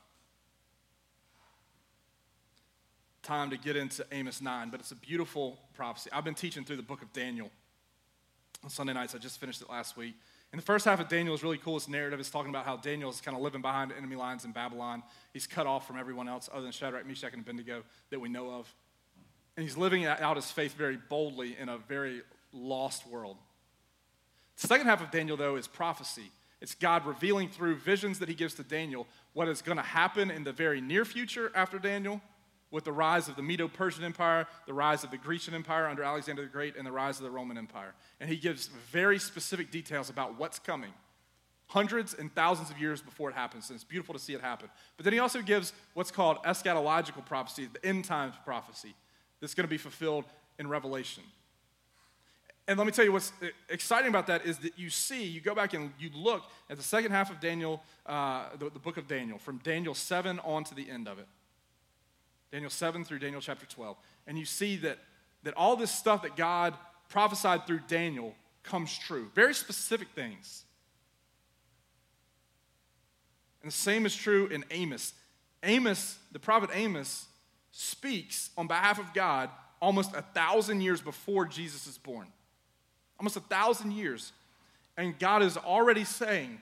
time 3.22 3.50
to 3.50 3.56
get 3.56 3.76
into 3.76 4.04
Amos 4.12 4.42
9, 4.42 4.70
but 4.70 4.80
it's 4.80 4.90
a 4.90 4.96
beautiful 4.96 5.58
prophecy. 5.74 6.10
I've 6.12 6.24
been 6.24 6.34
teaching 6.34 6.64
through 6.64 6.76
the 6.76 6.82
book 6.82 7.00
of 7.00 7.12
Daniel 7.12 7.48
on 8.64 8.70
Sunday 8.70 8.92
nights. 8.92 9.14
I 9.14 9.18
just 9.18 9.38
finished 9.38 9.62
it 9.62 9.70
last 9.70 9.96
week. 9.96 10.14
And 10.52 10.60
the 10.60 10.64
first 10.64 10.84
half 10.84 10.98
of 10.98 11.08
Daniel 11.08 11.34
is 11.34 11.44
really 11.44 11.58
cool. 11.58 11.74
This 11.74 11.88
narrative 11.88 12.18
is 12.18 12.28
talking 12.28 12.50
about 12.50 12.64
how 12.64 12.76
Daniel 12.76 13.08
is 13.08 13.20
kind 13.20 13.36
of 13.36 13.42
living 13.42 13.62
behind 13.62 13.92
enemy 13.92 14.16
lines 14.16 14.44
in 14.44 14.50
Babylon. 14.50 15.02
He's 15.32 15.46
cut 15.46 15.66
off 15.66 15.86
from 15.86 15.96
everyone 15.96 16.28
else 16.28 16.48
other 16.52 16.62
than 16.62 16.72
Shadrach, 16.72 17.06
Meshach, 17.06 17.32
and 17.32 17.42
Abednego 17.42 17.84
that 18.10 18.18
we 18.18 18.28
know 18.28 18.50
of. 18.50 18.72
And 19.56 19.62
he's 19.62 19.76
living 19.76 20.06
out 20.06 20.36
his 20.36 20.50
faith 20.50 20.74
very 20.74 20.98
boldly 21.08 21.56
in 21.58 21.68
a 21.68 21.78
very 21.78 22.22
lost 22.52 23.06
world. 23.06 23.36
The 24.60 24.66
second 24.66 24.86
half 24.88 25.02
of 25.02 25.10
Daniel, 25.10 25.36
though, 25.36 25.56
is 25.56 25.68
prophecy. 25.68 26.30
It's 26.60 26.74
God 26.74 27.06
revealing 27.06 27.48
through 27.48 27.76
visions 27.76 28.18
that 28.18 28.28
he 28.28 28.34
gives 28.34 28.54
to 28.54 28.62
Daniel 28.62 29.06
what 29.32 29.48
is 29.48 29.62
going 29.62 29.78
to 29.78 29.82
happen 29.82 30.30
in 30.30 30.44
the 30.44 30.52
very 30.52 30.80
near 30.80 31.04
future 31.04 31.50
after 31.54 31.78
Daniel 31.78 32.20
with 32.70 32.84
the 32.84 32.92
rise 32.92 33.28
of 33.28 33.36
the 33.36 33.42
Medo 33.42 33.68
Persian 33.68 34.04
Empire, 34.04 34.46
the 34.66 34.74
rise 34.74 35.02
of 35.02 35.10
the 35.10 35.16
Grecian 35.16 35.54
Empire 35.54 35.86
under 35.86 36.02
Alexander 36.02 36.42
the 36.42 36.48
Great, 36.48 36.76
and 36.76 36.86
the 36.86 36.92
rise 36.92 37.18
of 37.18 37.24
the 37.24 37.30
Roman 37.30 37.58
Empire. 37.58 37.94
And 38.20 38.30
he 38.30 38.36
gives 38.36 38.68
very 38.90 39.18
specific 39.18 39.70
details 39.70 40.10
about 40.10 40.38
what's 40.38 40.58
coming, 40.58 40.92
hundreds 41.66 42.14
and 42.14 42.32
thousands 42.34 42.70
of 42.70 42.78
years 42.78 43.02
before 43.02 43.30
it 43.30 43.34
happens. 43.34 43.70
And 43.70 43.76
it's 43.76 43.84
beautiful 43.84 44.14
to 44.14 44.20
see 44.20 44.34
it 44.34 44.40
happen. 44.40 44.68
But 44.96 45.04
then 45.04 45.12
he 45.12 45.18
also 45.18 45.42
gives 45.42 45.72
what's 45.94 46.10
called 46.10 46.38
eschatological 46.44 47.26
prophecy, 47.26 47.68
the 47.72 47.84
end 47.84 48.04
times 48.04 48.34
prophecy, 48.44 48.94
that's 49.40 49.54
going 49.54 49.66
to 49.66 49.70
be 49.70 49.78
fulfilled 49.78 50.24
in 50.58 50.68
Revelation. 50.68 51.24
And 52.68 52.78
let 52.78 52.86
me 52.86 52.92
tell 52.92 53.04
you 53.04 53.10
what's 53.10 53.32
exciting 53.68 54.10
about 54.10 54.28
that 54.28 54.46
is 54.46 54.58
that 54.58 54.78
you 54.78 54.90
see, 54.90 55.24
you 55.24 55.40
go 55.40 55.56
back 55.56 55.74
and 55.74 55.92
you 55.98 56.10
look 56.14 56.44
at 56.68 56.76
the 56.76 56.84
second 56.84 57.10
half 57.10 57.28
of 57.28 57.40
Daniel, 57.40 57.82
uh, 58.06 58.44
the, 58.56 58.70
the 58.70 58.78
book 58.78 58.96
of 58.96 59.08
Daniel, 59.08 59.38
from 59.38 59.58
Daniel 59.64 59.92
7 59.92 60.38
on 60.44 60.62
to 60.62 60.74
the 60.76 60.88
end 60.88 61.08
of 61.08 61.18
it. 61.18 61.26
Daniel 62.52 62.70
7 62.70 63.04
through 63.04 63.20
Daniel 63.20 63.40
chapter 63.40 63.66
12. 63.66 63.96
And 64.26 64.38
you 64.38 64.44
see 64.44 64.76
that, 64.78 64.98
that 65.44 65.54
all 65.54 65.76
this 65.76 65.90
stuff 65.90 66.22
that 66.22 66.36
God 66.36 66.74
prophesied 67.08 67.66
through 67.66 67.80
Daniel 67.88 68.34
comes 68.62 68.96
true. 68.98 69.30
Very 69.34 69.54
specific 69.54 70.08
things. 70.14 70.64
And 73.62 73.70
the 73.70 73.76
same 73.76 74.06
is 74.06 74.16
true 74.16 74.46
in 74.46 74.64
Amos. 74.70 75.12
Amos, 75.62 76.18
the 76.32 76.38
prophet 76.38 76.70
Amos, 76.72 77.26
speaks 77.72 78.50
on 78.56 78.66
behalf 78.66 78.98
of 78.98 79.12
God 79.14 79.50
almost 79.80 80.14
a 80.14 80.22
thousand 80.22 80.80
years 80.80 81.00
before 81.00 81.46
Jesus 81.46 81.86
is 81.86 81.98
born. 81.98 82.26
Almost 83.18 83.36
a 83.36 83.40
thousand 83.40 83.92
years. 83.92 84.32
And 84.96 85.18
God 85.18 85.42
is 85.42 85.56
already 85.56 86.04
saying, 86.04 86.60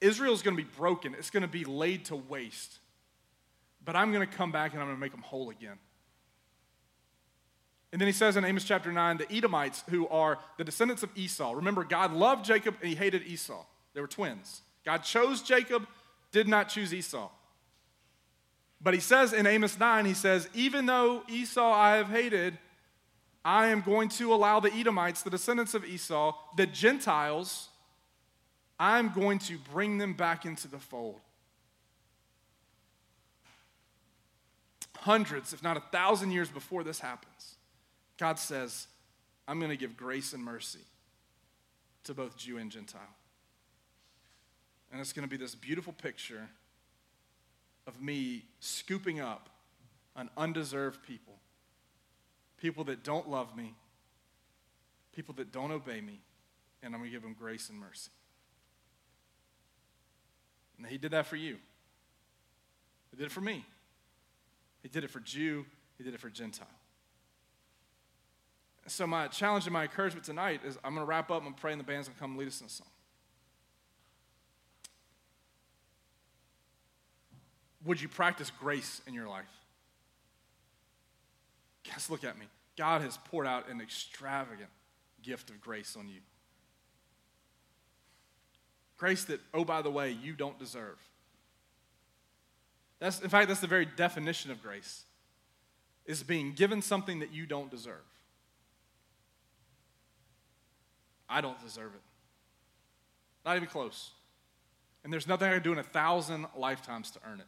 Israel 0.00 0.32
is 0.32 0.42
going 0.42 0.56
to 0.56 0.62
be 0.62 0.68
broken, 0.76 1.14
it's 1.14 1.30
going 1.30 1.42
to 1.42 1.48
be 1.48 1.64
laid 1.64 2.06
to 2.06 2.16
waste. 2.16 2.78
But 3.84 3.96
I'm 3.96 4.12
going 4.12 4.26
to 4.26 4.36
come 4.36 4.52
back 4.52 4.72
and 4.72 4.80
I'm 4.80 4.88
going 4.88 4.96
to 4.96 5.00
make 5.00 5.12
them 5.12 5.22
whole 5.22 5.50
again. 5.50 5.78
And 7.92 8.00
then 8.00 8.06
he 8.06 8.12
says 8.12 8.36
in 8.36 8.44
Amos 8.44 8.64
chapter 8.64 8.90
9, 8.90 9.18
the 9.18 9.32
Edomites, 9.32 9.84
who 9.90 10.08
are 10.08 10.38
the 10.56 10.64
descendants 10.64 11.02
of 11.02 11.10
Esau. 11.14 11.52
Remember, 11.52 11.84
God 11.84 12.12
loved 12.12 12.44
Jacob 12.44 12.76
and 12.80 12.88
he 12.88 12.94
hated 12.94 13.22
Esau. 13.26 13.64
They 13.92 14.00
were 14.00 14.06
twins. 14.06 14.62
God 14.84 14.98
chose 14.98 15.42
Jacob, 15.42 15.86
did 16.30 16.48
not 16.48 16.68
choose 16.68 16.94
Esau. 16.94 17.28
But 18.80 18.94
he 18.94 19.00
says 19.00 19.32
in 19.32 19.46
Amos 19.46 19.78
9, 19.78 20.06
he 20.06 20.14
says, 20.14 20.48
Even 20.54 20.86
though 20.86 21.22
Esau 21.28 21.70
I 21.70 21.96
have 21.96 22.08
hated, 22.08 22.58
I 23.44 23.68
am 23.68 23.82
going 23.82 24.08
to 24.10 24.32
allow 24.32 24.60
the 24.60 24.72
Edomites, 24.72 25.22
the 25.22 25.30
descendants 25.30 25.74
of 25.74 25.84
Esau, 25.84 26.34
the 26.56 26.66
Gentiles, 26.66 27.68
I'm 28.78 29.12
going 29.12 29.38
to 29.40 29.58
bring 29.72 29.98
them 29.98 30.14
back 30.14 30.44
into 30.44 30.66
the 30.66 30.78
fold. 30.78 31.20
Hundreds, 35.02 35.52
if 35.52 35.62
not 35.64 35.76
a 35.76 35.80
thousand 35.80 36.30
years 36.30 36.48
before 36.48 36.84
this 36.84 37.00
happens, 37.00 37.56
God 38.18 38.38
says, 38.38 38.86
I'm 39.48 39.58
going 39.58 39.70
to 39.70 39.76
give 39.76 39.96
grace 39.96 40.32
and 40.32 40.42
mercy 40.42 40.78
to 42.04 42.14
both 42.14 42.36
Jew 42.36 42.56
and 42.58 42.70
Gentile. 42.70 43.00
And 44.92 45.00
it's 45.00 45.12
going 45.12 45.26
to 45.26 45.30
be 45.30 45.36
this 45.36 45.56
beautiful 45.56 45.92
picture 45.92 46.48
of 47.88 48.00
me 48.00 48.44
scooping 48.60 49.18
up 49.18 49.48
an 50.14 50.30
undeserved 50.36 51.02
people, 51.02 51.34
people 52.58 52.84
that 52.84 53.02
don't 53.02 53.28
love 53.28 53.56
me, 53.56 53.74
people 55.16 55.34
that 55.38 55.50
don't 55.50 55.72
obey 55.72 56.00
me, 56.00 56.20
and 56.80 56.94
I'm 56.94 57.00
going 57.00 57.10
to 57.10 57.14
give 57.14 57.22
them 57.22 57.34
grace 57.36 57.70
and 57.70 57.78
mercy. 57.80 58.10
And 60.78 60.86
He 60.86 60.96
did 60.96 61.10
that 61.10 61.26
for 61.26 61.36
you. 61.36 61.56
He 63.10 63.16
did 63.16 63.26
it 63.26 63.32
for 63.32 63.40
me. 63.40 63.64
He 64.82 64.88
did 64.88 65.04
it 65.04 65.10
for 65.10 65.20
Jew, 65.20 65.64
he 65.96 66.04
did 66.04 66.14
it 66.14 66.20
for 66.20 66.28
Gentile. 66.28 66.66
So, 68.88 69.06
my 69.06 69.28
challenge 69.28 69.64
and 69.66 69.72
my 69.72 69.84
encouragement 69.84 70.24
tonight 70.24 70.60
is 70.64 70.76
I'm 70.82 70.94
going 70.94 71.06
to 71.06 71.08
wrap 71.08 71.30
up. 71.30 71.42
Going 71.42 71.54
pray, 71.54 71.72
and 71.72 71.80
the 71.80 71.84
band's 71.84 72.08
going 72.08 72.16
to 72.16 72.20
come 72.20 72.36
lead 72.36 72.48
us 72.48 72.60
in 72.60 72.66
a 72.66 72.70
song. 72.70 72.88
Would 77.84 78.00
you 78.00 78.08
practice 78.08 78.50
grace 78.50 79.00
in 79.06 79.14
your 79.14 79.28
life? 79.28 79.44
Guys, 81.88 82.10
look 82.10 82.24
at 82.24 82.38
me. 82.38 82.46
God 82.76 83.02
has 83.02 83.18
poured 83.24 83.46
out 83.46 83.68
an 83.68 83.80
extravagant 83.80 84.70
gift 85.22 85.50
of 85.50 85.60
grace 85.60 85.96
on 85.98 86.08
you. 86.08 86.20
Grace 88.96 89.24
that, 89.24 89.40
oh, 89.52 89.64
by 89.64 89.82
the 89.82 89.90
way, 89.90 90.10
you 90.10 90.32
don't 90.32 90.58
deserve. 90.58 90.98
That's, 93.02 93.20
in 93.20 93.28
fact, 93.30 93.48
that's 93.48 93.58
the 93.58 93.66
very 93.66 93.84
definition 93.84 94.52
of 94.52 94.62
grace, 94.62 95.02
is 96.06 96.22
being 96.22 96.52
given 96.52 96.80
something 96.80 97.18
that 97.18 97.32
you 97.32 97.46
don't 97.46 97.68
deserve. 97.68 97.96
I 101.28 101.40
don't 101.40 101.60
deserve 101.60 101.92
it. 101.96 102.00
Not 103.44 103.56
even 103.56 103.68
close. 103.68 104.12
And 105.02 105.12
there's 105.12 105.26
nothing 105.26 105.48
I 105.48 105.54
can 105.54 105.64
do 105.64 105.72
in 105.72 105.80
a 105.80 105.82
thousand 105.82 106.46
lifetimes 106.56 107.10
to 107.10 107.18
earn 107.28 107.40
it. 107.40 107.46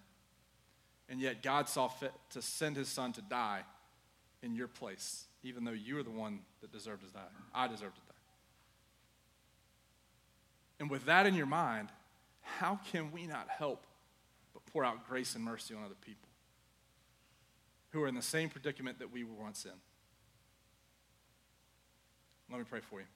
And 1.09 1.21
yet 1.21 1.41
God 1.41 1.69
saw 1.69 1.87
fit 1.87 2.13
to 2.31 2.43
send 2.43 2.75
his 2.75 2.89
son 2.89 3.13
to 3.13 3.23
die 3.23 3.61
in 4.43 4.57
your 4.57 4.67
place, 4.67 5.27
even 5.45 5.63
though 5.63 5.71
you 5.71 5.95
were 5.95 6.03
the 6.03 6.11
one 6.11 6.41
that 6.63 6.73
deserved 6.73 7.07
to 7.07 7.13
die. 7.13 7.21
I 7.55 7.69
deserved 7.69 7.95
to 7.95 8.01
die. 8.01 8.15
And 10.81 10.91
with 10.91 11.05
that 11.05 11.27
in 11.27 11.35
your 11.37 11.47
mind, 11.47 11.91
how 12.41 12.81
can 12.91 13.13
we 13.13 13.29
not 13.29 13.49
help 13.49 13.87
pour 14.75 14.85
out 14.85 15.07
grace 15.09 15.37
and 15.37 15.45
mercy 15.45 15.73
on 15.73 15.85
other 15.85 15.95
people 16.05 16.29
who 17.91 18.03
are 18.03 18.09
in 18.09 18.15
the 18.17 18.23
same 18.23 18.49
predicament 18.49 18.99
that 18.99 19.13
we 19.13 19.23
were 19.23 19.33
once 19.33 19.65
in? 19.65 19.71
Let 22.51 22.59
me 22.59 22.65
pray 22.69 22.81
for 22.81 22.99
you. 22.99 23.07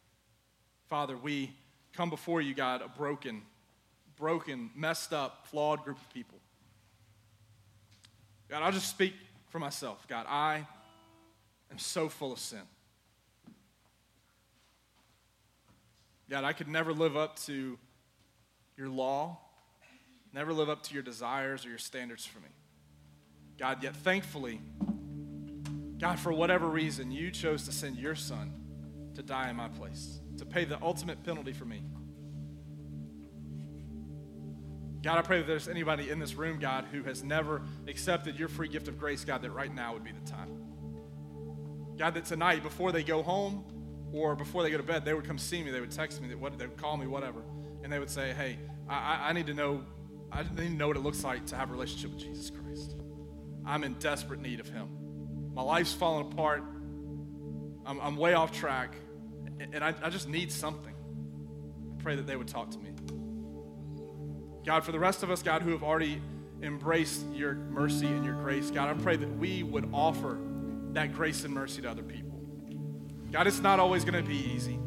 Father, 0.89 1.17
we 1.17 1.53
come 1.93 2.11
before 2.11 2.41
you, 2.41 2.55
God, 2.55 2.81
a 2.81 2.89
broken, 2.89 3.43
broken, 4.17 4.71
messed 4.77 5.13
up, 5.13 5.49
flawed 5.51 5.83
group 5.83 5.99
of 5.99 6.09
people. 6.15 6.39
God, 8.49 8.63
I'll 8.63 8.73
just 8.73 8.89
speak 8.89 9.15
for 9.49 9.59
myself. 9.59 10.07
God, 10.07 10.27
I 10.29 10.65
am 11.73 11.79
so 11.79 12.09
full 12.09 12.33
of 12.33 12.39
sin. 12.39 12.63
God, 16.31 16.45
I 16.45 16.53
could 16.53 16.69
never 16.69 16.93
live 16.93 17.17
up 17.17 17.37
to 17.47 17.77
your 18.77 18.89
law, 18.89 19.39
never 20.33 20.53
live 20.53 20.69
up 20.69 20.83
to 20.85 20.95
your 20.95 21.03
desires 21.03 21.65
or 21.65 21.69
your 21.71 21.79
standards 21.79 22.25
for 22.25 22.39
me. 22.41 22.49
God, 23.59 23.83
yet 23.83 23.97
thankfully, 23.97 24.61
God, 25.99 26.19
for 26.19 26.33
whatever 26.33 26.69
reason, 26.69 27.11
you 27.11 27.31
chose 27.31 27.65
to 27.65 27.73
send 27.73 27.97
your 27.97 28.15
son 28.15 28.53
to 29.15 29.23
die 29.23 29.51
in 29.51 29.57
my 29.57 29.69
place, 29.69 30.21
to 30.37 30.47
pay 30.47 30.65
the 30.65 30.81
ultimate 30.81 31.25
penalty 31.25 31.53
for 31.53 31.65
me. 31.65 31.83
God, 35.03 35.19
I 35.19 35.23
pray 35.23 35.39
that 35.39 35.47
there's 35.47 35.69
anybody 35.69 36.11
in 36.11 36.19
this 36.19 36.35
room, 36.35 36.59
God, 36.59 36.85
who 36.91 37.03
has 37.05 37.23
never 37.23 37.63
accepted 37.87 38.39
your 38.39 38.49
free 38.49 38.69
gift 38.69 38.89
of 38.89 38.99
grace, 38.99 39.25
God, 39.25 39.43
that 39.43 39.51
right 39.51 39.73
now 39.73 39.93
would 39.93 40.05
be 40.05 40.13
the 40.13 40.31
time. 40.31 40.49
God, 41.97 42.15
that 42.15 42.25
tonight, 42.25 42.63
before 42.63 42.93
they 42.93 43.03
go 43.03 43.23
home 43.23 43.65
or 44.13 44.35
before 44.37 44.63
they 44.63 44.71
go 44.71 44.77
to 44.77 44.83
bed, 44.83 45.05
they 45.05 45.15
would 45.15 45.25
come 45.25 45.39
see 45.39 45.63
me. 45.63 45.71
They 45.71 45.81
would 45.81 45.91
text 45.91 46.21
me. 46.21 46.29
They 46.29 46.35
would, 46.35 46.59
they 46.59 46.67
would 46.67 46.77
call 46.77 46.97
me, 46.97 47.07
whatever. 47.07 47.43
And 47.83 47.93
they 47.93 47.99
would 47.99 48.11
say, 48.11 48.33
hey, 48.33 48.59
I, 48.89 49.29
I 49.29 49.33
need 49.33 49.47
to 49.47 49.55
know, 49.55 49.83
I 50.31 50.43
need 50.43 50.57
to 50.57 50.69
know 50.71 50.89
what 50.89 50.97
it 50.97 51.01
looks 51.01 51.25
like 51.25 51.47
to 51.47 51.57
have 51.57 51.71
a 51.71 51.73
relationship 51.73 52.11
with 52.11 52.21
Jesus 52.21 52.51
Christ. 52.51 52.97
I'm 53.65 53.85
in 53.85 53.95
desperate 53.95 54.41
need 54.41 54.61
of 54.61 54.69
him. 54.69 54.89
My 55.55 55.63
life's 55.63 55.93
falling 55.93 56.31
apart. 56.33 56.63
I'm, 57.85 58.01
I'm 58.01 58.17
way 58.17 58.35
off 58.35 58.53
track. 58.53 58.95
And 59.73 59.83
I, 59.83 59.95
I 60.03 60.11
just 60.11 60.29
need 60.29 60.53
something. 60.53 60.95
I 60.95 62.03
pray 62.03 62.17
that 62.17 62.27
they 62.27 62.37
would 62.37 62.49
talk 62.49 62.71
to 62.71 62.79
me. 62.79 62.91
God, 64.65 64.85
for 64.85 64.93
the 64.93 64.99
rest 64.99 65.23
of 65.23 65.31
us, 65.31 65.43
God, 65.43 65.63
who 65.63 65.71
have 65.71 65.83
already 65.83 66.21
embraced 66.63 67.25
your 67.33 67.55
mercy 67.55 68.07
and 68.07 68.25
your 68.25 68.35
grace, 68.35 68.71
God, 68.71 68.89
I 68.89 69.03
pray 69.03 69.17
that 69.17 69.39
we 69.39 69.63
would 69.63 69.89
offer 69.93 70.39
that 70.93 71.15
grace 71.15 71.45
and 71.45 71.55
mercy 71.55 71.83
to 71.83 71.91
other 71.91 72.03
people. 72.03 72.39
God, 73.33 73.47
it's 73.47 73.61
not 73.61 73.81
always 73.81 74.05
going 74.05 74.23
to 74.23 74.29
be 74.29 74.37
easy. 74.37 74.79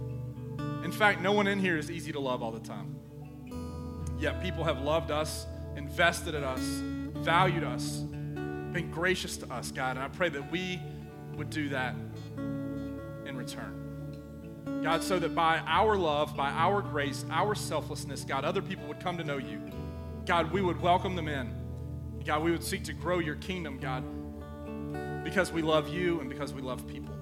In 0.84 0.92
fact, 0.92 1.22
no 1.22 1.32
one 1.32 1.48
in 1.48 1.60
here 1.60 1.78
is 1.78 1.92
easy 1.92 2.12
to 2.12 2.20
love 2.20 2.42
all 2.42 2.52
the 2.52 2.60
time. 2.60 2.96
Yet 4.22 4.42
people 4.44 4.64
have 4.64 4.82
loved 4.82 5.10
us, 5.10 5.48
invested 5.76 6.36
in 6.36 6.44
us, 6.44 6.62
valued 6.62 7.64
us, 7.64 7.98
been 8.72 8.92
gracious 8.92 9.36
to 9.38 9.52
us, 9.52 9.72
God. 9.72 9.98
And 9.98 10.06
I 10.06 10.10
pray 10.10 10.30
that 10.30 10.52
we 10.52 10.80
would 11.36 11.50
do 11.50 11.70
that 11.70 11.96
in 13.26 13.36
return. 13.36 14.82
God, 14.84 15.02
so 15.02 15.18
that 15.18 15.34
by 15.34 15.58
our 15.66 15.98
love, 15.98 16.38
by 16.38 16.52
our 16.52 16.84
grace, 16.84 17.26
our 17.32 17.56
selflessness, 17.56 18.24
God, 18.24 18.46
other 18.46 18.62
people 18.62 18.88
would 18.88 19.00
come 19.00 19.18
to 19.18 19.24
know 19.24 19.38
you. 19.38 19.60
God, 20.28 20.52
we 20.52 20.62
would 20.62 20.80
welcome 20.80 21.16
them 21.16 21.28
in. 21.28 21.52
God, 22.24 22.44
we 22.44 22.52
would 22.52 22.64
seek 22.64 22.84
to 22.84 22.94
grow 22.94 23.18
your 23.18 23.36
kingdom, 23.36 23.80
God, 23.80 24.04
because 25.24 25.52
we 25.52 25.64
love 25.64 25.90
you 25.90 26.20
and 26.20 26.30
because 26.30 26.54
we 26.54 26.62
love 26.62 26.86
people. 26.86 27.16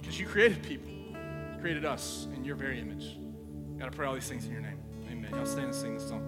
Because 0.00 0.18
you 0.18 0.26
created 0.26 0.62
people, 0.62 0.90
you 0.90 1.60
created 1.60 1.84
us 1.84 2.26
in 2.34 2.42
your 2.42 2.56
very 2.56 2.80
image. 2.80 3.18
God, 3.78 3.88
I 3.88 3.90
pray 3.90 4.06
all 4.06 4.14
these 4.14 4.28
things 4.28 4.46
in 4.46 4.52
your 4.52 4.62
name. 4.62 4.75
Amen. 5.28 5.38
Y'all 5.38 5.46
stand 5.46 5.66
and 5.66 5.74
sing 5.74 5.94
this 5.94 6.08
song. 6.08 6.22